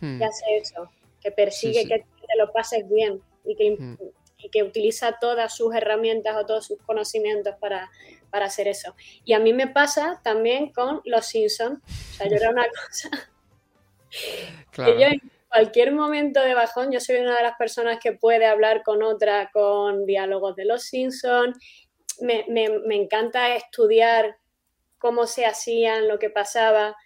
Hmm. 0.00 0.18
que 0.18 0.24
hace 0.26 0.44
eso, 0.58 0.90
que 1.22 1.30
persigue 1.32 1.82
sí. 1.82 1.88
que 1.88 2.00
te 2.00 2.36
lo 2.38 2.52
pases 2.52 2.86
bien 2.86 3.22
y 3.46 3.56
que, 3.56 3.70
Mm. 3.78 3.96
Y 4.42 4.50
que 4.50 4.62
utiliza 4.62 5.18
todas 5.20 5.54
sus 5.56 5.74
herramientas 5.74 6.36
o 6.36 6.46
todos 6.46 6.66
sus 6.66 6.78
conocimientos 6.82 7.54
para, 7.60 7.90
para 8.30 8.46
hacer 8.46 8.68
eso. 8.68 8.94
Y 9.24 9.32
a 9.34 9.38
mí 9.38 9.52
me 9.52 9.66
pasa 9.68 10.20
también 10.24 10.72
con 10.72 11.00
Los 11.04 11.26
Simpsons. 11.26 11.80
O 11.84 12.14
sea, 12.16 12.28
yo 12.28 12.36
era 12.36 12.50
una 12.50 12.66
cosa 12.68 13.10
Claro. 14.72 14.92
que 14.96 15.00
yo 15.00 15.06
en 15.08 15.20
cualquier 15.48 15.92
momento 15.92 16.40
de 16.40 16.54
bajón, 16.54 16.90
yo 16.92 17.00
soy 17.00 17.16
una 17.16 17.36
de 17.36 17.42
las 17.42 17.56
personas 17.56 17.98
que 18.02 18.12
puede 18.12 18.46
hablar 18.46 18.82
con 18.82 19.02
otra 19.02 19.50
con 19.52 20.06
diálogos 20.06 20.56
de 20.56 20.64
Los 20.64 20.84
Simpsons. 20.84 21.56
Me, 22.20 22.44
me- 22.48 22.78
me 22.86 22.96
encanta 22.96 23.54
estudiar 23.54 24.36
cómo 24.98 25.26
se 25.26 25.46
hacían, 25.46 26.08
lo 26.08 26.18
que 26.18 26.30
pasaba. 26.30 26.96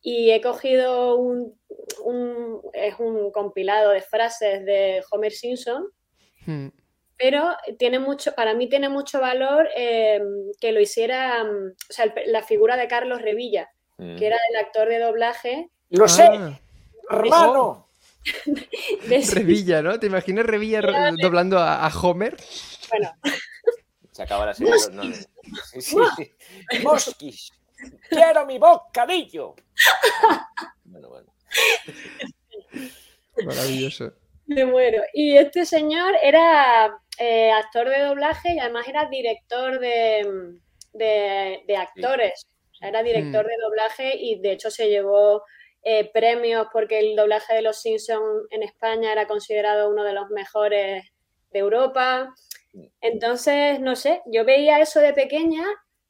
Y 0.00 0.30
he 0.30 0.40
cogido 0.40 1.16
un, 1.16 1.58
un- 2.04 2.60
es 2.72 2.94
un 2.98 3.30
compilado 3.32 3.90
de 3.90 4.00
frases 4.02 4.64
de 4.64 5.02
Homer 5.10 5.32
Simpson, 5.32 5.88
Hmm. 6.46 6.68
Pero 7.18 7.56
tiene 7.78 7.98
mucho, 7.98 8.32
para 8.34 8.54
mí 8.54 8.68
tiene 8.68 8.88
mucho 8.88 9.20
valor 9.20 9.68
eh, 9.76 10.20
que 10.60 10.72
lo 10.72 10.80
hiciera, 10.80 11.42
mm, 11.44 11.66
o 11.90 11.92
sea, 11.92 12.04
el- 12.04 12.32
la 12.32 12.42
figura 12.42 12.76
de 12.76 12.88
Carlos 12.88 13.20
Revilla, 13.22 13.70
Mm. 13.98 14.16
que 14.16 14.26
era 14.28 14.36
el 14.50 14.56
actor 14.56 14.88
de 14.88 14.98
doblaje 15.00 15.70
¡Lo 15.90 16.06
sé! 16.06 16.22
Ah, 16.24 16.58
¡Hermano! 17.10 17.88
de 19.08 19.30
Revilla, 19.34 19.82
¿no? 19.82 19.98
¿Te 19.98 20.06
imaginas 20.06 20.44
Revilla 20.46 20.80
re- 20.82 20.92
doblando 21.20 21.58
a, 21.58 21.84
a 21.86 21.88
Homer? 22.00 22.36
bueno, 22.90 23.10
Se 24.12 24.22
acaba 24.22 24.46
la 24.46 24.54
serie. 24.54 24.72
no, 24.92 25.04
no. 25.04 25.14
Sí, 25.14 25.80
sí, 25.80 25.96
sí. 26.16 26.32
¡Mosquis! 26.82 27.52
¡Quiero 28.10 28.44
mi 28.46 28.58
bocadillo! 28.58 29.54
Bueno, 30.84 31.08
bueno. 31.08 31.32
Maravilloso. 33.44 34.12
Me 34.46 34.64
muero. 34.64 35.02
Y 35.14 35.36
este 35.36 35.64
señor 35.64 36.14
era 36.22 36.98
eh, 37.18 37.50
actor 37.52 37.88
de 37.88 38.00
doblaje 38.00 38.54
y 38.54 38.58
además 38.58 38.86
era 38.88 39.06
director 39.06 39.78
de, 39.80 40.54
de- 40.92 41.62
de 41.66 41.76
actores. 41.76 42.46
O 42.72 42.74
sea, 42.76 42.88
era 42.88 43.02
director 43.02 43.44
Hmm. 43.44 43.48
de 43.48 43.56
doblaje 43.62 44.16
y 44.16 44.40
de 44.40 44.52
hecho 44.52 44.70
se 44.70 44.88
llevó 44.88 45.42
eh, 45.82 46.10
premios 46.12 46.66
porque 46.72 46.98
el 46.98 47.16
doblaje 47.16 47.54
de 47.54 47.62
Los 47.62 47.80
Simpsons 47.80 48.46
en 48.50 48.62
España 48.62 49.12
era 49.12 49.26
considerado 49.26 49.88
uno 49.90 50.04
de 50.04 50.12
los 50.12 50.28
mejores 50.30 51.04
de 51.50 51.58
Europa. 51.58 52.34
Entonces, 53.00 53.80
no 53.80 53.96
sé, 53.96 54.22
yo 54.26 54.44
veía 54.44 54.80
eso 54.80 55.00
de 55.00 55.12
pequeña, 55.12 55.64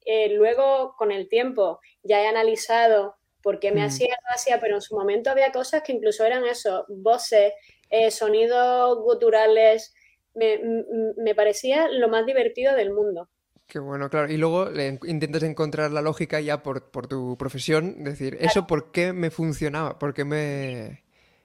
eh, 0.05 0.31
luego 0.31 0.95
con 0.97 1.13
el 1.13 1.29
tiempo 1.29 1.81
ya 2.03 2.23
he 2.23 2.27
analizado 2.27 3.17
por 3.43 3.61
qué 3.61 3.73
me 3.73 3.83
Mm. 3.83 3.85
hacía 3.85 4.17
hacía, 4.35 4.59
pero 4.61 4.77
en 4.77 4.83
su 4.83 4.97
momento 4.97 5.31
había 5.31 5.53
cosas 5.53 5.83
que 5.83 5.93
incluso 5.93 6.25
eran 6.25 6.45
eso, 6.45 6.85
voces, 6.89 7.53
eh, 7.91 8.11
sonidos 8.11 8.99
guturales, 8.99 9.95
me, 10.39 11.34
parecía 11.34 11.89
lo 11.89 12.09
más 12.09 12.24
divertido 12.26 12.74
del 12.74 12.93
mundo. 12.93 13.28
Qué 13.66 13.78
bueno, 13.78 14.09
claro. 14.09 14.32
Y 14.32 14.36
luego 14.39 14.70
le 14.70 14.86
en- 14.89 15.01
intentas 15.07 15.43
encontrar 15.43 15.91
la 15.91 16.01
lógica 16.03 16.41
ya 16.41 16.62
por, 16.62 16.91
por 16.91 17.07
tu 17.07 17.36
profesión, 17.36 18.03
decir, 18.03 18.36
¿eso 18.41 18.66
por 18.66 18.91
qué 18.93 19.12
me 19.12 19.30
funcionaba? 19.30 19.99
¿Por 19.99 20.14
qué 20.14 20.24
me, 20.24 21.05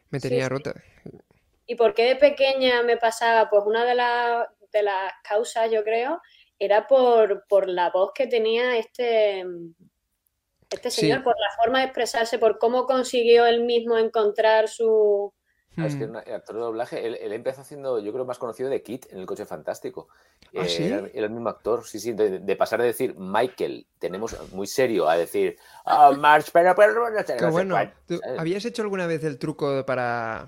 me 0.10 0.20
tenía 0.20 0.48
sí. 0.48 0.50
rota? 0.50 0.74
¿Y 1.66 1.76
por 1.76 1.94
qué 1.94 2.06
de 2.06 2.16
pequeña 2.16 2.84
me 2.84 2.98
pasaba? 2.98 3.50
Pues 3.50 3.64
una 3.66 3.86
de, 3.86 3.96
la- 3.96 4.50
de 4.72 4.84
las 4.84 5.14
causas, 5.24 5.72
yo 5.72 5.84
creo, 5.84 6.22
era 6.60 6.88
por, 6.88 7.46
por 7.48 7.68
la 7.70 7.90
voz 7.92 8.12
que 8.14 8.28
tenía 8.28 8.78
este, 8.78 9.44
este 10.70 10.90
Sí. 10.90 11.02
señor, 11.02 11.24
por 11.24 11.36
la 11.40 11.50
forma 11.62 11.80
de 11.80 11.86
expresarse, 11.86 12.40
por 12.40 12.58
cómo 12.58 12.86
consiguió 12.86 13.46
él 13.46 13.64
mismo 13.64 13.98
encontrar 13.98 14.68
su... 14.68 15.34
Hmm. 15.76 15.86
Es 15.86 15.96
que 15.96 16.04
era 16.04 16.12
un 16.12 16.18
actor 16.18 16.56
de 16.56 16.62
doblaje, 16.62 17.06
él, 17.06 17.18
él 17.20 17.34
empezó 17.34 17.62
haciendo, 17.62 18.00
yo 18.00 18.12
creo, 18.14 18.26
más 18.26 18.38
conocido 18.38 18.70
de 18.70 18.82
Kit 18.84 19.08
en 19.12 19.20
El 19.20 19.26
Coche 19.26 19.46
Fantástico. 19.46 20.08
¿Ah, 20.56 20.66
Eh, 20.66 20.68
sí? 20.68 20.84
Era, 20.84 20.98
era 21.14 21.26
el 21.26 21.32
mismo 21.32 21.50
actor, 21.50 21.86
sí, 21.86 22.00
sí, 22.00 22.14
de, 22.14 22.40
de 22.40 22.56
pasar 22.56 22.80
de 22.80 22.88
decir 22.88 23.16
Michael, 23.18 23.86
tenemos 24.00 24.36
muy 24.54 24.68
serio, 24.68 25.10
a 25.10 25.18
decir, 25.18 25.58
ah, 25.86 26.12
March, 26.12 26.48
pero, 26.54 26.76
pero, 26.76 26.94
Qué 27.10 27.46
no 27.46 27.52
sé 27.52 27.52
bueno. 27.52 27.74
cuál", 27.76 27.94
¿Tú 28.08 28.20
¿sabes? 28.20 28.40
¿Habías 28.40 28.66
hecho 28.66 28.82
alguna 28.84 29.08
vez 29.08 29.24
el 29.24 29.40
truco 29.40 29.84
para, 29.86 30.48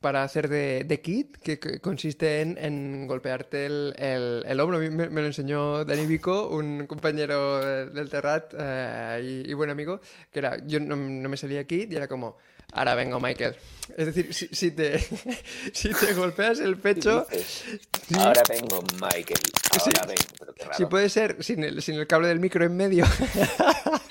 para 0.00 0.22
hacer 0.22 0.48
de, 0.48 0.84
de 0.84 1.00
kit? 1.00 1.36
Que, 1.38 1.58
que 1.58 1.80
consiste 1.80 2.40
en, 2.40 2.56
en 2.58 3.06
golpearte 3.06 3.66
el, 3.66 3.94
el- 3.98 4.44
el 4.46 4.60
hombro. 4.60 4.78
Me, 4.78 4.90
me 4.90 5.20
lo 5.20 5.26
enseñó 5.26 5.84
Dani 5.84 6.06
Vico, 6.06 6.48
un 6.48 6.86
compañero 6.86 7.60
de- 7.64 7.86
del 7.90 8.08
Terrat 8.10 8.54
eh, 8.58 9.20
y, 9.46 9.50
y 9.50 9.54
buen 9.54 9.70
amigo, 9.70 10.00
que 10.32 10.38
era, 10.40 10.58
yo 10.66 10.80
no, 10.80 10.96
no 10.96 11.28
me 11.28 11.36
salía 11.36 11.66
kit 11.66 11.92
y 11.92 11.96
era 11.96 12.08
como, 12.08 12.36
ahora 12.72 12.94
vengo 12.94 13.20
Michael. 13.20 13.56
Es 13.96 14.06
decir, 14.06 14.34
si, 14.34 14.48
si 14.52 14.70
te, 14.72 14.98
si 15.72 15.88
te 15.94 16.12
golpeas 16.14 16.60
el 16.60 16.76
pecho... 16.76 17.26
dices? 17.30 17.64
sí, 18.06 18.14
Ahora 18.18 18.42
vengo, 18.48 18.82
Michael, 18.94 19.40
Sí. 19.72 19.90
ahora 19.96 20.06
vengo, 20.06 20.22
pero 20.38 20.54
qué 20.54 20.62
Si 20.64 20.68
raro. 20.68 20.88
puede 20.88 21.08
ser 21.08 21.42
sin 21.42 21.64
el, 21.64 21.80
sin 21.82 21.94
el 21.94 22.06
cable 22.06 22.28
del 22.28 22.38
micro 22.40 22.64
en 22.64 22.76
medio, 22.76 23.04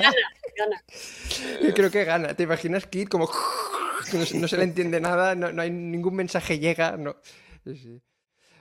Gana. 0.58 0.84
yo 1.62 1.74
creo 1.74 1.92
que 1.92 2.04
gana. 2.06 2.34
¿Te 2.34 2.44
imaginas 2.44 2.88
Kid 2.88 3.08
como 3.08 3.30
no, 4.14 4.26
se- 4.26 4.40
no 4.40 4.48
se 4.48 4.58
le 4.58 4.64
entiende 4.64 5.00
nada, 5.00 5.36
no, 5.36 5.52
no 5.52 5.62
hay 5.62 5.70
ningún 5.70 6.16
mensaje 6.16 6.58
llega, 6.60 6.98
no. 6.98 7.18
Sí, 7.64 7.76
sí. 7.78 8.02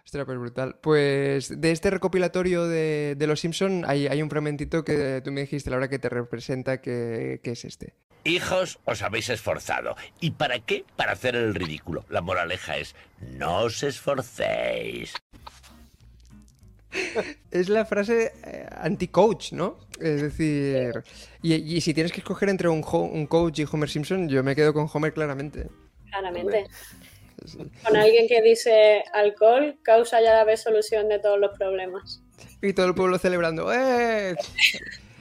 Ostras, 0.07 0.25
pues 0.25 0.39
brutal. 0.39 0.77
Pues 0.81 1.61
de 1.61 1.73
este 1.73 1.91
recopilatorio 1.91 2.69
de, 2.69 3.17
de 3.19 3.27
Los 3.27 3.41
Simpson 3.41 3.85
hay, 3.89 4.07
hay 4.07 4.23
un 4.23 4.31
fragmentito 4.31 4.85
que 4.85 5.21
tú 5.25 5.33
me 5.33 5.41
dijiste 5.41 5.69
la 5.69 5.79
hora 5.79 5.89
que 5.89 5.99
te 5.99 6.09
representa 6.09 6.81
que, 6.81 7.41
que 7.43 7.51
es 7.51 7.65
este. 7.65 7.93
Hijos, 8.23 8.79
os 8.85 9.03
habéis 9.03 9.31
esforzado. 9.31 9.97
¿Y 10.21 10.31
para 10.31 10.61
qué? 10.61 10.85
Para 10.95 11.11
hacer 11.11 11.35
el 11.35 11.57
ridículo. 11.57 12.05
La 12.09 12.21
moraleja 12.21 12.77
es, 12.77 12.95
no 13.21 13.63
os 13.63 13.83
esforcéis. 13.83 15.13
Es 17.51 17.69
la 17.69 17.85
frase 17.85 18.33
eh, 18.45 18.67
anti-coach, 18.71 19.53
¿no? 19.53 19.77
Es 20.01 20.23
decir, 20.23 21.03
y, 21.43 21.55
y 21.55 21.81
si 21.81 21.93
tienes 21.93 22.13
que 22.13 22.21
escoger 22.21 22.49
entre 22.49 22.69
un, 22.69 22.83
un 22.91 23.27
coach 23.27 23.59
y 23.59 23.67
Homer 23.71 23.91
Simpson, 23.91 24.29
yo 24.29 24.43
me 24.43 24.55
quedo 24.55 24.73
con 24.73 24.89
Homer 24.91 25.13
claramente. 25.13 25.69
Claramente. 26.11 26.67
Con 27.85 27.97
alguien 27.97 28.29
que 28.29 28.43
dice 28.43 29.05
alcohol 29.13 29.79
causa 29.83 30.21
ya 30.21 30.35
la 30.35 30.45
vez 30.45 30.63
solución 30.63 31.09
de 31.09 31.19
todos 31.19 31.39
los 31.39 31.57
problemas. 31.57 32.23
Y 32.63 32.73
todo 32.73 32.87
el 32.87 32.95
pueblo 32.95 33.19
celebrando. 33.19 33.73
¡Eh! 33.73 34.35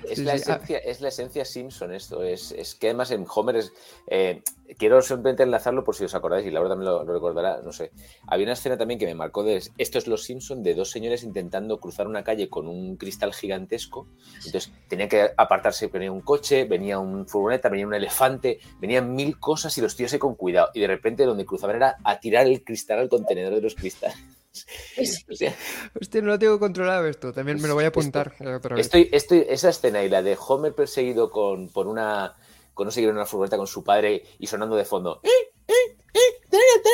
Es 0.09 0.17
Sí, 0.17 0.23
la, 0.23 0.37
sí, 0.37 0.43
esencia, 0.43 0.77
es 0.77 1.01
la 1.01 1.07
esencia 1.09 1.45
Simpson 1.45 1.93
esto. 1.93 2.23
Es, 2.23 2.51
es 2.51 2.75
que 2.75 2.87
además 2.87 3.11
en 3.11 3.25
Homer 3.33 3.57
es... 3.57 3.73
eh, 4.07 4.41
quiero 4.77 5.01
simplemente 5.01 5.43
enlazarlo 5.43 5.83
por 5.83 5.95
si 5.95 6.03
os 6.05 6.15
acordáis 6.15 6.45
y 6.45 6.51
Laura 6.51 6.69
también 6.69 6.91
lo, 6.91 7.03
lo 7.03 7.13
recordará, 7.13 7.61
no 7.61 7.71
sé. 7.71 7.91
Había 8.27 8.45
una 8.45 8.53
escena 8.53 8.77
también 8.77 8.99
que 8.99 9.05
me 9.05 9.15
marcó 9.15 9.43
de... 9.43 9.61
Esto 9.77 9.97
es 9.97 10.07
los 10.07 10.23
Simpson 10.23 10.63
de 10.63 10.73
dos 10.73 10.91
señores 10.91 11.23
intentando 11.23 11.79
cruzar 11.79 12.07
una 12.07 12.23
calle 12.23 12.49
con 12.49 12.67
un 12.67 12.97
cristal 12.97 13.33
gigantesco. 13.33 14.07
Entonces 14.45 14.71
tenían 14.87 15.09
que 15.09 15.29
apartarse. 15.37 15.87
Venía 15.87 16.11
un 16.11 16.21
coche, 16.21 16.65
venía 16.65 16.99
un 16.99 17.27
furgoneta, 17.27 17.69
venía 17.69 17.87
un 17.87 17.93
elefante, 17.93 18.59
venían 18.79 19.13
mil 19.13 19.39
cosas 19.39 19.77
y 19.77 19.81
los 19.81 19.95
tíos 19.95 20.13
ahí 20.13 20.19
con 20.19 20.35
cuidado. 20.35 20.69
Y 20.73 20.81
de 20.81 20.87
repente 20.87 21.25
donde 21.25 21.45
cruzaban 21.45 21.75
era 21.75 21.97
a 22.03 22.19
tirar 22.19 22.47
el 22.47 22.63
cristal 22.63 22.99
al 22.99 23.09
contenedor 23.09 23.55
de 23.55 23.61
los 23.61 23.75
cristales. 23.75 24.17
O 25.31 25.35
sea, 25.35 25.55
Hostia, 25.99 26.21
no 26.21 26.27
lo 26.29 26.39
tengo 26.39 26.59
controlado 26.59 27.05
esto. 27.07 27.33
También 27.33 27.61
me 27.61 27.67
lo 27.67 27.73
voy 27.73 27.85
a 27.85 27.87
apuntar 27.87 28.35
eh, 28.39 28.53
otra 28.53 28.75
vez. 28.75 28.85
Estoy, 28.85 29.09
estoy, 29.11 29.45
esa 29.49 29.69
escena 29.69 30.03
y 30.03 30.09
la 30.09 30.21
de 30.21 30.37
Homer 30.47 30.73
perseguido 30.73 31.29
con, 31.29 31.69
por 31.69 31.87
una. 31.87 32.35
con 32.73 32.85
no 32.85 32.91
sé 32.91 33.07
una 33.07 33.25
furgoneta 33.25 33.57
con 33.57 33.67
su 33.67 33.83
padre 33.83 34.23
y 34.39 34.47
sonando 34.47 34.75
de 34.75 34.85
fondo. 34.85 35.21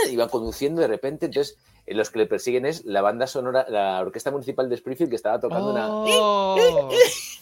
Y 0.09 0.15
van 0.15 0.29
conduciendo 0.29 0.81
de 0.81 0.87
repente, 0.87 1.27
entonces 1.27 1.57
eh, 1.85 1.93
los 1.93 2.09
que 2.09 2.19
le 2.19 2.25
persiguen 2.25 2.65
es 2.65 2.85
la 2.85 3.01
banda 3.01 3.27
sonora, 3.27 3.65
la 3.69 4.01
orquesta 4.01 4.31
municipal 4.31 4.67
de 4.69 4.75
Springfield 4.75 5.09
que 5.09 5.15
estaba 5.15 5.39
tocando 5.39 5.69
Oh. 5.69 6.55
una. 6.85 6.95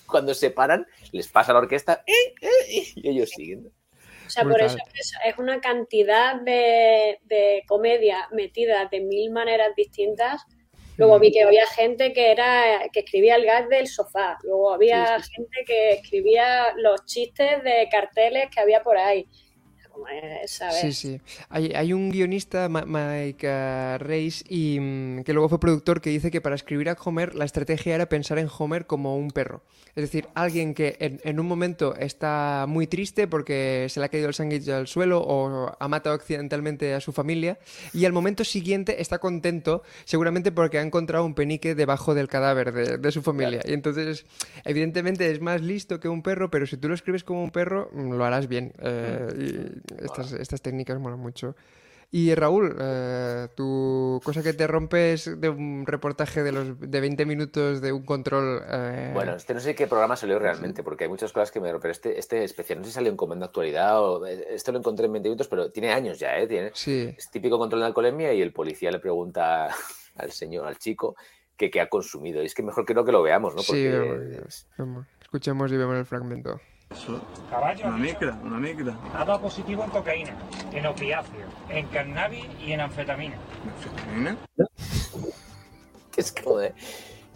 Cuando 0.06 0.34
se 0.34 0.50
paran, 0.50 0.86
les 1.12 1.28
pasa 1.28 1.54
la 1.54 1.60
orquesta 1.60 2.04
y 2.96 3.08
ellos 3.10 3.30
siguen. 3.30 3.72
O 4.30 4.32
sea, 4.32 4.44
por 4.44 4.62
eso 4.62 4.78
es, 4.94 5.12
es 5.26 5.38
una 5.40 5.60
cantidad 5.60 6.36
de, 6.36 7.20
de 7.24 7.64
comedia 7.68 8.28
metida 8.32 8.86
de 8.86 9.00
mil 9.00 9.32
maneras 9.32 9.74
distintas. 9.76 10.46
Luego 10.98 11.18
vi 11.18 11.32
que 11.32 11.44
había 11.44 11.66
gente 11.66 12.14
que 12.14 12.30
era 12.32 12.82
que 12.94 13.00
escribía 13.00 13.38
el 13.38 13.46
gag 13.46 13.70
del 13.70 13.88
sofá. 13.88 14.38
Luego 14.44 14.72
había 14.72 15.20
gente 15.20 15.64
que 15.66 15.94
escribía 15.94 16.74
los 16.76 17.06
chistes 17.06 17.64
de 17.64 17.88
carteles 17.90 18.50
que 18.54 18.60
había 18.60 18.84
por 18.84 18.98
ahí. 18.98 19.26
¿Sabes? 20.48 20.82
Sí, 20.82 20.94
sí. 20.94 21.22
Hay, 21.50 21.72
hay 21.74 21.94
un 21.94 22.10
guionista, 22.10 22.70
Mike 22.70 23.48
eh, 23.48 23.98
Reis, 24.00 24.44
y, 24.48 24.80
mm, 24.80 25.24
que 25.24 25.34
luego 25.34 25.50
fue 25.50 25.60
productor, 25.60 26.02
que 26.02 26.10
dice 26.10 26.32
que 26.32 26.42
para 26.42 26.56
escribir 26.56 26.90
a 26.90 26.98
Homer 27.04 27.36
la 27.36 27.46
estrategia 27.46 27.96
era 27.96 28.08
pensar 28.08 28.40
en 28.40 28.50
Homer 28.58 28.86
como 28.86 29.18
un 29.18 29.32
perro. 29.32 29.62
Es 29.96 30.04
decir, 30.04 30.28
alguien 30.34 30.74
que 30.74 30.96
en, 31.00 31.20
en 31.24 31.40
un 31.40 31.48
momento 31.48 31.96
está 31.96 32.66
muy 32.68 32.88
triste 32.88 33.28
porque 33.28 33.88
se 33.90 34.00
le 34.00 34.06
ha 34.06 34.10
caído 34.10 34.28
el 34.28 34.34
sándwich 34.34 34.68
al 34.70 34.88
suelo 34.88 35.22
o 35.22 35.76
ha 35.78 35.88
matado 35.88 36.16
accidentalmente 36.16 36.94
a 36.94 37.02
su 37.02 37.12
familia, 37.12 37.60
y 37.94 38.06
al 38.06 38.14
momento 38.14 38.44
siguiente 38.44 39.02
está 39.02 39.20
contento, 39.20 39.84
seguramente 40.06 40.52
porque 40.52 40.80
ha 40.80 40.82
encontrado 40.82 41.26
un 41.26 41.34
penique 41.34 41.76
debajo 41.76 42.14
del 42.14 42.28
cadáver 42.28 42.72
de, 42.72 42.98
de 42.98 43.12
su 43.12 43.22
familia. 43.22 43.62
Y 43.66 43.74
entonces, 43.74 44.26
evidentemente 44.64 45.30
es 45.32 45.42
más 45.42 45.62
listo 45.62 46.00
que 46.00 46.08
un 46.08 46.22
perro, 46.22 46.50
pero 46.50 46.66
si 46.66 46.78
tú 46.78 46.88
lo 46.88 46.94
escribes 46.94 47.24
como 47.24 47.44
un 47.44 47.52
perro, 47.52 47.90
mm, 47.92 48.14
lo 48.14 48.26
harás 48.26 48.48
bien. 48.48 48.74
Eh, 48.80 49.28
y 49.38 49.89
estas, 50.00 50.34
estas 50.34 50.62
técnicas 50.62 51.00
molan 51.00 51.20
mucho. 51.20 51.56
Y 52.12 52.34
Raúl, 52.34 52.76
eh, 52.80 53.50
tu 53.56 54.20
cosa 54.24 54.42
que 54.42 54.54
te 54.54 54.66
rompes 54.66 55.40
de 55.40 55.48
un 55.48 55.86
reportaje 55.86 56.42
de 56.42 56.52
los 56.52 56.80
de 56.80 57.02
20 57.02 57.24
minutos 57.28 57.82
de 57.82 57.92
un 57.92 58.04
control. 58.04 58.64
eh, 58.68 59.12
Bueno, 59.14 59.36
este 59.36 59.54
no 59.54 59.60
sé 59.60 59.76
qué 59.76 59.86
programa 59.86 60.16
salió 60.16 60.40
realmente, 60.40 60.82
porque 60.82 61.04
hay 61.04 61.10
muchas 61.12 61.32
cosas 61.32 61.52
que 61.52 61.60
me. 61.60 61.72
Pero 61.78 61.92
este, 61.92 62.18
este 62.18 62.44
especial, 62.44 62.80
no 62.80 62.86
sé 62.86 62.90
si 62.90 62.96
salió 62.96 63.12
en 63.12 63.16
Comando 63.18 63.46
Actualidad 63.46 64.02
o. 64.04 64.26
Esto 64.26 64.72
lo 64.72 64.80
encontré 64.80 65.06
en 65.06 65.14
20 65.14 65.30
minutos, 65.30 65.48
pero 65.48 65.70
tiene 65.72 65.92
años 65.92 66.18
ya, 66.18 66.36
¿eh? 66.40 66.48
Tiene, 66.48 66.72
Sí. 66.74 67.14
Es 67.16 67.30
típico 67.30 67.60
control 67.60 67.82
de 67.82 67.88
alcoholemia 67.88 68.34
y 68.34 68.42
el 68.42 68.54
policía 68.54 68.90
le 68.90 68.98
pregunta 68.98 69.68
al 70.16 70.32
señor, 70.32 70.66
al 70.66 70.80
chico, 70.80 71.16
que 71.56 71.70
qué 71.70 71.80
ha 71.80 71.90
consumido. 71.90 72.42
Y 72.42 72.48
es 72.48 72.56
que 72.56 72.64
mejor 72.64 72.88
que 72.88 72.96
no 72.96 73.06
que 73.06 73.12
lo 73.12 73.22
veamos, 73.22 73.54
¿no? 73.54 73.62
sí, 73.62 73.88
Porque 73.88 74.38
vamos, 74.40 74.68
vamos, 74.80 75.06
escuchemos 75.22 75.72
y 75.72 75.78
vemos 75.78 75.96
el 75.96 76.08
fragmento. 76.08 76.60
Caballo. 77.50 77.86
Una 77.88 77.98
mezcla, 77.98 78.40
una 78.44 78.58
mezcla. 78.58 78.98
Ha 79.16 79.24
dado 79.26 79.42
positivo 79.42 79.84
en 79.84 79.90
cocaína, 79.92 80.34
en 80.74 80.86
opiáceo, 80.88 81.46
en 81.70 81.86
cannabis 81.88 82.46
y 82.66 82.72
en 82.74 82.82
anfetamina. 82.82 83.38
¿Anfetamina? 83.76 84.38
es 86.18 86.32
como 86.32 86.58
de. 86.58 86.74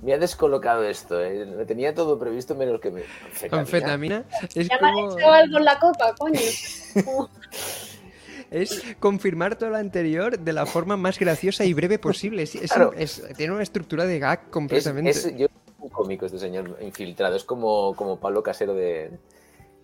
Me 0.01 0.13
ha 0.13 0.17
descolocado 0.17 0.83
esto, 0.83 1.23
¿eh? 1.23 1.45
Me 1.45 1.65
tenía 1.65 1.93
todo 1.93 2.19
previsto 2.19 2.55
menos 2.55 2.81
que 2.81 2.91
me. 2.91 3.03
Anfetamina 3.51 4.25
es 4.55 4.67
Ya 4.67 4.77
me 4.81 4.87
han 4.87 4.93
como. 4.95 5.17
hecho 5.19 5.31
algo 5.31 5.57
en 5.59 5.65
la 5.65 5.79
copa, 5.79 6.13
coño. 6.17 6.39
Es 8.51 8.83
confirmar 8.99 9.55
todo 9.55 9.71
lo 9.71 9.77
anterior 9.77 10.37
de 10.37 10.53
la 10.53 10.67
forma 10.67 10.95
más 10.95 11.17
graciosa 11.17 11.65
y 11.65 11.73
breve 11.73 11.97
posible. 11.97 12.43
Es- 12.43 12.53
es- 12.53 12.71
Claro. 12.71 12.93
es- 12.95 13.23
tiene 13.35 13.51
una 13.51 13.63
estructura 13.63 14.05
de 14.05 14.19
gag 14.19 14.51
completamente. 14.51 15.09
es- 15.09 15.35
yo 15.35 15.47
un 15.79 15.89
cómico 15.89 16.27
este 16.27 16.37
señor 16.37 16.77
infiltrado. 16.81 17.35
Es 17.35 17.43
como, 17.45 17.95
como 17.95 18.19
Pablo 18.19 18.43
Casero 18.43 18.75
de, 18.75 19.09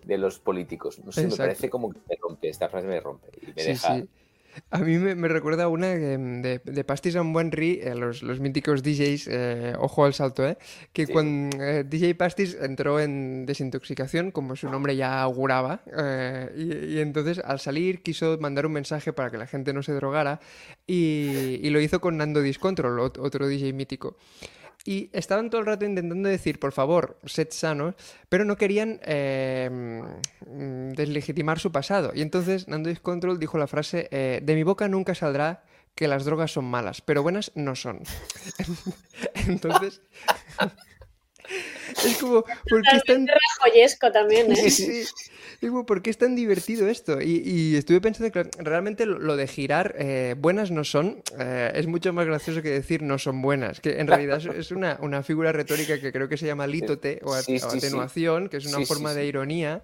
de 0.04 0.18
los 0.18 0.38
políticos. 0.38 1.00
No 1.04 1.12
sé, 1.12 1.26
me 1.26 1.36
parece 1.36 1.70
como 1.70 1.90
que 1.92 1.98
me 2.08 2.16
rompe. 2.20 2.48
Esta 2.48 2.68
frase 2.68 2.86
me 2.86 3.00
rompe 3.00 3.28
y 3.42 3.46
me 3.46 3.52
Sí, 3.62 3.68
deja. 3.70 3.96
sí. 3.96 4.08
A 4.72 4.78
mí 4.80 4.98
me, 4.98 5.14
me 5.14 5.28
recuerda 5.28 5.68
una 5.68 5.94
mm, 5.94 6.42
de, 6.42 6.60
de 6.64 6.84
Pastis 6.84 7.14
and 7.14 7.32
Buenry, 7.32 7.78
eh, 7.84 7.94
los, 7.94 8.24
los 8.24 8.40
míticos 8.40 8.82
DJs, 8.82 9.28
eh, 9.30 9.74
ojo 9.78 10.04
al 10.04 10.12
salto, 10.12 10.44
¿eh? 10.44 10.58
Que 10.92 11.06
Sí. 11.06 11.12
cuando 11.12 11.56
eh, 11.62 11.84
DJ 11.84 12.16
Pastis 12.16 12.56
entró 12.60 12.98
en 12.98 13.46
desintoxicación, 13.46 14.32
como 14.32 14.56
su 14.56 14.68
nombre 14.68 14.96
ya 14.96 15.22
auguraba, 15.22 15.82
eh, 15.96 16.50
y, 16.56 16.96
y 16.96 16.98
entonces 16.98 17.38
al 17.44 17.60
salir 17.60 18.02
quiso 18.02 18.38
mandar 18.40 18.66
un 18.66 18.72
mensaje 18.72 19.12
para 19.12 19.30
que 19.30 19.38
la 19.38 19.46
gente 19.46 19.72
no 19.72 19.84
se 19.84 19.92
drogara 19.92 20.40
y, 20.84 21.60
y 21.62 21.70
lo 21.70 21.80
hizo 21.80 22.00
con 22.00 22.16
Nando 22.16 22.42
Discontrol, 22.42 22.98
ot- 22.98 23.18
otro 23.20 23.46
DJ 23.46 23.72
mítico. 23.72 24.16
Y 24.84 25.10
estaban 25.12 25.50
todo 25.50 25.60
el 25.60 25.66
rato 25.66 25.84
intentando 25.84 26.28
decir, 26.28 26.58
por 26.58 26.72
favor, 26.72 27.18
sed 27.26 27.48
sanos, 27.50 27.94
pero 28.28 28.44
no 28.44 28.56
querían 28.56 28.98
eh, 29.04 29.68
mm, 30.46 30.92
deslegitimar 30.92 31.58
su 31.58 31.70
pasado. 31.70 32.12
Y 32.14 32.22
entonces 32.22 32.66
Nando 32.66 32.88
Discontrol 32.88 33.38
dijo 33.38 33.58
la 33.58 33.66
frase, 33.66 34.08
eh, 34.10 34.40
de 34.42 34.54
mi 34.54 34.62
boca 34.62 34.88
nunca 34.88 35.14
saldrá 35.14 35.64
que 35.94 36.08
las 36.08 36.24
drogas 36.24 36.52
son 36.52 36.64
malas, 36.64 37.02
pero 37.02 37.22
buenas 37.22 37.52
no 37.54 37.76
son. 37.76 38.00
entonces... 39.46 40.00
es 42.04 42.16
como, 42.18 42.42
¿por 42.42 42.82
qué 42.82 42.96
están 42.96 43.26
Totalmente 43.26 43.32
rajoyesco 43.58 44.12
también, 44.12 44.52
¿eh? 44.52 44.70
Sí, 44.70 45.04
Digo, 45.60 45.84
¿por 45.84 46.00
qué 46.02 46.10
es 46.10 46.16
tan 46.18 46.36
divertido 46.36 46.88
esto? 46.88 47.20
Y, 47.20 47.42
y 47.44 47.76
estuve 47.76 48.00
pensando 48.00 48.32
que 48.32 48.48
realmente 48.62 49.04
lo, 49.04 49.36
de 49.36 49.46
girar 49.46 49.94
eh, 49.98 50.34
buenas 50.38 50.70
no 50.70 50.84
son 50.84 51.22
eh, 51.38 51.72
es 51.74 51.86
mucho 51.86 52.12
más 52.14 52.26
gracioso 52.26 52.62
que 52.62 52.70
decir 52.70 53.02
no 53.02 53.18
son 53.18 53.42
buenas, 53.42 53.80
que 53.80 54.00
en 54.00 54.06
realidad 54.06 54.38
es, 54.38 54.46
es 54.46 54.70
una, 54.70 54.98
una 55.02 55.22
figura 55.22 55.52
retórica 55.52 56.00
que 56.00 56.12
creo 56.12 56.28
que 56.28 56.36
se 56.38 56.46
llama 56.46 56.66
lítote 56.66 57.20
o, 57.24 57.34
at- 57.34 57.42
Sí, 57.44 57.56
o 57.56 57.70
sí, 57.70 57.80
sí. 57.80 57.86
atenuación, 57.86 58.48
que 58.48 58.56
es 58.58 58.66
una 58.66 58.78
Sí, 58.78 58.84
sí, 58.84 58.88
forma 58.88 59.12
de 59.12 59.22
sí. 59.22 59.28
ironía. 59.28 59.82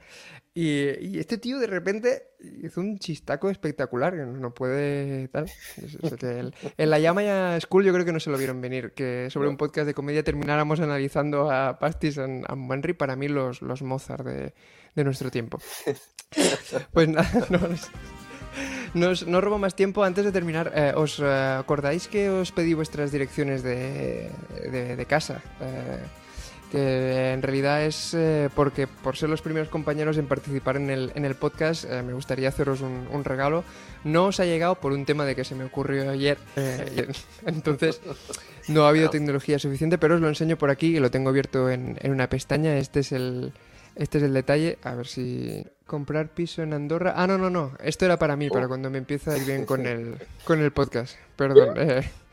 Y, 0.55 0.89
y 1.09 1.19
este 1.19 1.37
tío 1.37 1.59
de 1.59 1.67
repente 1.67 2.29
hizo 2.63 2.81
un 2.81 2.99
chistaco 2.99 3.51
espectacular 3.51 4.15
que 4.15 4.23
no 4.25 4.55
puede 4.55 5.29
tal. 5.29 5.45
Es- 5.45 5.99
es 6.03 6.23
el- 6.23 6.55
en 6.79 6.89
la 6.91 6.99
Yamaya 6.99 7.61
School 7.61 7.85
yo 7.85 7.93
creo 7.93 8.07
que 8.07 8.13
no 8.13 8.21
se 8.21 8.31
lo 8.31 8.39
vieron 8.39 8.63
venir, 8.63 8.93
que 8.93 9.29
sobre 9.31 9.51
un 9.51 9.59
podcast 9.59 9.87
de 9.87 9.93
comedia 9.93 10.23
termináramos 10.23 10.81
analizando 10.81 11.51
a 11.51 11.79
Pastis 11.97 12.19
and, 12.19 12.45
and 12.49 12.69
para 12.95 13.17
mí 13.17 13.29
los, 13.29 13.63
los 13.63 13.83
Mozart 13.83 14.25
de, 14.25 14.53
de 14.95 15.05
nuestro 15.05 15.31
tiempo. 15.31 15.59
Pues 16.93 17.09
nada, 17.09 17.31
no, 17.51 17.59
no, 18.95 19.09
os- 19.11 19.27
robo 19.41 19.59
más 19.59 19.75
tiempo. 19.77 20.03
Antes 20.05 20.25
de 20.25 20.33
terminar, 20.33 20.73
eh, 20.75 20.93
¿os 20.97 21.21
eh, 21.21 21.25
acordáis 21.59 22.09
que 22.09 22.29
os 22.29 22.51
pedí 22.53 22.75
vuestras 22.75 23.13
direcciones 23.13 23.63
de, 23.63 24.29
de- 24.71 24.97
de 24.97 25.07
casa? 25.07 25.41
Eh, 25.61 26.01
que 26.71 27.33
en 27.33 27.43
realidad 27.43 27.85
es 27.85 28.15
eh, 28.15 28.49
porque 28.55 28.87
por 28.87 29.17
ser 29.17 29.29
los 29.29 29.43
primeros 29.43 29.69
compañeros 29.69 30.19
en 30.19 30.27
participar 30.27 30.77
en 30.77 30.91
el, 30.91 31.13
en 31.15 31.25
el 31.25 31.35
podcast 31.35 31.85
eh, 31.85 32.03
me 32.03 32.13
gustaría 32.13 32.49
haceros 32.49 32.81
un, 32.81 33.07
un 33.11 33.25
regalo. 33.25 33.65
No 34.05 34.27
os 34.27 34.41
ha 34.41 34.45
llegado 34.45 34.77
por 34.77 34.93
un 34.93 35.05
tema 35.05 35.25
de 35.25 35.35
que 35.35 35.45
se 35.45 35.55
me 35.55 35.65
ocurrió 35.65 36.11
ayer, 36.11 36.39
eh, 36.57 37.09
entonces 37.47 38.01
no 38.69 38.85
ha 38.85 38.89
habido 38.89 39.11
tecnología 39.11 39.59
suficiente, 39.59 39.99
pero 39.99 40.17
os 40.17 40.21
lo 40.21 40.29
enseño 40.29 40.57
por 40.57 40.71
aquí 40.71 40.97
y 40.97 41.01
lo 41.01 41.11
tengo 41.11 41.31
abierto 41.31 41.71
en, 41.71 41.99
en 42.01 42.13
una 42.13 42.29
pestaña. 42.29 42.77
Este 42.77 43.01
es 43.01 43.13
el, 43.13 43.53
este 43.95 44.19
es 44.19 44.25
el 44.25 44.35
detalle. 44.35 44.79
A 44.83 44.95
ver 44.95 45.07
si 45.07 45.65
comprar 45.87 46.29
piso 46.29 46.63
en 46.63 46.73
Andorra. 46.73 47.15
Ah, 47.17 47.27
no, 47.27 47.39
no, 47.39 47.51
no. 47.51 47.73
Esto 47.83 48.05
era 48.05 48.19
para 48.19 48.37
mí, 48.37 48.51
para 48.51 48.69
cuando 48.69 48.91
me 48.91 48.99
empieza 48.99 49.33
a 49.33 49.39
ir 49.39 49.45
bien 49.45 49.65
con 49.65 49.87
el, 49.87 50.17
con 50.45 50.61
el 50.61 50.73
podcast. 50.73 51.17
Perdón. 51.37 51.75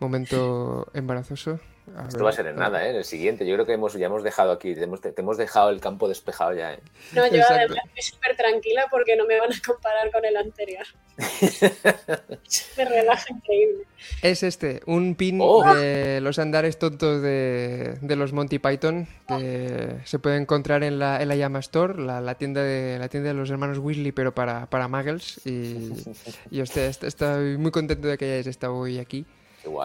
momento 0.00 0.88
embarazoso. 0.94 1.60
A 1.96 2.02
Esto 2.06 2.18
ver, 2.18 2.26
va 2.26 2.30
a 2.30 2.32
ser 2.32 2.46
en 2.46 2.56
nada, 2.56 2.86
¿eh? 2.86 2.90
En 2.90 2.96
el 2.96 3.04
siguiente. 3.04 3.44
Yo 3.44 3.54
creo 3.54 3.66
que 3.66 3.72
hemos, 3.72 3.94
ya 3.94 4.06
hemos 4.06 4.22
dejado 4.22 4.52
aquí, 4.52 4.74
te 4.76 4.84
hemos, 4.84 5.00
te 5.00 5.12
hemos 5.16 5.36
dejado 5.36 5.70
el 5.70 5.80
campo 5.80 6.08
despejado 6.08 6.54
ya, 6.54 6.74
¿eh? 6.74 6.78
No, 7.12 7.26
yo 7.26 7.34
Exacto. 7.38 7.54
además 7.54 7.78
estoy 7.96 8.02
súper 8.02 8.36
tranquila 8.36 8.86
porque 8.92 9.16
no 9.16 9.26
me 9.26 9.40
van 9.40 9.52
a 9.52 9.56
comparar 9.66 10.10
con 10.12 10.24
el 10.24 10.36
anterior. 10.36 10.86
me 12.76 12.84
relaja 12.84 13.24
increíble. 13.30 13.84
Es 14.22 14.42
este, 14.44 14.82
un 14.86 15.14
pin 15.16 15.38
Oh. 15.42 15.74
de 15.74 16.20
los 16.20 16.38
andares 16.38 16.78
tontos 16.78 17.22
de, 17.22 17.98
de 18.00 18.16
los 18.16 18.32
Monty 18.32 18.58
Python 18.60 19.08
que 19.26 19.96
se 20.04 20.18
puede 20.20 20.36
encontrar 20.36 20.84
en 20.84 20.98
la, 20.98 21.20
en 21.20 21.28
la 21.28 21.34
Llama 21.36 21.58
Store, 21.58 22.00
la, 22.00 22.20
la 22.20 22.36
tienda 22.36 22.62
de, 22.62 22.98
la 22.98 23.08
tienda 23.08 23.30
de 23.30 23.34
los 23.34 23.50
hermanos 23.50 23.78
Weasley, 23.78 24.12
pero 24.12 24.32
para, 24.34 24.66
para 24.70 24.86
muggles. 24.88 25.40
Y, 25.44 25.92
y 26.50 26.60
est- 26.60 26.76
estoy 27.02 27.58
muy 27.58 27.70
contento 27.72 28.06
de 28.08 28.16
que 28.16 28.26
hayáis 28.26 28.46
estado 28.46 28.76
hoy 28.76 28.98
aquí. 28.98 29.26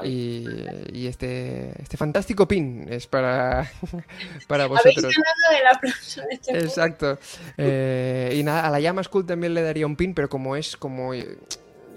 Y, 0.04 0.46
y 0.94 1.08
este, 1.08 1.72
este 1.82 1.98
fantástico 1.98 2.48
pin 2.48 2.88
es 2.90 3.08
para, 3.08 3.70
para 4.48 4.66
Habéis 4.66 4.84
vosotros. 4.84 5.14
ganado 5.16 5.62
el 5.62 5.68
aplauso 5.68 6.22
de 6.22 6.28
este 6.32 6.52
público. 6.52 6.68
Exacto. 6.68 7.20
Eh, 7.58 8.36
y 8.36 8.44
nada, 8.44 8.66
a 8.68 8.70
la 8.70 8.80
Llama 8.80 9.04
School 9.04 9.26
también 9.26 9.54
le 9.54 9.62
daría 9.62 9.86
un 9.86 9.96
pin, 9.96 10.14
pero 10.14 10.30
como 10.30 10.56
es 10.56 10.78
como 10.78 11.14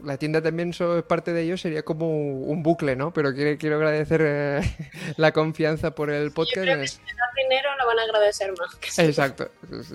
la 0.04 0.16
tienda 0.16 0.42
también 0.42 0.70
es 0.70 0.78
parte 1.04 1.32
de 1.32 1.42
ello, 1.42 1.56
sería 1.56 1.82
como 1.82 2.08
un 2.08 2.62
bucle, 2.62 2.96
¿no? 2.96 3.12
Pero 3.12 3.34
quiero, 3.34 3.58
quiero 3.58 3.76
agradecer 3.76 4.22
eh, 4.24 4.60
la 5.16 5.32
confianza 5.32 5.94
por 5.94 6.10
el 6.10 6.28
Yo 6.28 6.34
podcast. 6.34 6.62
creo 6.62 6.80
que 6.80 6.88
si 6.88 7.00
dinero 7.42 7.68
lo 7.78 7.86
van 7.86 7.98
a 7.98 8.02
agradecer 8.02 8.52
más. 8.58 8.98
Exacto. 8.98 9.50
sí, 9.68 9.82
sí. 9.84 9.94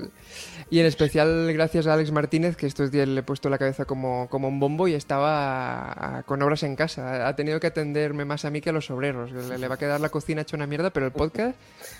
Y 0.74 0.80
en 0.80 0.88
especial 0.88 1.54
gracias 1.54 1.86
a 1.86 1.94
Alex 1.94 2.12
Martínez, 2.12 2.56
que 2.58 2.66
estos 2.66 2.90
días 2.90 3.08
le 3.08 3.20
he 3.20 3.24
puesto 3.24 3.48
la 3.48 3.60
cabeza 3.60 3.86
como, 3.86 4.28
como 4.28 4.48
un 4.48 4.60
bombo 4.60 4.88
y 4.88 4.96
estaba 4.96 6.18
a- 6.18 6.24
con 6.24 6.42
obras 6.42 6.64
en 6.64 6.76
casa. 6.76 7.28
Ha 7.28 7.36
tenido 7.36 7.60
que 7.60 7.68
atenderme 7.68 8.26
más 8.26 8.44
a 8.44 8.50
mí 8.50 8.60
que 8.60 8.72
a 8.72 8.74
los 8.74 8.90
obreros. 8.90 9.32
Le, 9.32 9.60
le 9.60 9.68
va 9.68 9.76
a 9.76 9.78
quedar 9.78 10.02
la 10.02 10.10
cocina 10.10 10.42
hecha 10.42 10.56
una 10.58 10.66
mierda, 10.66 10.90
pero 10.90 11.06
el 11.06 11.12
podcast 11.12 11.56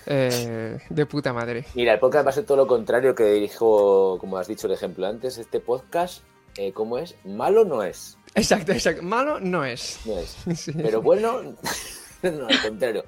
eh, 0.06 0.76
de 0.90 1.06
puta 1.06 1.32
madre. 1.32 1.64
Mira, 1.76 1.92
el 1.92 2.00
podcast 2.00 2.26
va 2.26 2.30
a 2.30 2.34
ser 2.34 2.46
todo 2.46 2.56
lo 2.56 2.66
contrario 2.66 3.14
que 3.14 3.24
dijo, 3.34 4.18
como 4.18 4.38
has 4.38 4.48
dicho 4.48 4.66
el 4.66 4.72
ejemplo 4.72 5.06
antes, 5.06 5.38
este 5.38 5.60
podcast, 5.60 6.24
eh, 6.56 6.72
¿cómo 6.72 6.98
es? 6.98 7.14
Malo 7.24 7.64
no 7.64 7.80
es. 7.84 8.18
Exacto, 8.34 8.72
exacto. 8.72 9.04
Malo 9.04 9.38
no 9.38 9.64
es. 9.64 10.00
No 10.04 10.18
es. 10.18 10.36
Sí. 10.58 10.72
Pero 10.72 11.00
bueno, 11.00 11.42
no, 12.24 12.46
al 12.48 12.60
contrario. 12.60 13.04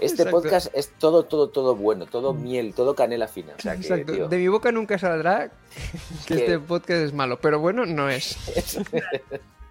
Este 0.00 0.06
Exacto. 0.22 0.30
podcast 0.30 0.68
es 0.74 0.90
todo, 0.98 1.24
todo, 1.24 1.48
todo 1.50 1.74
bueno, 1.76 2.06
todo 2.06 2.32
miel, 2.34 2.72
todo 2.74 2.94
canela 2.94 3.26
fina. 3.28 3.54
O 3.58 3.60
sea 3.60 3.74
que, 3.74 3.80
Exacto. 3.82 4.12
tío, 4.12 4.28
De 4.28 4.36
mi 4.38 4.48
boca 4.48 4.70
nunca 4.72 4.98
saldrá 4.98 5.50
que 6.26 6.34
Que- 6.34 6.40
este 6.40 6.58
podcast 6.58 7.00
es 7.02 7.12
malo, 7.12 7.38
pero 7.40 7.58
bueno, 7.58 7.84
no 7.86 8.08
es. 8.08 8.36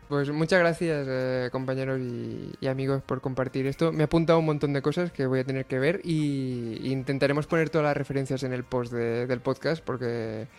Pues 0.08 0.30
muchas 0.30 0.60
gracias, 0.60 1.08
eh, 1.10 1.48
compañeros 1.54 1.98
y, 2.02 2.52
y 2.60 2.68
amigos, 2.68 3.02
por 3.02 3.22
compartir 3.22 3.66
esto. 3.66 3.94
Me 3.94 4.02
he 4.02 4.04
apuntado 4.04 4.40
un 4.40 4.46
montón 4.46 4.74
de 4.74 4.82
cosas 4.82 5.10
que 5.14 5.26
voy 5.26 5.40
a 5.40 5.46
tener 5.46 5.68
que 5.68 5.80
ver 5.80 6.02
y, 6.04 6.78
y 6.86 6.92
intentaremos 6.92 7.48
poner 7.48 7.70
todas 7.70 7.86
las 7.86 7.96
referencias 7.96 8.44
en 8.44 8.52
el 8.52 8.66
post 8.66 8.92
de- 8.92 9.26
del 9.26 9.40
podcast 9.40 9.82
porque 9.82 10.50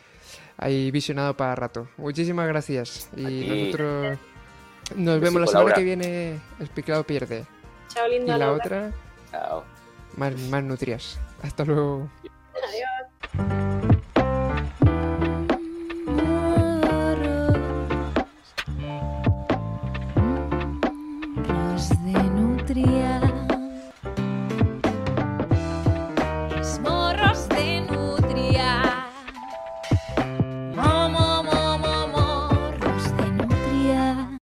hay 0.57 0.91
visionado 0.91 1.37
para 1.37 1.55
rato. 1.55 1.87
Muchísimas 1.99 2.49
gracias. 2.49 3.11
Y 3.15 3.45
nosotros 3.47 4.19
nos 4.97 5.21
vemos 5.21 5.43
la 5.43 5.47
semana 5.49 5.75
que 5.75 5.85
viene. 5.85 6.41
Explicado 6.59 7.05
pierde. 7.05 7.45
Chao, 7.89 8.09
Y 8.09 8.13
lindo 8.13 8.29
la 8.33 8.39
Laura. 8.39 8.57
otra, 8.57 8.93
chao. 9.33 9.65
más, 10.17 10.39
más 10.51 10.63
nutrias. 10.63 11.19
Hasta 11.43 11.65
luego. 11.65 12.09
Adiós. 12.55 14.05